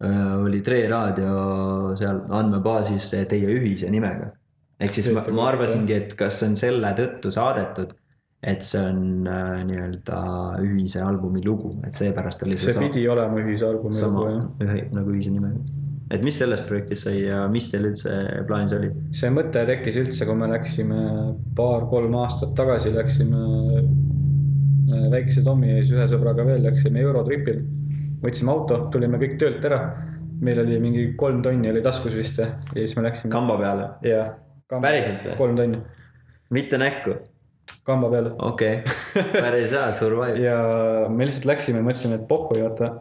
äh, 0.03 0.43
oli 0.43 0.61
Tre 0.67 0.81
raadio 0.91 1.95
seal 1.95 2.25
andmebaasis 2.35 3.13
teie 3.31 3.47
ühise 3.47 3.91
nimega. 3.91 4.33
Ehk 4.81 4.97
siis 4.97 5.11
ma, 5.15 5.25
ma 5.37 5.49
arvasingi, 5.53 5.97
et 5.97 6.15
kas 6.19 6.41
see 6.41 6.53
on 6.53 6.57
selle 6.61 6.93
tõttu 6.99 7.33
saadetud, 7.35 7.93
et 8.41 8.65
see 8.65 8.81
on 8.81 9.29
äh, 9.29 9.61
nii-öelda 9.69 10.21
ühise 10.65 11.03
albumi 11.05 11.43
lugu, 11.45 11.75
et 11.85 11.97
seepärast 11.97 12.47
oli 12.47 12.57
see, 12.57 12.73
see 12.73 12.87
pidi 12.87 13.05
olema 13.13 13.37
ühise 13.43 13.69
albumi 13.69 13.97
sama 13.97 14.25
lugu 14.25 14.39
jah. 14.39 14.47
ühe 14.65 14.87
nagu 14.97 15.13
ühise 15.13 15.33
nimega. 15.35 15.61
et 16.17 16.25
mis 16.25 16.41
sellest 16.41 16.65
projektist 16.71 17.05
sai 17.05 17.19
ja 17.27 17.43
mis 17.53 17.69
teil 17.73 17.91
üldse 17.91 18.15
plaanis 18.49 18.73
oli? 18.79 18.89
see 19.17 19.33
mõte 19.35 19.67
tekkis 19.69 20.01
üldse, 20.01 20.29
kui 20.29 20.41
me 20.41 20.49
läksime 20.55 21.03
paar-kolm 21.59 22.17
aastat 22.23 22.57
tagasi, 22.57 22.95
läksime 22.97 23.45
äh, 23.85 25.09
väikese 25.13 25.45
Tommi 25.45 25.77
ees 25.77 25.93
ühe 25.93 26.07
sõbraga 26.09 26.47
veel, 26.49 26.65
läksime 26.65 27.05
Eurotripil. 27.05 27.61
võtsime 28.25 28.53
auto, 28.53 28.87
tulime 28.93 29.21
kõik 29.21 29.37
töölt 29.41 29.65
ära. 29.69 29.83
meil 30.41 30.63
oli 30.63 30.79
mingi 30.81 31.03
kolm 31.21 31.43
tonni 31.45 31.69
oli 31.69 31.83
taskus 31.85 32.15
vist 32.17 32.39
ja 32.41 32.55
siis 32.73 32.97
me 32.97 33.05
läksime. 33.05 33.31
kamba 33.37 33.59
peale, 33.61 33.91
ja. 34.01 34.31
Päriselt 34.79 35.25
või? 35.27 35.37
kolm 35.41 35.57
tonni, 35.59 35.81
mitte 36.55 36.79
näkku, 36.79 37.17
kamba 37.87 38.11
peale. 38.13 38.31
okei 38.47 38.77
okay., 38.83 39.25
päris 39.35 39.73
hea, 39.75 39.89
survive. 39.97 40.37
ja 40.45 40.59
me 41.11 41.27
lihtsalt 41.27 41.49
läksime, 41.51 41.83
mõtlesime, 41.87 42.21
et 42.21 42.29
pohhui, 42.31 42.61
vaata. 42.63 42.93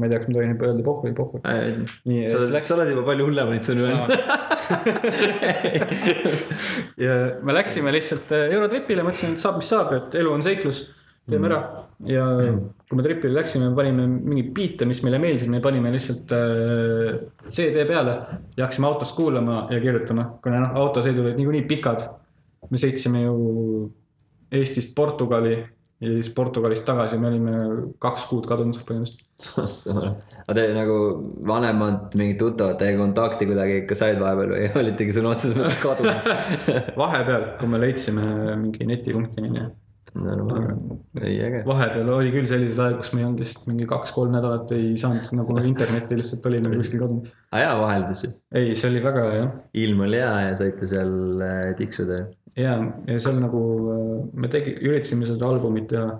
ma 0.00 0.08
ei 0.08 0.14
tea, 0.14 0.22
kas 0.22 0.30
ma 0.30 0.38
tohin 0.38 0.56
öelda 0.56 0.86
pohhui, 0.86 1.12
pohhui. 1.18 1.42
sa 1.44 2.40
oled, 2.40 2.54
läks 2.56 2.72
sa 2.72 2.78
oled 2.78 2.94
juba 2.94 3.04
palju 3.10 3.28
hullemaid 3.28 3.68
sõnu 3.68 3.84
öelnud. 3.90 4.12
ja 7.06 7.18
me 7.44 7.58
läksime 7.58 7.92
lihtsalt 7.92 8.32
äh, 8.32 8.48
Eurotripile, 8.56 9.04
mõtlesime, 9.04 9.36
et 9.36 9.44
saab, 9.44 9.60
mis 9.60 9.72
saab, 9.74 9.92
et 9.98 10.20
elu 10.22 10.32
on 10.32 10.44
seiklus, 10.44 10.86
teeme 11.30 11.48
ära. 11.48 11.60
ja 12.08 12.24
kui 12.88 12.98
me 12.98 13.04
tripile 13.06 13.36
läksime, 13.36 13.70
panime 13.76 14.06
mingeid 14.10 14.50
biite, 14.56 14.86
mis 14.88 15.02
meile 15.06 15.20
meeldisid, 15.22 15.50
me 15.52 15.62
panime 15.64 15.92
lihtsalt 15.94 16.32
äh, 16.36 17.20
CD 17.48 17.86
peale 17.88 18.16
ja 18.56 18.66
hakkasime 18.66 18.88
autos 18.90 19.14
kuulama 19.16 19.66
ja 19.72 19.80
kirjutama, 19.82 20.26
kuna 20.44 20.64
noh, 20.64 20.80
autosõidud 20.82 21.28
olid 21.28 21.38
niikuinii 21.40 21.68
pikad. 21.70 22.08
me 22.70 22.78
sõitsime 22.78 23.24
ju 23.24 23.36
Eestist 24.52 24.94
Portugali 24.94 25.54
ja 26.02 26.10
siis 26.10 26.32
Portugalist 26.34 26.84
tagasi, 26.84 27.18
me 27.18 27.28
olime 27.30 27.52
kaks 28.02 28.26
kuud 28.28 28.46
kadunud 28.50 28.82
põhimõtteliselt. 28.88 29.28
aga 30.42 30.56
te 30.58 30.66
nagu 30.74 30.96
vanemad 31.46 32.16
mingid 32.18 32.40
tuttavad 32.42 32.80
teie 32.82 32.96
kontakti 32.98 33.46
kuidagi 33.48 33.78
ikka 33.84 33.98
said 33.98 34.18
vahepeal 34.22 34.56
või 34.56 34.66
olitegi 34.82 35.14
sõna 35.16 35.36
otseses 35.36 35.56
mõttes 35.58 35.80
kadunud? 35.82 36.28
vahepeal, 37.04 37.46
kui 37.62 37.70
me 37.70 37.80
leidsime 37.86 38.26
mingi 38.66 38.90
netipunkti 38.90 39.46
onju 39.46 39.70
normaalne, 40.14 40.98
ei 41.20 41.38
äge. 41.44 41.62
vahepeal 41.66 42.08
oli 42.12 42.32
küll 42.34 42.48
selliseid 42.48 42.80
aegu, 42.84 42.98
kus 43.00 43.12
me 43.14 43.22
ei 43.22 43.26
olnud 43.26 43.42
lihtsalt 43.42 43.68
mingi 43.70 43.86
kaks-kolm 43.88 44.34
nädalat 44.34 44.72
ei 44.76 44.90
saanud 45.00 45.30
nagu 45.38 45.56
internetti 45.64 46.18
lihtsalt 46.18 46.48
olime 46.50 46.72
kuskil 46.76 47.00
kadunud. 47.00 47.30
hea 47.56 47.70
vaheldus 47.80 48.24
ju. 48.26 48.32
ei, 48.60 48.74
see 48.76 48.90
oli 48.90 49.02
väga 49.04 49.24
hea 49.26 49.38
jah. 49.38 49.54
ilm 49.84 50.02
oli 50.06 50.20
hea 50.20 50.34
ja 50.48 50.56
saite 50.60 50.88
seal 50.90 51.14
äh, 51.46 51.70
tiksuda. 51.78 52.18
ja, 52.60 52.74
ja 53.08 53.20
seal 53.24 53.40
nagu 53.40 53.62
äh, 53.94 54.18
me 54.44 54.52
tegi, 54.52 54.76
üritasime 54.84 55.28
seda 55.28 55.48
albumit 55.48 55.88
teha. 55.94 56.18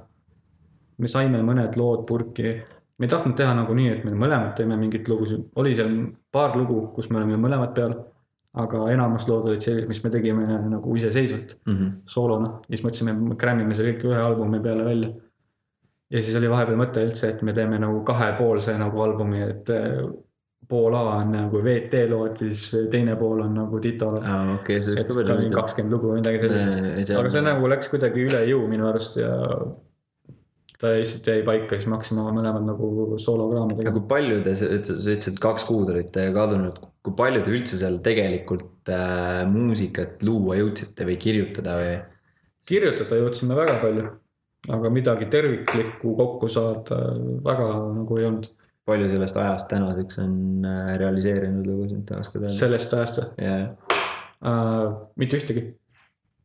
me 0.98 1.12
saime 1.12 1.42
mõned 1.44 1.76
lood 1.80 2.06
purki. 2.08 2.56
me 2.96 3.08
ei 3.08 3.12
tahtnud 3.12 3.36
teha 3.36 3.52
nagu 3.58 3.76
nii, 3.76 3.90
et 3.98 4.08
me 4.08 4.16
mõlemad 4.16 4.56
teeme 4.56 4.78
mingeid 4.80 5.10
lugusid, 5.12 5.50
oli 5.60 5.76
seal 5.76 5.92
paar 6.32 6.56
lugu, 6.56 6.86
kus 6.96 7.10
me 7.12 7.20
olime 7.20 7.40
mõlemad 7.40 7.76
peal. 7.76 7.98
Aga 8.54 8.82
enamus 8.92 9.24
lood 9.28 9.46
olid 9.48 9.60
sellised, 9.64 9.88
mis 9.88 10.02
me 10.04 10.10
tegime 10.12 10.46
nagu 10.68 10.96
iseseisvalt 10.96 11.54
soolona 12.06 12.58
ja 12.68 12.76
siis 12.76 12.82
mõtlesime, 12.84 13.14
me 13.30 13.36
crammime 13.40 13.74
selle 13.74 13.94
kõik 13.94 14.10
ühe 14.10 14.18
albumi 14.20 14.60
peale 14.60 14.84
välja. 14.84 15.08
ja 16.12 16.22
siis 16.22 16.36
oli 16.36 16.50
vahepeal 16.52 16.76
mõte 16.76 17.00
üldse, 17.06 17.30
et 17.32 17.40
me 17.42 17.52
teeme 17.56 17.78
nagu 17.80 18.02
kahepoolse 18.04 18.74
nagu 18.78 19.00
albumi, 19.02 19.40
et 19.46 19.70
äh, 19.72 20.02
pool 20.68 20.94
A 20.94 21.00
on 21.22 21.32
nagu 21.32 21.62
VT 21.64 22.02
lood, 22.10 22.36
siis 22.44 22.66
teine 22.90 23.16
pool 23.16 23.40
on 23.46 23.54
nagu 23.54 23.80
Tito 23.80 24.10
lood. 24.12 24.22
aa, 24.24 24.54
okei, 24.58 24.82
see 24.84 24.94
oleks 24.98 25.16
ka 25.16 25.34
päris 25.34 25.52
kakskümmend 25.56 25.92
lugu 25.96 26.12
või 26.12 26.20
midagi 26.20 26.38
sellist 26.44 26.76
see- 27.08 27.16
aga 27.18 27.30
see 27.32 27.42
nagu 27.48 27.72
läks 27.72 27.88
kuidagi 27.92 28.26
üle 28.28 28.44
jõu 28.50 28.68
minu 28.68 28.86
arust 28.92 29.16
ja 29.16 29.32
ta 30.82 30.92
lihtsalt 30.96 31.26
jäi 31.30 31.42
paika, 31.46 31.76
siis 31.78 31.86
me 31.88 31.96
hakkasime 31.96 32.24
mõlemad 32.36 32.64
nagu 32.66 33.16
soolokraami 33.16 33.72
aga 33.76 33.80
tegema. 33.82 33.96
kui 33.98 34.06
palju 34.12 34.40
te, 34.44 34.54
sa 34.58 34.66
ütlesid, 34.76 35.28
et 35.32 35.38
kaks 35.42 35.64
kuud 35.68 35.92
olite 35.94 36.24
kadunud, 36.34 36.80
kui 37.02 37.14
palju 37.18 37.42
te 37.42 37.52
üldse 37.52 37.78
seal 37.80 37.98
tegelikult 38.04 38.90
äh, 38.94 39.42
muusikat 39.50 40.22
luua 40.26 40.58
jõudsite 40.60 41.06
või 41.08 41.18
kirjutada 41.20 41.76
või? 41.80 41.94
kirjutada 42.62 43.18
jõudsime 43.18 43.56
väga 43.58 43.78
palju, 43.82 44.08
aga 44.70 44.90
midagi 44.94 45.26
terviklikku 45.30 46.14
kokku 46.18 46.50
saada 46.52 46.98
väga 47.42 47.70
nagu 47.98 48.18
ei 48.20 48.28
olnud 48.28 48.50
palju 48.86 49.10
sellest 49.10 49.38
ajast 49.42 49.70
tänaseks 49.70 50.18
on 50.22 50.66
äh, 50.66 50.94
realiseerinud 51.02 51.66
lugusid, 51.66 52.10
oskad 52.18 52.42
öelda? 52.42 52.56
sellest 52.56 52.98
ajast 52.98 53.22
või 53.22 53.46
jaa. 53.46 53.60
uh,? 54.46 54.98
mitte 55.18 55.38
ühtegi. 55.38 55.64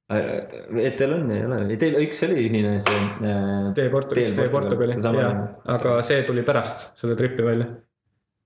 et 0.10 0.98
teil 0.98 1.14
on, 1.18 1.32
ei 1.34 1.46
ole, 1.46 1.78
teil 1.82 1.98
üks 2.02 2.22
oli 2.28 2.46
ühine 2.46 2.78
see 2.82 3.02
äh,. 3.26 3.72
tee 3.78 3.90
Portugali, 3.94 4.34
tee 4.38 4.50
Portugali, 4.54 4.98
jaa, 4.98 5.34
aga 5.78 6.00
see 6.08 6.22
tuli 6.30 6.46
pärast 6.48 6.92
seda 6.98 7.18
tripi 7.20 7.46
välja. 7.46 7.70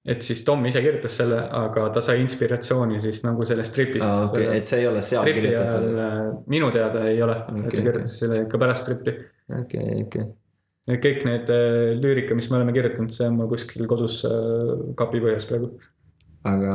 Et 0.05 0.23
siis 0.25 0.41
Tom 0.45 0.63
ise 0.65 0.81
kirjutas 0.81 1.13
selle, 1.21 1.37
aga 1.57 1.85
ta 1.93 2.01
sai 2.01 2.21
inspiratsiooni 2.23 2.97
siis 3.03 3.21
nagu 3.25 3.45
sellest 3.45 3.75
tripist 3.75 4.07
aa, 4.07 4.25
okei, 4.29 4.47
et 4.57 4.69
see 4.69 4.81
ei 4.81 4.89
ole 4.89 5.03
seal 5.05 5.27
tripi 5.27 5.43
kirjutatud. 5.43 5.99
äh, 6.05 6.19
minu 6.49 6.71
teada 6.73 7.03
ei 7.09 7.21
ole 7.21 7.37
okay,, 7.43 7.67
ta 7.67 7.85
kirjutas 7.85 8.17
selle 8.23 8.41
ikka 8.47 8.61
pärast 8.63 8.87
tripi. 8.87 9.13
okei, 9.59 10.01
okei. 10.07 10.25
et 10.89 11.05
kõik 11.05 11.25
need 11.29 11.53
äh, 11.53 11.93
lüürika, 12.01 12.37
mis 12.37 12.49
me 12.49 12.57
oleme 12.57 12.73
kirjutanud, 12.77 13.13
see 13.13 13.29
on 13.29 13.37
mul 13.37 13.51
kuskil 13.51 13.85
kodus 13.91 14.23
äh, 14.25 14.73
kapipõhjas 14.97 15.45
praegu, 15.51 15.69
aga 16.49 16.73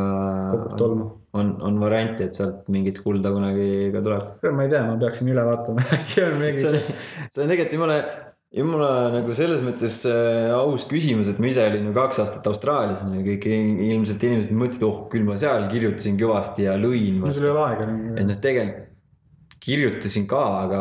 tolmu. 0.78 1.10
on, 1.34 1.56
on 1.66 1.82
varianti, 1.82 2.28
et 2.30 2.38
sealt 2.38 2.70
mingit 2.70 3.02
kulda 3.02 3.34
kunagi 3.34 3.90
ka 3.96 4.06
tuleb? 4.06 4.46
ma 4.54 4.68
ei 4.68 4.74
tea, 4.76 4.86
ma 4.86 4.94
peaksin 5.02 5.34
üle 5.34 5.50
vaatama, 5.50 5.82
äkki 5.98 6.22
on 6.28 6.38
see 6.38 6.40
mingi 6.44 6.70
on, 6.70 6.80
see 7.26 7.42
on 7.42 7.50
tegelikult 7.56 7.78
jumala 7.80 8.00
on 8.62 8.72
nagu 9.12 9.34
selles 9.36 9.62
mõttes 9.64 9.98
äh, 10.08 10.48
aus 10.54 10.86
küsimus, 10.88 11.28
et 11.28 11.40
ma 11.42 11.50
ise 11.50 11.64
olin 11.66 11.88
ju 11.88 11.94
kaks 11.96 12.20
aastat 12.22 12.46
Austraalias 12.48 13.02
ja 13.02 13.22
kõik 13.26 13.46
ilmselt 13.50 14.22
inimesed 14.22 14.56
mõtlesid, 14.56 14.84
oh 14.86 15.06
küll 15.12 15.26
ma 15.26 15.38
seal 15.40 15.66
kirjutasin 15.72 16.18
kõvasti 16.20 16.68
ja 16.68 16.76
lõin. 16.80 17.18
no 17.22 17.32
sul 17.34 17.48
ei 17.48 17.52
ole 17.52 17.64
aega 17.66 17.88
et 18.16 18.28
noh, 18.28 18.38
tegelikult 18.38 18.84
kirjutasin 19.66 20.26
ka, 20.30 20.42
aga 20.66 20.80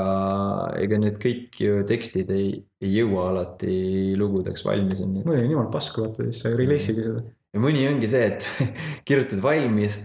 ega 0.83 0.99
need 1.01 1.17
kõik 1.21 1.57
ju 1.63 1.79
tekstid 1.87 2.29
ei, 2.35 2.49
ei 2.83 2.91
jõua 2.99 3.29
alati 3.31 4.13
lugudeks 4.19 4.65
valmis 4.67 5.01
mõni 5.01 5.39
on 5.39 5.47
niimoodi 5.49 5.71
pasku, 5.73 6.03
vaata 6.05 6.27
siis 6.27 6.43
sa 6.43 6.51
ei 6.51 6.59
release'igi 6.59 7.05
seda. 7.07 7.23
ja 7.55 7.63
mõni 7.63 7.85
ongi 7.89 8.09
see, 8.11 8.27
et 8.33 8.49
kirjutad 9.07 9.41
valmis, 9.45 10.01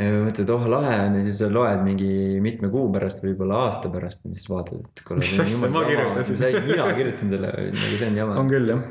mõtled, 0.00 0.48
oh 0.54 0.64
lahe 0.72 0.94
on 1.04 1.18
ja 1.18 1.22
siis 1.24 1.38
sa 1.42 1.50
loed 1.52 1.82
mingi 1.84 2.08
mitme 2.44 2.70
kuu 2.72 2.86
pärast, 2.94 3.24
võib-olla 3.26 3.66
aasta 3.66 3.90
pärast 3.92 4.24
ja 4.24 4.32
siis 4.32 4.48
vaatad, 4.48 4.80
et 4.86 5.02
kuule. 5.04 5.20
Mis 5.20 5.34
asja 5.42 5.68
ma 5.72 5.84
kirjutasin? 5.84 6.38
mina 6.64 6.86
kirjutasin 6.96 7.32
selle, 7.34 7.52
nagu 7.76 7.98
see 8.00 8.08
on 8.08 8.20
jama 8.22 8.38
on. 8.40 8.52
küll 8.52 8.72
jah, 8.72 8.86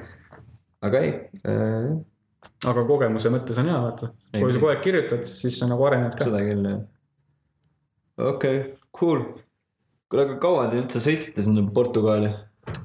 aga 0.86 1.02
ei 1.02 1.14
äh,, 1.42 1.88
aga 2.70 2.84
kogemuse 2.90 3.32
mõttes 3.34 3.62
on 3.62 3.72
hea, 3.72 3.80
vaata. 3.88 4.12
Kui 4.36 4.52
sa 4.52 4.62
kogu 4.62 4.70
aeg 4.76 4.84
kirjutad, 4.86 5.26
siis 5.26 5.58
sa 5.58 5.70
nagu 5.72 5.88
arened 5.90 6.14
ka. 6.20 6.30
seda 6.30 6.44
küll 6.46 6.70
jah. 6.70 6.84
okei 8.22 8.62
okay,, 8.62 8.62
cool. 8.94 9.26
kuule, 10.06 10.28
aga 10.28 10.38
kaua 10.44 10.70
te 10.70 10.84
üldse 10.84 11.02
sõitsite 11.02 11.48
sinna 11.48 11.66
Portugali? 11.74 12.30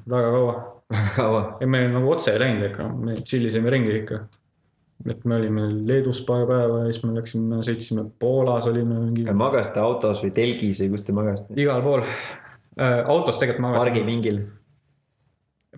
väga 0.09 0.33
kaua. 0.33 0.57
väga 0.95 1.13
kaua. 1.19 1.45
ei, 1.61 1.69
me 1.69 1.85
nagu 1.93 2.17
otse 2.17 2.33
ei 2.33 2.41
läinud 2.41 2.69
ikka, 2.71 2.89
me 2.97 3.17
tšillisime 3.21 3.77
ringi 3.77 3.93
ikka. 4.01 4.23
Et 5.05 5.25
me 5.25 5.35
olime 5.37 5.67
Leedus 5.87 6.21
paar 6.25 6.45
päeva 6.49 6.81
ja 6.81 6.91
siis 6.91 7.03
me 7.05 7.13
läksime, 7.15 7.61
sõitsime 7.65 8.05
Poolas 8.19 8.65
olime 8.69 8.97
mingi 9.05 9.25
magasite 9.37 9.81
autos 9.83 10.23
või 10.25 10.33
telgis 10.35 10.81
või 10.83 10.93
kus 10.95 11.05
te 11.05 11.15
magasite? 11.15 11.57
igal 11.61 11.83
pool 11.85 12.03
äh,. 12.03 13.01
autos 13.05 13.37
tegelikult 13.37 13.67
magasime. 13.67 13.83
pargipingil. 13.85 14.41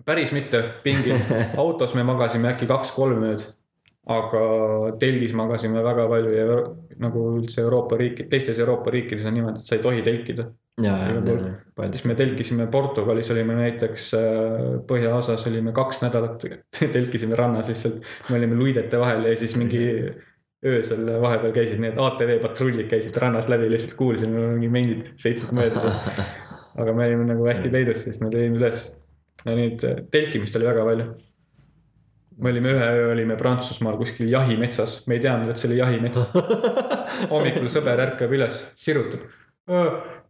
päris 0.04 0.32
mitte, 0.36 0.62
pingil. 0.84 1.20
autos 1.64 1.94
me 1.98 2.04
magasime 2.08 2.52
äkki 2.54 2.68
kaks-kolm 2.70 3.26
ööd. 3.32 3.44
aga 4.10 4.42
telgis 5.02 5.36
magasime 5.36 5.84
väga 5.84 6.08
palju 6.08 6.32
ja 6.34 6.62
nagu 7.00 7.26
üldse 7.36 7.62
Euroopa 7.64 8.00
riiki, 8.00 8.26
teistes 8.32 8.58
Euroopa 8.58 8.90
riikides 8.90 9.28
on 9.28 9.36
niimoodi, 9.36 9.60
et 9.60 9.68
sa 9.68 9.76
ei 9.76 9.84
tohi 9.84 10.02
telkida. 10.04 10.50
Igal 10.80 11.22
pool., 11.26 11.92
siis 11.92 12.06
me 12.08 12.14
telkisime 12.16 12.66
Portugalis 12.72 13.30
olime 13.34 13.56
näiteks 13.58 14.10
äh, 14.16 14.66
põhjaosas 14.88 15.46
olime 15.50 15.74
kaks 15.76 16.02
nädalat, 16.04 16.44
telkisime 16.96 17.36
rannas 17.38 17.68
lihtsalt. 17.68 18.04
me 18.30 18.38
olime 18.38 18.56
luidete 18.56 19.00
vahel 19.00 19.26
ja 19.28 19.36
siis 19.36 19.56
mingi 19.60 19.82
öösel 20.66 21.08
vahepeal 21.22 21.54
käisid 21.56 21.80
need 21.80 21.98
ATV 22.00 22.36
patrullid 22.42 22.88
käisid 22.90 23.16
rannas 23.20 23.48
läbi, 23.48 23.70
lihtsalt 23.72 23.96
kuulsime 23.96 24.52
mingi 24.54 24.68
mendid 24.72 25.10
sõitsid 25.20 25.54
mööda. 25.56 25.94
aga 26.80 26.94
me 26.96 27.08
olime 27.08 27.26
nagu 27.28 27.48
hästi 27.48 27.72
peidus, 27.72 28.04
sest 28.04 28.24
me 28.24 28.30
lõime 28.32 28.60
üles. 28.60 28.86
ja 29.44 29.56
nüüd 29.56 29.84
äh, 29.88 30.04
telkimist 30.12 30.56
oli 30.56 30.68
väga 30.68 30.86
palju. 30.86 31.08
me 32.40 32.52
olime 32.54 32.72
ühe 32.76 32.88
öö 33.00 33.10
olime 33.12 33.36
Prantsusmaal 33.36 33.98
kuskil 34.00 34.30
jahimetsas, 34.32 35.02
me 35.06 35.18
ei 35.18 35.24
teadnud, 35.24 35.50
et 35.52 35.60
see 35.60 35.68
oli 35.72 35.80
jahimets. 35.80 36.30
hommikul 37.32 37.68
sõber 37.72 38.00
ärkab 38.06 38.32
üles, 38.32 38.62
sirutab. 38.80 39.28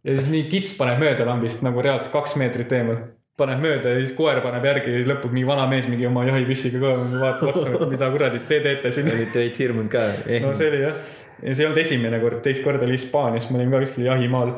Ja 0.03 0.17
siis 0.17 0.29
mingi 0.31 0.49
kits 0.51 0.75
paneb 0.77 1.01
mööda 1.03 1.25
lambist 1.27 1.65
nagu 1.65 1.81
reaalselt 1.83 2.13
kaks 2.13 2.37
meetrit 2.41 2.71
eemal. 2.77 3.01
paneb 3.41 3.61
mööda 3.63 3.93
ja 3.95 4.01
siis 4.03 4.13
koer 4.17 4.41
paneb 4.43 4.65
järgi 4.67 4.91
ja 4.93 5.01
siis 5.01 5.09
lõpuks 5.09 5.33
mingi 5.33 5.47
vana 5.47 5.65
mees 5.69 5.87
mingi 5.89 6.05
oma 6.09 6.25
jahipüssiga 6.27 6.81
ka 6.81 6.91
vaatab 7.23 7.53
otsa, 7.53 7.67
et 7.73 7.93
mida 7.93 8.09
kuradi 8.13 8.41
te 8.47 8.59
teete 8.65 8.91
siin. 8.91 9.11
olite 9.13 9.43
veits 9.43 9.61
hirmunud 9.63 9.91
ka? 9.91 10.07
no 10.45 10.53
see 10.57 10.69
oli 10.73 10.81
jah, 10.83 11.05
ja 11.41 11.55
see 11.55 11.63
ei 11.63 11.69
olnud 11.69 11.83
esimene 11.85 12.21
kord, 12.23 12.41
teist 12.45 12.65
korda 12.65 12.85
oli 12.85 12.97
Hispaanias, 12.99 13.49
me 13.49 13.61
olime 13.61 13.77
ka 13.77 13.85
kuskil 13.85 14.09
jahimaal. 14.09 14.57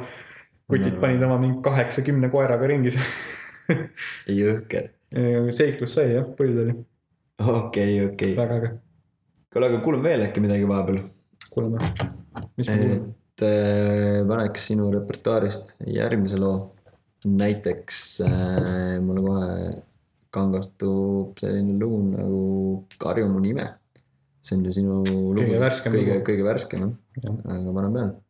kutid 0.71 0.95
No. 0.95 0.99
panid 1.03 1.23
oma 1.27 1.37
mingi 1.37 1.61
kaheksa-kümne 1.63 2.31
koeraga 2.33 2.67
ringi 2.67 2.95
seal. 2.95 3.85
jõhker. 4.41 4.89
seiklus 5.53 5.99
sai 5.99 6.13
jah, 6.15 6.27
põld 6.37 6.65
oli 6.65 6.75
okei, 7.39 8.05
okei. 8.05 8.35
väga 8.37 8.55
äge. 8.55 8.71
kuule, 9.53 9.67
aga 9.67 9.81
kuulame 9.85 10.09
veel 10.09 10.25
äkki 10.27 10.43
midagi 10.43 10.67
vahepeal. 10.67 11.03
kuulame, 11.53 11.91
mis 12.57 12.69
me 12.69 12.77
kuulame. 12.77 13.13
Et 13.33 13.45
äh, 13.47 14.21
paneks 14.29 14.67
sinu 14.69 14.91
repertuaarist 14.93 15.75
järgmise 15.87 16.37
loo. 16.37 16.69
näiteks 17.23 17.99
äh, 18.27 18.99
mulle 18.99 19.21
kohe 19.23 19.81
kangastub 20.29 21.39
selline 21.39 21.77
lugu 21.79 22.01
nagu 22.11 22.41
Karju 22.99 23.29
mu 23.31 23.39
nime. 23.39 23.79
see 24.41 24.57
on 24.57 24.65
ju 24.65 24.73
sinu 24.73 25.03
lugudest 25.07 25.63
värskem 25.63 25.93
kõige 25.93 26.13
lugu., 26.13 26.25
kõige 26.27 26.43
värskem 26.43 26.81
jah, 27.23 27.33
aga 27.47 27.73
panen 27.73 27.93
peale. 27.93 28.23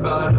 Baby 0.00 0.37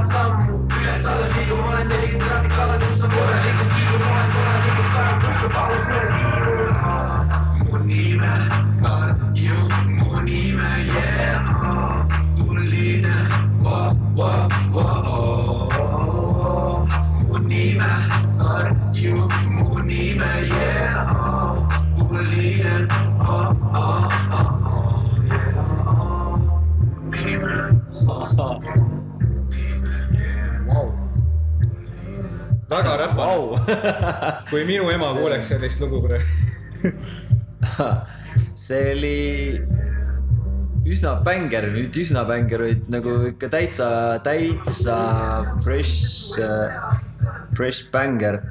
kümme 0.00 0.02
tuhat 0.02 0.06
sammu, 0.06 0.66
üles-alla 0.80 1.26
liigub, 1.26 1.58
ma 1.58 1.68
olen 1.68 1.88
nelikümmend 1.88 2.22
kraadi 2.22 2.48
kallal, 2.48 2.80
kus 2.80 3.02
on 3.02 3.10
korralikult 3.10 3.74
kiirub, 3.74 4.02
ma 4.04 4.10
olen 4.16 4.32
korralikult 4.36 4.90
päev, 4.94 5.20
kõik 5.26 5.44
on 5.44 5.54
pahus 5.58 5.86
mööda 5.92 6.19
au, 33.30 33.56
kui 34.50 34.64
minu 34.68 34.90
ema 34.92 35.12
kuuleks 35.16 35.50
sellist 35.52 35.82
lugu 35.82 36.02
praegu. 36.04 36.92
see 38.66 38.92
oli 38.94 39.18
üsna 40.90 41.16
bängar, 41.24 41.68
nüüd 41.74 41.96
üsna 42.02 42.24
bängar, 42.28 42.64
vaid 42.66 42.88
nagu 42.92 43.16
ikka 43.30 43.50
täitsa, 43.52 43.90
täitsa 44.24 44.96
fresh, 45.64 46.40
fresh 47.56 47.90
bängar. 47.92 48.42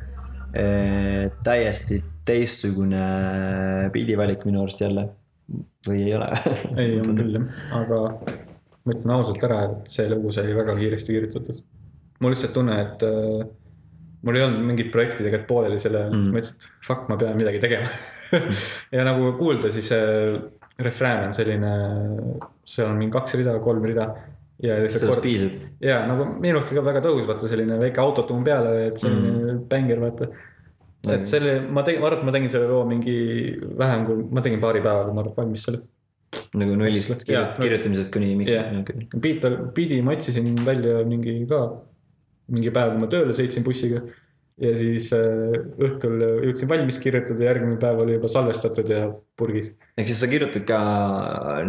täiesti 1.45 1.99
teistsugune 2.25 3.01
pildivalik 3.93 4.45
minu 4.47 4.63
arust 4.63 4.81
jälle 4.81 5.05
või 5.87 6.03
ei 6.07 6.15
ole? 6.17 6.29
ei, 6.75 6.95
on 7.01 7.17
küll 7.17 7.37
jah, 7.37 7.59
aga 7.79 7.99
ma 8.09 8.95
ütlen 8.95 9.13
ausalt 9.15 9.45
ära, 9.45 9.59
et 9.67 9.91
see 9.93 10.07
lugu 10.11 10.33
sai 10.33 10.53
väga 10.55 10.75
kiiresti 10.79 11.15
kirjutatud. 11.15 11.61
mul 12.19 12.35
lihtsalt 12.35 12.55
tunne, 12.57 12.79
et 12.83 13.05
äh, 13.07 13.47
mul 14.25 14.35
ei 14.35 14.43
olnud 14.45 14.65
mingit 14.67 14.89
projekti 14.91 15.23
tegelikult 15.23 15.47
pooleli 15.49 15.79
selle 15.79 16.01
ajal 16.03 16.13
mm., 16.13 16.19
Mm. 16.19 16.31
ma 16.33 16.39
mõtlesin, 16.39 16.63
et 16.63 16.87
fuck, 16.87 17.05
ma 17.11 17.17
pean 17.19 17.37
midagi 17.39 17.59
tegema 17.63 17.91
ja 18.95 19.05
nagu 19.07 19.31
kuulda, 19.39 19.71
siis 19.73 19.91
refrään 20.79 21.27
on 21.27 21.33
selline, 21.35 21.71
seal 22.67 22.89
on 22.91 22.99
mingi 22.99 23.11
kaks 23.15 23.35
rida, 23.39 23.55
kolm 23.63 23.83
rida. 23.89 24.09
ja 24.63 24.75
lihtsalt 24.83 25.05
sellest 25.05 25.23
piisab. 25.23 25.53
ja 25.83 26.01
nagu 26.07 26.25
minu 26.39 26.59
arust 26.59 26.73
ka 26.75 26.83
väga 26.83 27.01
tõhus, 27.05 27.25
vaata 27.27 27.47
selline 27.51 27.77
väike 27.79 28.01
autotuum 28.03 28.43
peale, 28.43 28.73
et 28.89 28.97
selline 28.99 29.31
mm. 29.31 29.61
bänger, 29.71 30.01
vaata. 30.03 30.27
et 31.15 31.23
selle, 31.27 31.59
ma 31.71 31.83
tegin, 31.87 32.01
ma 32.03 32.09
arvan, 32.11 32.19
et 32.19 32.27
ma 32.27 32.35
tegin 32.35 32.51
selle 32.51 32.67
loo 32.71 32.83
mingi 32.87 33.15
vähem 33.79 34.03
kui, 34.07 34.25
ma 34.35 34.43
tegin 34.43 34.59
paari 34.63 34.83
päevaga, 34.83 35.15
ma 35.15 35.23
arvan, 35.23 35.35
valmis 35.37 35.63
selle. 35.67 35.81
nagu 36.59 36.75
nullist 36.77 37.23
kirjut- 37.25 37.55
kirjutamisest 37.57 38.11
kuni 38.13 38.35
miks 38.37 38.51
Jah. 38.53 38.67
beat, 39.17 39.47
beat'i 39.75 40.01
ma 40.05 40.13
otsisin 40.17 40.51
välja 40.65 40.99
mingi 41.07 41.39
ka, 41.49 41.63
mingi 42.49 42.73
päev, 42.73 42.95
kui 42.95 43.03
ma 43.03 43.11
tööle 43.11 43.35
sõitsin 43.37 43.65
bussiga. 43.65 44.01
ja 44.59 44.73
siis 44.75 45.05
äh, 45.15 45.53
õhtul 45.79 46.19
jõudsin 46.43 46.67
valmis 46.67 46.97
kirjutada, 46.99 47.45
järgmine 47.45 47.77
päev 47.79 48.01
oli 48.03 48.17
juba 48.17 48.27
salvestatud 48.27 48.89
ja 48.91 49.05
purgis. 49.39 49.69
ehk 49.95 50.09
siis 50.09 50.19
sa 50.19 50.27
kirjutad 50.27 50.65
ka 50.67 50.79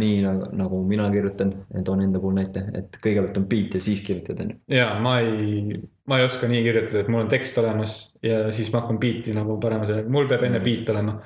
nii 0.00 0.16
nagu, 0.24 0.48
nagu 0.58 0.82
mina 0.88 1.06
kirjutan, 1.12 1.54
toon 1.86 2.02
enda 2.02 2.18
puhul 2.18 2.34
näite, 2.40 2.64
et 2.74 2.98
kõigepealt 2.98 3.38
on 3.38 3.46
beat 3.52 3.78
ja 3.78 3.84
siis 3.84 4.02
kirjutad 4.06 4.42
on 4.42 4.54
ju. 4.54 4.58
ja 4.74 4.88
ma 5.02 5.20
ei, 5.22 5.78
ma 6.10 6.18
ei 6.18 6.26
oska 6.26 6.50
nii 6.50 6.64
kirjutada, 6.66 7.04
et 7.04 7.12
mul 7.12 7.22
on 7.22 7.30
tekst 7.30 7.62
olemas 7.62 8.00
ja 8.26 8.48
siis 8.50 8.72
ma 8.72 8.82
hakkan 8.82 8.98
beat'i 9.02 9.36
nagu 9.38 9.60
panema 9.62 9.86
sellega, 9.86 10.10
mul 10.10 10.26
peab 10.30 10.48
enne 10.50 10.62
beat 10.64 10.90
olema. 10.90 11.20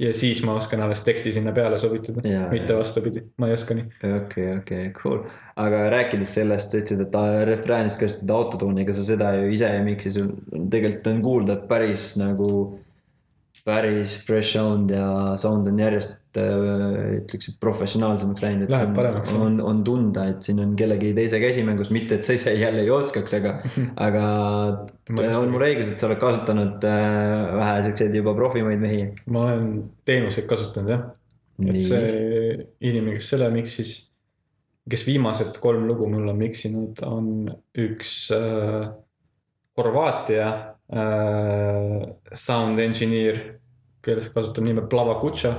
Ja 0.00 0.12
siis 0.16 0.40
ma 0.44 0.54
oskan 0.56 0.80
alles 0.80 1.02
teksti 1.04 1.32
sinna 1.32 1.52
peale 1.52 1.78
sobitada 1.78 2.22
mitte 2.50 2.76
vastupidi, 2.76 3.24
ma 3.38 3.48
ei 3.50 3.56
oska 3.56 3.76
nii. 3.76 3.90
okei, 4.16 4.46
okei, 4.56 4.86
cool. 4.96 5.20
aga 5.60 5.82
rääkides 5.92 6.32
sellest, 6.38 6.72
sa 6.72 6.80
ütlesid, 6.80 7.02
et 7.04 7.10
ta- 7.12 7.44
refräänist 7.48 8.00
kasutad 8.00 8.32
autotuuni, 8.36 8.86
ega 8.86 8.96
sa 8.96 9.04
seda 9.06 9.34
ju 9.36 9.50
ise 9.52 9.68
ei 9.68 9.84
miksi, 9.84 10.14
sul 10.14 10.32
tegelikult 10.72 11.12
on 11.12 11.22
kuulda 11.26 11.58
päris 11.68 12.12
nagu, 12.20 12.48
päris 13.66 14.16
fresh 14.26 14.56
sound 14.56 14.90
ja 14.90 15.06
sound 15.38 15.68
on 15.70 15.78
järjest 15.78 16.38
äh, 16.40 17.18
ütleks, 17.20 17.52
et 17.52 17.58
professionaalsemaks 17.62 18.42
läinud. 18.42 18.72
Läheb 18.72 18.94
paremaks, 18.96 19.30
jah. 19.30 19.44
on, 19.46 19.60
on 19.62 19.82
tunda, 19.86 20.26
et 20.32 20.42
siin 20.42 20.58
on 20.64 20.72
kellegi 20.78 21.12
teise 21.14 21.38
käsi 21.42 21.62
mängus, 21.66 21.92
mitte 21.94 22.18
et 22.18 22.26
sa 22.26 22.34
ise 22.34 22.54
jälle 22.58 22.82
ei 22.82 22.90
oskaks, 22.90 23.36
aga, 23.38 23.54
aga 24.06 24.24
on 25.38 25.54
mul 25.54 25.66
õigus, 25.68 25.92
et 25.92 26.02
sa 26.02 26.08
oled 26.10 26.18
kasutanud 26.22 26.88
äh, 26.88 27.54
vähe 27.60 27.76
siukseid 27.86 28.18
juba 28.18 28.34
profimaid 28.38 28.82
mehi. 28.82 29.04
ma 29.30 29.46
olen 29.46 29.68
teenuseid 30.08 30.50
kasutanud 30.50 30.96
jah, 30.96 31.06
et 31.68 31.78
see 31.86 32.58
inimene, 32.82 33.20
kes 33.20 33.30
selle 33.36 33.52
miksis, 33.54 33.94
kes 34.90 35.06
viimased 35.06 35.62
kolm 35.62 35.86
lugu 35.86 36.10
mul 36.10 36.34
on 36.34 36.42
miksinud, 36.42 37.06
on 37.06 37.46
üks 37.78 38.26
äh, 38.34 38.90
Horvaatia 39.78 40.71
sound 40.92 42.80
engineer, 42.80 43.38
kes 44.04 44.28
kasutab 44.34 44.66
nime 44.66 44.88
Plava 44.88 45.14
Kutša. 45.20 45.54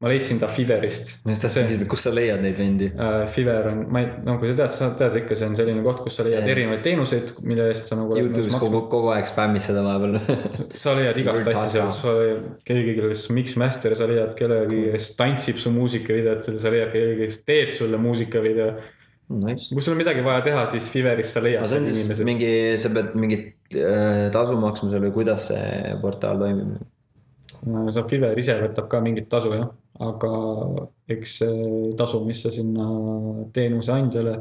ma 0.00 0.08
leidsin 0.08 0.38
ta 0.40 0.48
Fiverist. 0.48 1.18
ma 1.26 1.34
just 1.34 1.42
tahtsin 1.44 1.66
küsida, 1.68 1.86
kus 1.92 2.06
sa 2.06 2.10
leiad 2.16 2.40
neid 2.40 2.56
vendi? 2.56 2.86
Uh, 2.88 3.26
Fiverr 3.28 3.66
on, 3.68 3.82
ma 3.92 4.00
ei, 4.00 4.06
no 4.24 4.38
kui 4.40 4.48
sa 4.48 4.56
tead, 4.62 4.72
sa 4.72 4.86
tead 4.96 5.18
ikka, 5.20 5.36
see 5.36 5.50
on 5.50 5.58
selline 5.58 5.82
koht, 5.84 6.00
kus 6.06 6.16
sa 6.16 6.24
leiad 6.24 6.40
Jaa. 6.40 6.54
erinevaid 6.54 6.80
teenuseid, 6.86 7.34
mille 7.44 7.66
eest 7.68 7.92
sa 7.92 7.98
nagu. 8.00 8.16
Youtube'is 8.16 8.56
kogu, 8.62 8.80
kogu 8.94 9.10
aeg 9.12 9.28
spämmid 9.28 9.60
seda 9.66 9.82
vahepeal. 9.84 10.16
sa 10.82 10.94
leiad 10.96 11.20
igast 11.20 11.50
asja 11.52 11.66
seal, 11.74 11.92
sa 11.98 12.14
leiad 12.16 12.46
keegi, 12.64 12.96
kes 13.02 13.26
mixmaster, 13.36 13.94
sa 14.00 14.08
leiad 14.08 14.32
kellegi, 14.40 14.86
kes 14.94 15.10
tantsib 15.20 15.60
su 15.60 15.74
muusikavideot, 15.76 16.48
sa 16.48 16.72
leiad 16.72 16.88
kellegi, 16.96 17.28
kes 17.28 17.42
teeb 17.44 17.76
sulle 17.76 18.00
muusikavideo. 18.00 18.70
Nice. 19.30 19.70
kui 19.70 19.82
sul 19.82 19.94
on 19.94 20.00
midagi 20.00 20.24
vaja 20.26 20.42
teha, 20.42 20.62
siis 20.66 20.88
Fiverist 20.90 21.36
sa 21.36 21.40
leiad 21.44 21.62
aga 21.62 21.70
see 21.70 21.78
on 21.78 21.84
siis 21.86 22.00
inimesed. 22.00 22.26
mingi, 22.26 22.54
sa 22.82 22.90
pead 22.90 23.12
mingit 23.14 23.76
äh, 23.78 24.24
tasu 24.34 24.56
maksma 24.58 24.90
seal 24.90 25.04
või 25.06 25.12
kuidas 25.20 25.44
see 25.52 25.92
portaal 26.02 26.40
toimib? 26.42 26.80
sa 27.94 28.02
Fiverr 28.10 28.38
ise 28.42 28.56
võtab 28.58 28.88
ka 28.90 28.98
mingit 29.04 29.28
tasu 29.30 29.52
jah, 29.54 29.68
aga 30.02 30.32
eks 31.14 31.36
see 31.42 31.92
tasu, 31.98 32.24
mis 32.26 32.42
sa 32.42 32.50
sinna 32.54 32.88
teenuse 33.54 33.94
andjale 33.94 34.34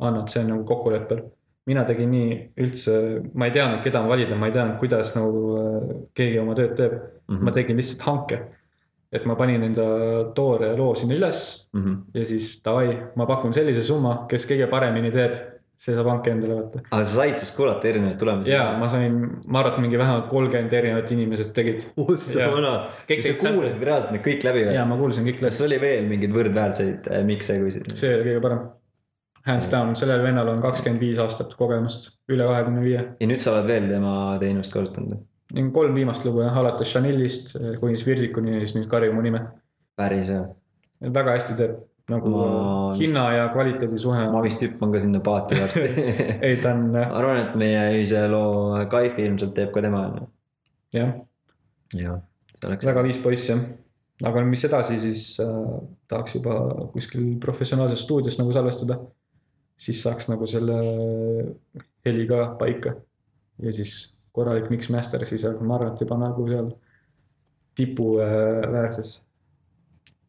annad, 0.00 0.30
see 0.32 0.44
on 0.44 0.52
nagu 0.54 0.64
kokkuleppel. 0.68 1.24
mina 1.66 1.82
tegin 1.84 2.12
nii 2.14 2.34
üldse, 2.62 2.92
ma 3.34 3.48
ei 3.48 3.52
teadnud, 3.52 3.80
keda 3.82 4.00
ma 4.04 4.12
valida, 4.12 4.36
ma 4.38 4.46
ei 4.46 4.54
teadnud, 4.54 4.76
kuidas 4.78 5.10
nagu 5.16 5.40
äh, 5.58 5.88
keegi 6.14 6.38
oma 6.38 6.54
tööd 6.54 6.76
teeb 6.78 6.92
mm. 6.94 7.34
-hmm. 7.34 7.42
ma 7.42 7.52
tegin 7.52 7.76
lihtsalt 7.76 8.06
hanke. 8.06 8.40
Et 9.12 9.26
ma 9.26 9.34
panin 9.38 9.62
enda 9.62 9.84
toore 10.34 10.72
loo 10.76 10.94
sinna 10.98 11.14
üles 11.18 11.42
Mhm. 11.76 11.98
ja 12.14 12.24
siis 12.24 12.60
davai, 12.64 12.96
ma 13.16 13.26
pakun 13.26 13.52
sellise 13.54 13.82
summa, 13.86 14.26
kes 14.30 14.46
kõige 14.48 14.66
paremini 14.70 15.10
teeb, 15.14 15.34
see 15.76 15.92
saab 15.94 16.06
hanke 16.08 16.30
endale 16.32 16.54
võtta. 16.56 16.80
aga 16.90 17.04
sa 17.04 17.20
said 17.20 17.36
siis 17.38 17.50
kuulata 17.56 17.88
erinevaid 17.90 18.16
tulemusi? 18.18 18.50
ja 18.50 18.78
ma 18.80 18.88
sain, 18.88 19.18
ma 19.48 19.60
arvan, 19.60 19.74
et 19.74 19.82
mingi 19.84 19.98
vähemalt 20.00 20.28
kolmkümmend 20.30 20.72
erinevat 20.72 21.10
inimesed 21.12 21.52
tegid. 21.54 21.84
Jaa. 22.40 22.48
vana. 22.54 22.72
Kõik 23.08 23.20
kas 23.22 23.28
sa 23.42 23.52
kuulasid 23.52 23.84
reaalselt 23.84 24.12
need 24.16 24.24
kõik 24.24 24.46
läbi 24.48 24.64
või 24.70 24.74
ja? 24.78 24.86
ma 24.88 24.96
kuulsin 24.96 25.24
kõik 25.28 25.38
läbi. 25.42 25.52
kas 25.52 25.60
oli 25.68 25.78
veel 25.84 26.08
mingeid 26.08 26.32
võrdväärseid 26.32 27.10
äh, 27.12 27.22
mikse 27.28 27.58
kui 27.60 27.70
siin? 27.76 27.84
see 27.94 28.14
oli 28.16 28.30
kõige 28.30 28.42
parem. 28.48 28.66
Hands 29.46 29.68
down, 29.70 29.92
sellel 29.94 30.24
vennal 30.24 30.48
on 30.50 30.58
kakskümmend 30.64 30.98
viis 31.04 31.18
aastat 31.22 31.52
kogemust, 31.54 32.08
üle 32.32 32.42
kahekümne 32.48 32.80
viie. 32.82 33.04
ja 33.20 33.26
nüüd 33.30 33.38
sa 33.38 33.52
oled 33.52 33.68
veel 33.70 33.86
tema 33.92 34.14
teenust 34.42 34.72
kasutanud? 34.74 35.20
Kolm 35.72 35.94
viimast 35.94 36.24
lugu 36.26 36.42
jah, 36.42 36.56
alates 36.58 36.92
Chanelist 36.92 37.56
kuni 37.80 37.98
Svirdikuni 37.98 38.56
ja 38.56 38.62
siis 38.64 38.74
nüüd 38.76 38.88
Karju 38.90 39.14
mu 39.14 39.22
nime. 39.22 39.42
päris 39.96 40.30
hea. 40.32 40.42
väga 41.00 41.36
hästi 41.36 41.56
teeb, 41.56 41.76
nagu 42.10 42.32
Ma 42.32 42.94
hinna 42.98 43.24
ja 43.34 43.48
kvaliteedi 43.52 43.98
suhe 43.98 44.26
ma 44.32 44.42
vist 44.44 44.62
hüppan 44.64 44.92
ka 44.92 45.00
sinna 45.00 45.20
paati 45.24 45.58
varsti. 45.60 45.86
ei, 46.46 46.56
ta 46.62 46.74
on 46.74 46.96
arvan, 46.96 47.42
et 47.44 47.58
meie 47.58 47.82
ühise 47.94 48.26
loo 48.32 48.74
Kaifi 48.90 49.26
ilmselt 49.26 49.54
teeb 49.56 49.72
ka 49.74 49.84
tema 49.84 50.06
on 50.08 50.20
ju. 50.20 50.28
jah, 50.98 51.12
jah, 51.94 52.22
see 52.54 52.70
oleks 52.70 52.90
väga 52.90 53.06
viis 53.06 53.20
poiss 53.22 53.52
jah. 53.52 53.62
aga 54.26 54.42
mis 54.48 54.66
edasi, 54.66 54.98
siis 55.04 55.28
äh, 55.44 55.78
tahaks 56.10 56.38
juba 56.38 56.58
kuskil 56.94 57.36
professionaalses 57.42 58.02
stuudios 58.02 58.40
nagu 58.42 58.52
salvestada. 58.56 58.98
siis 59.78 60.02
saaks 60.02 60.30
nagu 60.32 60.46
selle 60.48 60.76
heli 62.06 62.26
ka 62.26 62.54
paika 62.58 62.96
ja 63.62 63.72
siis 63.72 64.15
korralik 64.36 64.68
mixmaster, 64.72 65.24
siis 65.28 65.46
ma 65.60 65.78
arvan, 65.78 65.94
et 65.94 66.04
juba 66.04 66.18
nagu 66.20 66.46
seal 66.50 66.70
tipuväärses, 67.76 69.12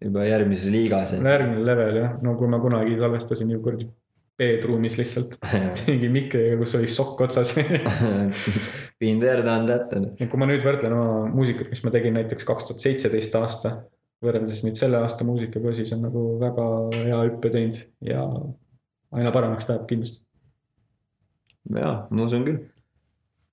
juba 0.04 0.26
järgmises 0.28 0.72
liigas. 0.74 1.16
järgmine 1.18 1.64
level 1.66 2.02
jah, 2.02 2.18
no 2.24 2.36
kui 2.40 2.50
ma 2.52 2.60
kunagi 2.64 3.00
salvestasin 3.00 3.56
ju 3.56 3.62
kuradi 3.64 3.90
B-truumis 4.38 4.98
lihtsalt 5.00 5.38
mingi 5.88 6.10
mikriga, 6.14 6.58
kus 6.60 6.76
oli 6.78 6.90
sokk 6.92 7.24
otsas 7.26 7.56
Been 9.00 9.20
there, 9.22 9.44
done 9.46 9.66
that 9.70 9.94
kui 10.30 10.40
ma 10.42 10.48
nüüd 10.50 10.64
võrdlen 10.66 10.94
oma 10.94 11.26
muusikat, 11.34 11.72
mis 11.74 11.84
ma 11.86 11.94
tegin 11.94 12.18
näiteks 12.18 12.46
kaks 12.46 12.70
tuhat 12.70 12.86
seitseteist 12.86 13.36
aasta, 13.40 13.74
võrreldes 14.24 14.64
nüüd 14.66 14.78
selle 14.80 15.02
aasta 15.02 15.26
muusikaga, 15.28 15.74
siis 15.78 15.94
on 15.96 16.06
nagu 16.06 16.24
väga 16.42 16.70
hea 16.96 17.20
hüppe 17.28 17.52
teinud 17.54 17.82
ja 18.06 18.24
aina 19.18 19.34
paremaks 19.34 19.70
läheb 19.70 19.86
kindlasti. 19.90 20.24
jaa, 21.78 21.96
ma 22.10 22.26
usun 22.26 22.46
küll. 22.48 22.66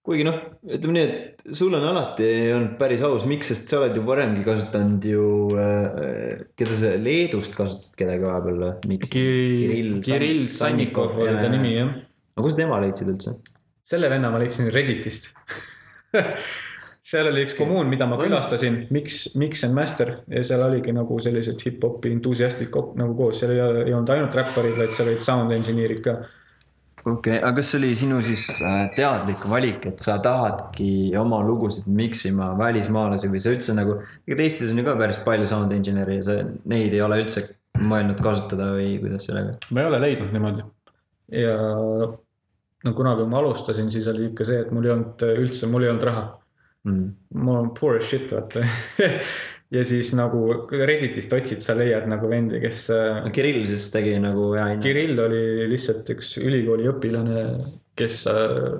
Kuigi 0.04 0.24
noh, 0.26 0.36
ütleme 0.68 0.96
nii, 0.98 1.04
et 1.04 1.54
sul 1.56 1.74
on 1.76 1.86
alati 1.88 2.26
olnud 2.52 2.74
päris 2.80 3.04
aus, 3.06 3.24
miks, 3.30 3.48
sest 3.52 3.72
sa 3.72 3.80
oled 3.80 3.96
ju 3.96 4.04
varemgi 4.04 4.44
kasutanud 4.44 5.08
ju 5.08 5.28
äh,, 5.60 6.44
keda 6.58 6.80
sa 6.80 6.92
Leedust 7.00 7.56
kasutasid 7.56 7.96
kedagi 8.02 8.26
vahepeal 8.28 8.60
või? 8.66 8.98
Kirill, 9.08 9.94
Kirill 10.04 10.44
Sannikov 10.52 11.16
oli 11.24 11.38
ta 11.38 11.48
nimi 11.52 11.72
jah. 11.78 11.94
aga 12.36 12.46
kus 12.46 12.56
sa 12.56 12.62
tema 12.64 12.82
leidsid 12.84 13.14
üldse? 13.14 13.38
selle 13.84 14.12
venna 14.12 14.32
ma 14.32 14.40
leidsin 14.40 14.68
Redditist 14.72 15.32
seal 17.04 17.28
oli 17.28 17.44
üks 17.44 17.56
kommuun, 17.58 17.88
mida 17.92 18.06
ma 18.08 18.16
külastasin, 18.18 18.86
Mix, 18.94 19.34
Mix 19.40 19.64
and 19.66 19.76
Master 19.76 20.14
ja 20.30 20.40
seal 20.46 20.62
oligi 20.64 20.92
nagu 20.96 21.18
sellised 21.22 21.60
hip-hopi 21.66 22.14
entusiastid 22.16 22.72
nagu 22.98 23.16
koos, 23.18 23.40
seal 23.40 23.52
ei, 23.52 23.60
ei 23.84 23.92
olnud 23.92 24.12
ainult 24.14 24.36
räpparid, 24.38 24.76
vaid 24.78 24.94
seal 24.96 25.10
olid 25.12 25.24
sound 25.24 25.52
engineer'id 25.54 26.00
ka. 26.04 26.16
Okei 27.04 27.36
okay,, 27.36 27.38
aga 27.38 27.54
kas 27.58 27.72
see 27.72 27.80
oli 27.80 27.90
sinu 27.98 28.20
siis 28.24 28.44
äh, 28.64 28.86
teadlik 28.96 29.44
valik, 29.50 29.86
et 29.90 30.04
sa 30.04 30.16
tahadki 30.24 31.14
oma 31.20 31.42
lugusid 31.44 31.88
miksima 31.90 32.52
välismaalasi 32.58 33.30
või 33.32 33.42
sa 33.44 33.54
üldse 33.54 33.76
nagu, 33.76 33.98
ega 34.28 34.46
Eestis 34.46 34.72
on 34.72 34.80
ju 34.80 34.86
ka 34.86 34.96
päris 35.00 35.20
palju 35.26 35.48
sound 35.50 35.74
engineer'i 35.76 36.20
ja 36.20 36.26
sa 36.28 36.38
neid 36.42 36.94
ei 36.94 37.02
ole 37.04 37.20
üldse 37.24 37.46
mõelnud 37.80 38.20
kasutada 38.24 38.72
või 38.76 38.94
kuidas 39.02 39.28
sellega? 39.28 39.56
ma 39.70 39.82
ei 39.82 39.90
ole 39.90 40.04
leidnud 40.06 40.32
niimoodi. 40.34 40.68
ja 41.40 41.56
no 42.84 42.92
kunagi, 42.96 43.26
ma 43.28 43.40
alustasin, 43.40 43.90
siis 43.92 44.08
oli 44.12 44.30
ikka 44.30 44.46
see, 44.48 44.62
et 44.64 44.72
mul 44.74 44.88
ei 44.88 44.94
olnud 44.94 45.26
üldse, 45.34 45.68
mul 45.70 45.86
ei 45.86 45.92
olnud 45.92 46.08
raha. 46.10 46.24
Mm. 46.84 47.04
mul 47.40 47.62
on 47.62 47.70
poor 47.72 47.96
as 47.96 48.10
shit, 48.10 48.28
vaata. 48.28 48.60
ja 49.74 49.82
siis 49.86 50.12
nagu 50.16 50.40
Redditist 50.70 51.32
otsid, 51.34 51.62
sa 51.64 51.74
leiad 51.78 52.06
nagu 52.10 52.28
vendi, 52.30 52.60
kes 52.62 52.86
no 53.24 53.32
Kirill 53.34 53.64
siis 53.68 53.88
tegi 53.94 54.14
nagu 54.22 54.52
hea 54.54 54.68
hinna. 54.72 54.84
Kirill 54.84 55.20
oli 55.24 55.68
lihtsalt 55.70 56.10
üks 56.14 56.36
ülikooli 56.42 56.86
õpilane, 56.90 57.44
kes 57.98 58.20
äh, 58.30 58.78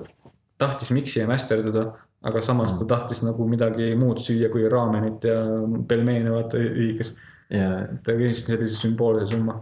tahtis 0.61 0.91
miksi 0.95 1.21
ja 1.21 1.29
masterdada, 1.29 1.87
aga 2.25 2.41
samas 2.45 2.75
ta 2.79 2.87
tahtis 2.89 3.21
nagu 3.25 3.47
midagi 3.49 3.91
muud 3.99 4.21
süüa 4.23 4.49
kui 4.53 4.67
raamenit 4.71 5.27
ja 5.27 5.39
pelmeene 5.87 6.33
vaata 6.33 6.61
ühikas. 6.61 7.15
jaa, 7.53 7.83
ta 8.01 8.15
küsis 8.17 8.47
sellise 8.47 8.79
sümboolse 8.79 9.27
summa, 9.35 9.59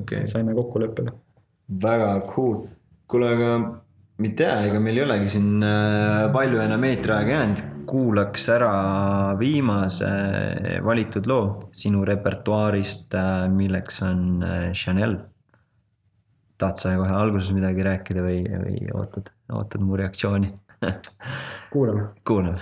okay., 0.00 0.26
saime 0.26 0.54
kokkuleppele. 0.56 1.12
väga 1.82 2.10
cool. 2.32 2.64
kuule, 3.10 3.28
aga 3.36 3.52
ei 4.20 4.32
tea, 4.36 4.56
ega 4.68 4.80
meil 4.82 4.98
ei 4.98 5.04
olegi 5.04 5.30
siin 5.36 5.62
äh, 5.64 6.26
palju 6.32 6.60
enam 6.64 6.84
eetriaega 6.88 7.36
jäänud. 7.36 7.62
Kuulaks 7.90 8.46
ära 8.54 8.70
viimase 9.38 10.08
valitud 10.84 11.26
loo 11.26 11.70
sinu 11.74 12.04
repertuaarist, 12.06 13.16
milleks 13.50 14.02
on 14.06 14.42
äh, 14.46 14.72
Chanel. 14.72 15.18
tahad 16.60 16.76
sa 16.76 16.92
kohe 16.96 17.14
alguses 17.16 17.54
midagi 17.56 17.82
rääkida 17.86 18.22
või, 18.22 18.42
või 18.44 18.90
ootad, 18.94 19.32
ootad 19.52 19.80
mu 19.80 19.96
reaktsiooni? 19.96 20.52
kuulame. 21.72 22.10
kuulame. 22.24 22.60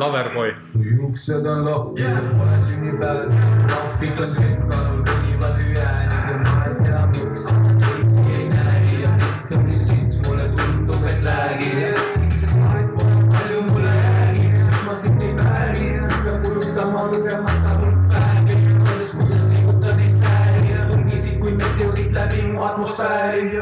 Loverboy. 0.00 0.54
su 0.60 0.78
juuksed 0.82 1.46
on 1.46 1.64
lohkised, 1.64 2.28
pole 2.38 2.56
sünnipäev, 2.66 3.32
su 3.52 3.60
outfit 3.76 4.20
on 4.24 4.30
tripp, 4.32 4.62
kanul 4.70 5.02
kõnnivad 5.04 5.58
hüäänid 5.60 6.14
ja 6.30 6.36
ma 6.40 6.54
ei 6.68 6.76
tea, 6.78 7.02
miks 7.10 7.42
teisi 7.82 8.24
ei 8.32 8.46
näe 8.48 9.02
ja 9.02 9.10
mitte 9.18 9.58
on 9.58 9.66
nii 9.66 9.80
sitt, 9.82 10.16
mulle 10.24 10.46
tundub, 10.56 11.04
et 11.10 11.20
läägib. 11.26 12.00
sest 12.32 12.56
aeg 12.70 12.88
pole 12.96 13.18
palju 13.34 13.60
mulle 13.68 13.92
jäägi, 13.98 14.48
ma 14.86 14.96
sind 15.02 15.26
ei 15.26 15.36
vääri, 15.36 15.92
pean 16.24 16.42
kulutama 16.48 17.04
lugemata 17.12 17.76
hulk 17.82 18.00
päevi, 18.14 18.56
mõeldes, 18.80 19.12
kuidas 19.18 19.48
liigutada 19.52 19.98
neid 20.00 20.16
sääri, 20.22 20.78
tungisid 20.94 21.36
kui 21.44 21.52
meteoriit 21.60 22.16
läbi 22.16 22.48
mu 22.48 22.64
atmosfääri. 22.70 23.59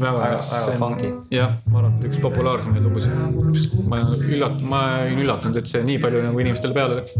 Väga 0.00 0.18
Väga- 0.18 0.40
väga 0.66 0.78
funky. 0.80 1.12
jah, 1.30 1.52
ma 1.70 1.78
arvan, 1.82 1.98
et 1.98 2.08
üks 2.10 2.20
populaarsemaid 2.24 2.82
lugusid. 2.82 3.12
ma 3.88 4.00
üllat-, 4.30 4.62
ma 4.72 4.80
olin 5.04 5.22
üllatunud, 5.24 5.56
et 5.60 5.66
see 5.70 5.82
nii 5.84 5.98
palju 6.02 6.22
nagu 6.24 6.40
inimestele 6.40 6.74
peale 6.74 7.00
läks. 7.00 7.14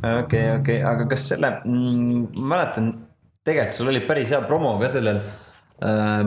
okei, 0.00 0.46
okei, 0.58 0.80
aga 0.86 1.06
kas 1.10 1.28
selle 1.32 1.50
mm,, 1.64 2.26
ma 2.40 2.54
mäletan, 2.54 2.90
tegelikult 3.44 3.76
sul 3.76 3.92
oli 3.92 4.02
päris 4.08 4.30
hea 4.34 4.42
promo 4.48 4.76
ka 4.80 4.88
sellel. 4.92 5.20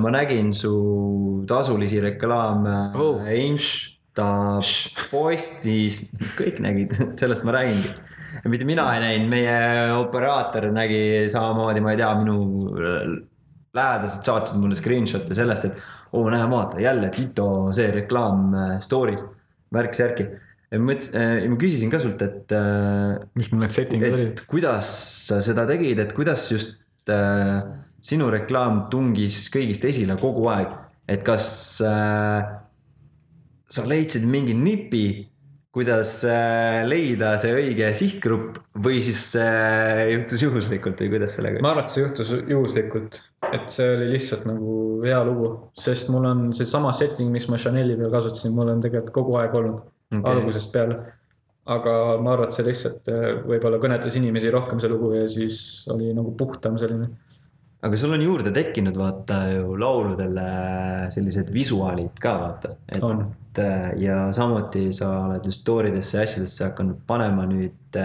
ma 0.01 0.09
nägin 0.09 0.49
su 0.57 1.43
tasulisi 1.47 1.99
reklaame 2.01 2.77
oh. 2.97 3.19
Insta 3.37 4.57
postis, 5.11 6.07
kõik 6.39 6.57
nägid, 6.65 6.95
sellest 7.19 7.45
ma 7.45 7.53
räägingi. 7.59 7.91
mitte 8.49 8.65
mina 8.65 8.87
ei 8.95 9.03
näinud, 9.03 9.29
meie 9.29 9.57
operaator 9.99 10.71
nägi 10.73 11.29
samamoodi, 11.29 11.81
ma 11.85 11.93
ei 11.93 12.01
tea, 12.01 12.09
minu 12.17 12.37
lähedased 13.73 14.27
saatsid 14.27 14.61
mulle 14.61 14.77
screenshot'e 14.77 15.35
sellest, 15.37 15.69
et 15.69 15.83
oo, 16.13 16.27
näe, 16.29 16.45
vaata 16.49 16.81
jälle 16.81 17.09
Tito 17.13 17.47
see 17.75 17.89
reklaam 17.93 18.51
äh, 18.53 18.73
story's, 18.83 19.23
värk-särki. 19.73 20.27
ja 20.73 20.79
ma 20.81 20.91
mõtlesin, 20.91 21.49
ma 21.53 21.57
küsisin 21.61 21.93
ka 21.93 22.01
sult, 22.01 22.21
et 22.25 22.53
äh, 22.57 23.17
mis 23.39 23.49
mul 23.51 23.65
need 23.65 23.75
setting'id 23.75 24.17
olid? 24.17 24.45
kuidas 24.49 24.93
sa 25.27 25.41
seda 25.45 25.65
tegid, 25.69 26.01
et 26.03 26.13
kuidas 26.17 26.45
just 26.53 27.09
äh, 27.09 27.61
sinu 28.03 28.29
reklaam 28.33 28.87
tungis 28.93 29.47
kõigist 29.53 29.85
esile 29.89 30.17
kogu 30.21 30.47
aeg, 30.53 30.73
et 31.09 31.23
kas 31.25 31.47
äh, 31.87 32.41
sa 33.73 33.85
leidsid 33.89 34.25
mingi 34.29 34.55
nipi, 34.57 35.05
kuidas 35.73 36.19
äh, 36.29 36.83
leida 36.85 37.33
see 37.41 37.53
õige 37.57 37.89
sihtgrupp 37.97 38.59
või 38.85 38.99
siis 39.01 39.21
äh, 39.41 40.03
juhtus 40.13 40.43
juhuslikult 40.45 41.01
või 41.01 41.13
kuidas 41.15 41.37
sellega? 41.39 41.63
ma 41.65 41.73
arvan, 41.73 41.87
et 41.87 41.95
see 41.95 42.03
juhtus 42.03 42.33
juhuslikult, 42.37 43.21
et 43.51 43.73
see 43.73 43.89
oli 43.95 44.07
lihtsalt 44.13 44.45
nagu 44.47 44.75
hea 45.03 45.19
lugu, 45.27 45.49
sest 45.77 46.09
mul 46.13 46.29
on 46.29 46.45
seesama 46.55 46.93
setting, 46.95 47.31
mis 47.33 47.47
ma 47.51 47.59
Chanel'i 47.61 47.97
peal 47.99 48.13
kasutasin, 48.13 48.53
mul 48.55 48.71
on 48.73 48.81
tegelikult 48.83 49.13
kogu 49.15 49.35
aeg 49.41 49.57
olnud 49.59 49.83
okay., 49.83 50.37
algusest 50.37 50.71
peale. 50.73 50.97
aga 51.73 51.91
ma 52.19 52.33
arvan, 52.33 52.49
et 52.49 52.57
see 52.57 52.65
lihtsalt 52.67 53.11
äh, 53.11 53.27
võib-olla 53.47 53.79
kõnetas 53.83 54.17
inimesi 54.19 54.49
rohkem, 54.51 54.81
see 54.83 54.91
lugu 54.91 55.13
ja 55.15 55.27
siis 55.31 55.59
oli 55.93 56.09
nagu 56.15 56.33
puhtam 56.39 56.79
selline. 56.81 57.07
aga 57.83 57.99
sul 57.99 58.15
on 58.15 58.25
juurde 58.25 58.51
tekkinud 58.55 58.97
vaata 58.99 59.39
ju 59.51 59.77
lauludele 59.79 60.47
sellised 61.13 61.53
visuaalid 61.53 62.19
ka 62.19 62.35
vaata, 62.41 62.75
On. 63.01 63.23
et 63.23 63.63
äh, 63.63 63.89
ja 64.03 64.25
samuti 64.35 64.89
sa 64.95 65.13
oled 65.27 65.45
just 65.45 65.63
story 65.63 65.93
desse 65.95 66.17
ja 66.17 66.27
asjadesse 66.27 66.71
hakanud 66.71 67.03
panema 67.07 67.47
nüüd 67.47 67.99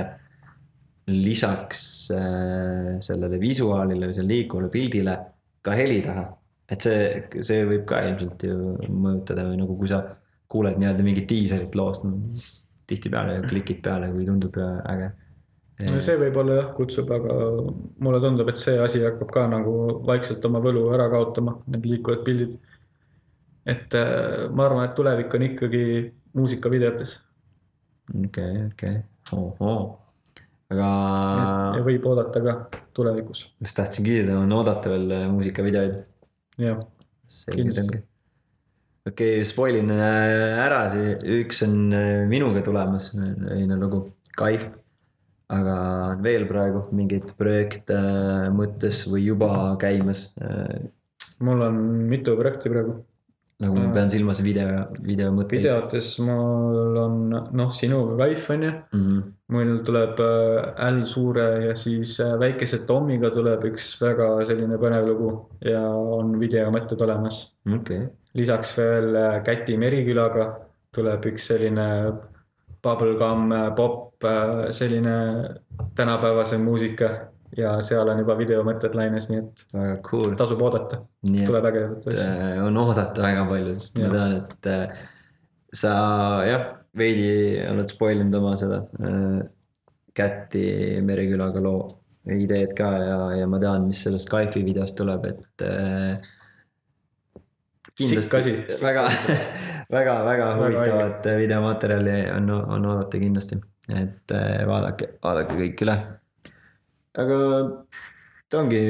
lisaks 1.09 1.83
äh, 2.15 2.99
sellele 3.05 3.41
visuaalile 3.41 4.09
või 4.09 4.17
sellele 4.17 4.35
liikuvale 4.35 4.71
pildile 4.73 5.17
ka 5.65 5.75
heli 5.77 6.01
taha. 6.05 6.27
et 6.69 6.85
see, 6.85 7.43
see 7.45 7.65
võib 7.65 7.87
ka 7.89 8.03
ilmselt 8.05 8.45
ju 8.45 8.75
mõjutada 8.93 9.47
või 9.49 9.61
nagu 9.61 9.77
kui 9.79 9.89
sa 9.89 10.03
kuuled 10.53 10.77
nii-öelda 10.81 11.05
mingit 11.05 11.29
diiselit 11.31 11.77
loost 11.77 12.05
no,, 12.05 12.19
tihtipeale 12.89 13.41
klikid 13.49 13.83
peale, 13.85 14.09
kui 14.13 14.25
tundub 14.25 14.57
äge. 14.61 15.11
no 15.89 16.01
see 16.05 16.17
võib-olla 16.21 16.59
jah 16.63 16.73
kutsub, 16.77 17.13
aga 17.13 17.37
mulle 18.05 18.21
tundub, 18.25 18.49
et 18.53 18.61
see 18.61 18.77
asi 18.81 19.05
hakkab 19.05 19.33
ka 19.33 19.47
nagu 19.53 19.75
vaikselt 20.09 20.45
oma 20.49 20.63
võlu 20.65 20.89
ära 20.97 21.09
kaotama, 21.13 21.59
need 21.69 21.89
liikuvad 21.89 22.25
pildid. 22.27 22.59
et 23.69 23.97
äh, 23.97 24.49
ma 24.53 24.69
arvan, 24.69 24.89
et 24.89 24.97
tulevik 24.97 25.35
on 25.37 25.49
ikkagi 25.51 25.85
muusikavideotes 26.37 27.19
okei, 28.25 28.67
okei, 28.67 28.97
ohoo, 29.33 29.99
aga 30.73 30.89
ja 31.79 31.85
võib 31.87 32.07
oodata 32.11 32.43
ka 32.45 32.55
tulevikus, 32.97 33.47
just 33.63 33.79
tahtsin 33.79 34.07
küsida, 34.07 34.37
on 34.41 34.53
oodata 34.57 34.93
veel 34.93 35.15
äh, 35.15 35.27
muusikavideoid? 35.33 35.99
jah. 36.61 36.83
Kindlasti. 37.53 38.03
okei 39.09 39.39
okay,, 39.39 39.47
spoil 39.49 39.81
in 39.81 39.93
äh, 39.95 40.61
ära, 40.65 40.85
üks 41.39 41.65
on 41.67 41.79
äh, 41.97 42.27
minuga 42.31 42.65
tulemas, 42.65 43.11
öine 43.17 43.81
lugu, 43.81 44.05
Kaif. 44.39 44.69
aga 45.49 45.79
on 46.13 46.23
veel 46.25 46.45
praegu 46.49 46.85
mingeid 46.93 47.33
projekte 47.39 47.97
mõttes 48.53 49.07
või 49.09 49.25
juba 49.31 49.51
käimas? 49.81 50.29
mul 51.45 51.63
on 51.65 51.79
mitu 52.11 52.37
projekti 52.37 52.73
praegu. 52.73 52.99
Nagu 53.59 53.75
ma 53.75 53.91
pean 53.91 54.11
silmas 54.11 54.39
video, 54.47 54.87
video 55.03 55.33
mõtteid. 55.35 55.65
videotes 55.65 56.13
mul 56.23 56.99
on 57.03 57.17
noh, 57.59 57.71
sinuga 57.75 58.15
Kaif 58.21 58.51
on 58.55 58.63
ju, 58.63 58.73
Mm 58.93 59.07
-hmm. 59.07 59.23
mul 59.49 59.71
tuleb 59.85 60.21
äh, 60.21 60.91
L 60.91 61.05
Suure 61.07 61.67
ja 61.67 61.75
siis 61.75 62.21
äh, 62.21 62.39
väikese 62.39 62.87
Tommiga 62.87 63.31
tuleb 63.31 63.65
üks 63.65 64.01
väga 64.01 64.45
selline 64.47 64.79
põnev 64.79 65.07
lugu 65.09 65.49
ja 65.61 65.83
on 65.91 66.39
videomõtted 66.41 67.01
olemas. 67.03 67.57
okei, 67.75 68.09
lisaks 68.35 68.79
veel 68.79 69.17
äh, 69.17 69.43
Käti 69.43 69.77
Merikülaga 69.77 70.61
tuleb 70.95 71.27
üks 71.27 71.47
selline 71.47 72.13
bubblegum 72.83 73.51
pop, 73.77 74.15
selline 74.71 75.15
tänapäevasem 75.95 76.61
muusika 76.61 77.29
ja 77.57 77.77
seal 77.85 78.09
on 78.13 78.19
juba 78.23 78.37
videomõtted 78.39 78.97
laines, 78.99 79.29
nii 79.31 79.39
et 79.41 79.63
väga 79.75 80.01
cool. 80.09 80.35
tasub 80.39 80.63
oodata, 80.67 81.01
tuleb 81.25 81.69
ägedat 81.71 82.09
asja. 82.13 82.27
äh, 82.27 82.65
on 82.65 82.83
oodata 82.83 83.25
väga 83.25 83.47
palju, 83.49 83.77
sest 83.79 83.99
ma 83.99 84.09
Jah. 84.09 84.17
tean, 84.17 84.37
et 84.43 84.71
äh, 84.73 85.07
sa 85.83 85.93
jah, 86.49 86.67
veidi 86.97 87.31
oled 87.69 87.95
spoil 87.95 88.25
inud 88.25 88.41
oma 88.41 88.57
seda 88.61 88.83
äh, 89.01 89.39
Käti 90.19 90.99
Merekülaga 91.07 91.61
loo 91.63 91.87
ideed 92.35 92.75
ka 92.77 92.89
ja, 93.01 93.19
ja 93.39 93.47
ma 93.49 93.61
tean, 93.63 93.87
mis 93.89 94.03
sellest 94.05 94.29
Kaifi 94.29 94.65
videost 94.67 94.97
tuleb, 94.99 95.25
et 95.31 95.65
äh, 95.65 96.19
väga, 97.99 99.09
väga, 99.91 100.15
väga 100.25 100.25
Väga 100.29 100.49
huvitavat 100.59 101.27
videomaterjali 101.39 102.31
on, 102.37 102.51
on 102.51 102.87
oodata 102.87 103.19
kindlasti, 103.19 103.59
et 103.89 104.35
äh, 104.35 104.67
vaadake, 104.69 105.15
vaadake 105.25 105.59
kõik 105.63 105.85
üle. 105.87 105.97
Aga 107.19 107.39
ta 108.49 108.63
ongi, 108.63 108.81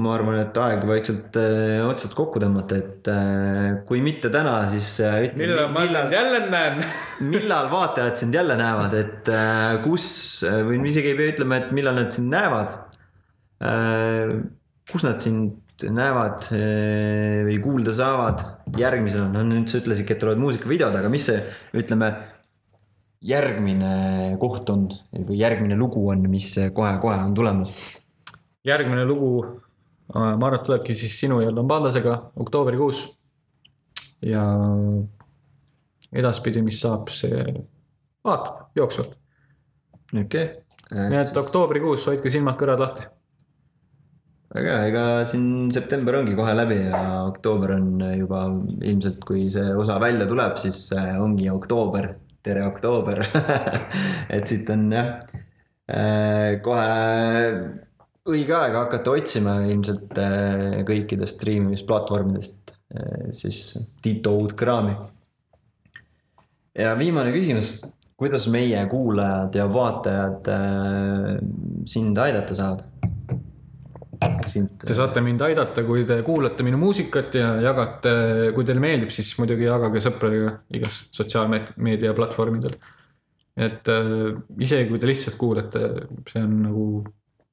ma 0.00 0.12
arvan, 0.14 0.40
et 0.42 0.60
aeg 0.62 0.84
vaikselt 0.88 1.38
äh, 1.40 1.78
otsad 1.86 2.14
kokku 2.18 2.42
tõmmata, 2.42 2.78
et 2.80 3.10
äh, 3.10 3.80
kui 3.88 4.02
mitte 4.06 4.30
täna, 4.32 4.56
siis 4.72 4.92
äh, 5.04 5.24
ütle, 5.28 5.46
millal 5.46 5.72
ma 5.74 5.86
sind 5.90 6.14
jälle 6.16 6.42
näen? 6.50 6.84
millal 7.32 7.70
vaatajad 7.72 8.22
sind 8.22 8.38
jälle 8.38 8.58
näevad, 8.60 8.98
et 9.00 9.32
äh, 9.34 9.80
kus 9.84 10.06
või 10.68 10.82
isegi 10.90 11.12
ei 11.12 11.18
pea 11.18 11.34
ütlema, 11.34 11.60
et 11.60 11.74
millal 11.76 11.98
nad 12.00 12.14
sind 12.14 12.32
näevad. 12.34 12.78
kus 14.90 15.02
nad 15.04 15.20
sind 15.20 15.58
näevad 15.88 16.50
äh, 16.56 17.40
või 17.46 17.56
kuulda 17.62 17.94
saavad 17.94 18.42
järgmisena, 18.78 19.30
no 19.32 19.44
nüüd 19.46 19.70
sa 19.70 19.80
ütlesidki, 19.80 20.14
et 20.14 20.22
tulevad 20.22 20.42
muusikavideod, 20.42 20.96
aga 21.00 21.10
mis 21.12 21.28
see, 21.30 21.40
ütleme, 21.80 22.10
järgmine 23.20 24.36
koht 24.40 24.70
on 24.72 24.86
või 25.12 25.40
järgmine 25.40 25.76
lugu 25.76 26.06
on, 26.08 26.22
mis 26.32 26.54
kohe-kohe 26.74 27.18
on 27.26 27.34
tulemas? 27.36 27.72
järgmine 28.64 29.04
lugu, 29.08 29.30
ma 30.12 30.34
arvan, 30.34 30.58
et 30.58 30.66
tulebki 30.66 30.96
siis 30.98 31.14
sinu 31.20 31.40
ja 31.40 31.52
Lambadasega 31.54 32.16
oktoobrikuus. 32.36 33.06
ja 34.22 34.42
edaspidi, 36.12 36.62
mis 36.62 36.80
saab, 36.82 37.08
see 37.14 37.44
vaatab 38.26 38.76
jooksvalt. 38.76 39.16
okei. 40.20 40.50
nii 40.90 41.22
et 41.22 41.40
oktoobrikuus 41.44 42.06
hoidke 42.10 42.32
silmad-kõrvad 42.32 42.84
lahti. 42.84 43.06
väga 44.54 44.76
hea, 44.76 44.88
ega 44.90 45.04
siin 45.24 45.70
september 45.72 46.20
ongi 46.20 46.34
kohe 46.38 46.54
läbi 46.56 46.80
ja 46.82 47.02
oktoober 47.28 47.76
on 47.76 47.92
juba 48.18 48.44
ilmselt, 48.80 49.22
kui 49.24 49.46
see 49.52 49.70
osa 49.76 50.00
välja 50.02 50.26
tuleb, 50.28 50.58
siis 50.60 50.88
äh, 50.96 51.14
ongi 51.22 51.48
oktoober. 51.50 52.12
tere, 52.42 52.64
oktoober. 52.66 53.22
et 54.34 54.46
siit 54.48 54.68
on 54.72 54.88
jah, 54.94 55.14
kohe 56.64 56.90
õige 58.28 58.54
aeg 58.56 58.76
hakata 58.76 59.14
otsima 59.16 59.56
ilmselt 59.68 60.18
äh, 60.20 60.82
kõikidest 60.88 61.38
striimimisplatvormidest 61.38 62.74
äh, 62.74 63.30
siis 63.36 63.62
Tito 64.02 64.34
uut 64.42 64.54
kraami. 64.58 64.94
ja 66.78 66.94
viimane 66.98 67.32
küsimus, 67.34 67.80
kuidas 68.20 68.46
meie 68.52 68.82
kuulajad 68.90 69.56
ja 69.56 69.66
vaatajad 69.72 70.52
äh, 70.54 71.34
sind 71.88 72.18
aidata 72.18 72.56
saavad? 72.58 72.99
Sind 74.50 74.84
Te 74.84 74.96
saate 74.96 75.22
mind 75.24 75.42
aidata, 75.46 75.84
kui 75.86 76.04
te 76.08 76.20
kuulate 76.26 76.64
minu 76.66 76.80
muusikat 76.80 77.36
ja 77.38 77.52
jagate, 77.64 78.12
kui 78.56 78.66
teile 78.66 78.82
meeldib, 78.82 79.12
siis 79.14 79.32
muidugi 79.40 79.68
jagage 79.68 80.02
sõpradega 80.04 80.56
igas 80.78 81.04
sotsiaalmeedia 81.16 82.14
platvormidel. 82.18 82.76
et 83.60 83.88
äh, 83.92 84.36
isegi 84.58 84.88
kui 84.88 85.00
te 85.00 85.10
lihtsalt 85.10 85.36
kuulate, 85.40 85.82
see 86.30 86.44
on 86.44 86.54
nagu 86.66 86.86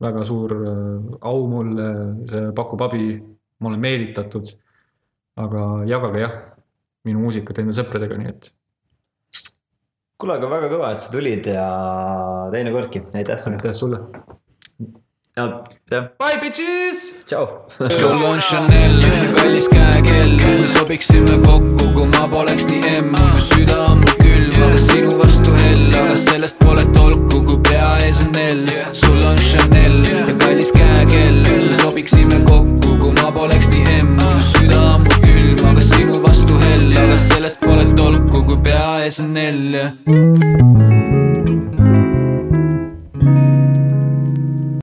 väga 0.04 0.26
suur 0.30 0.54
äh, 0.58 1.10
au 1.32 1.48
mulle, 1.52 1.90
see 2.30 2.52
pakub 2.56 2.86
abi, 2.86 3.18
ma 3.60 3.72
olen 3.72 3.84
meelitatud. 3.88 4.54
aga 5.38 5.66
jagage 5.86 6.22
jah, 6.22 6.38
minu 7.06 7.26
muusikat 7.26 7.60
enda 7.62 7.76
sõpradega, 7.78 8.18
nii 8.18 8.32
et 8.34 8.54
kuule, 10.18 10.38
aga 10.38 10.50
väga 10.50 10.70
kõva, 10.72 10.92
et 10.94 11.04
sa 11.04 11.14
tulid 11.14 11.48
ja 11.52 11.68
teinekordki, 12.54 13.04
aitäh 13.14 13.38
sulle. 13.38 13.60
aitäh 13.60 13.78
sulle. 13.78 14.02
ja, 15.38 15.64
jah, 15.92 16.10
Bye 16.20 16.38
bitches. 16.42 17.24
tšau. 17.28 17.48
sul 18.00 18.24
on 18.24 18.40
Chanel, 18.40 19.02
kallis 19.36 19.68
käekell, 19.70 20.38
me 20.62 20.68
sobiksime 20.68 21.38
kokku, 21.46 21.94
kui 21.94 22.08
ma 22.08 22.28
poleks 22.28 22.66
nii 22.66 22.82
emm, 22.96 23.12
muidu 23.14 23.42
süda 23.50 23.78
on 23.92 24.02
mul 24.02 24.16
külm, 24.22 24.58
aga 24.68 24.78
sinu 24.78 25.18
vastu 25.20 25.54
hell, 25.62 25.94
aga 26.02 26.16
sellest 26.16 26.58
pole 26.60 26.86
tolku, 26.98 27.44
kui 27.46 27.60
pea 27.70 27.92
ees 28.02 28.22
on 28.26 28.34
L. 28.42 28.66
sul 28.92 29.22
on 29.30 29.38
Chanel 29.38 30.02
ja 30.10 30.26
kallis 30.42 30.72
käekell, 30.74 31.44
me 31.46 31.74
sobiksime 31.84 32.42
kokku, 32.50 32.98
kui 33.04 33.14
ma 33.22 33.32
poleks 33.32 33.70
nii 33.74 33.86
emm, 34.00 34.16
muidu 34.18 34.42
süda 34.50 34.82
on 34.96 35.06
mul 35.06 35.22
külm, 35.26 35.66
aga 35.72 35.86
sinu 35.92 36.22
vastu 36.26 36.58
hell, 36.66 36.90
aga 37.06 37.22
sellest 37.30 37.62
pole 37.62 37.86
tolku, 37.94 38.46
kui 38.50 38.62
pea 38.66 39.04
ees 39.06 39.22
on 39.22 39.38
L. 39.38 41.37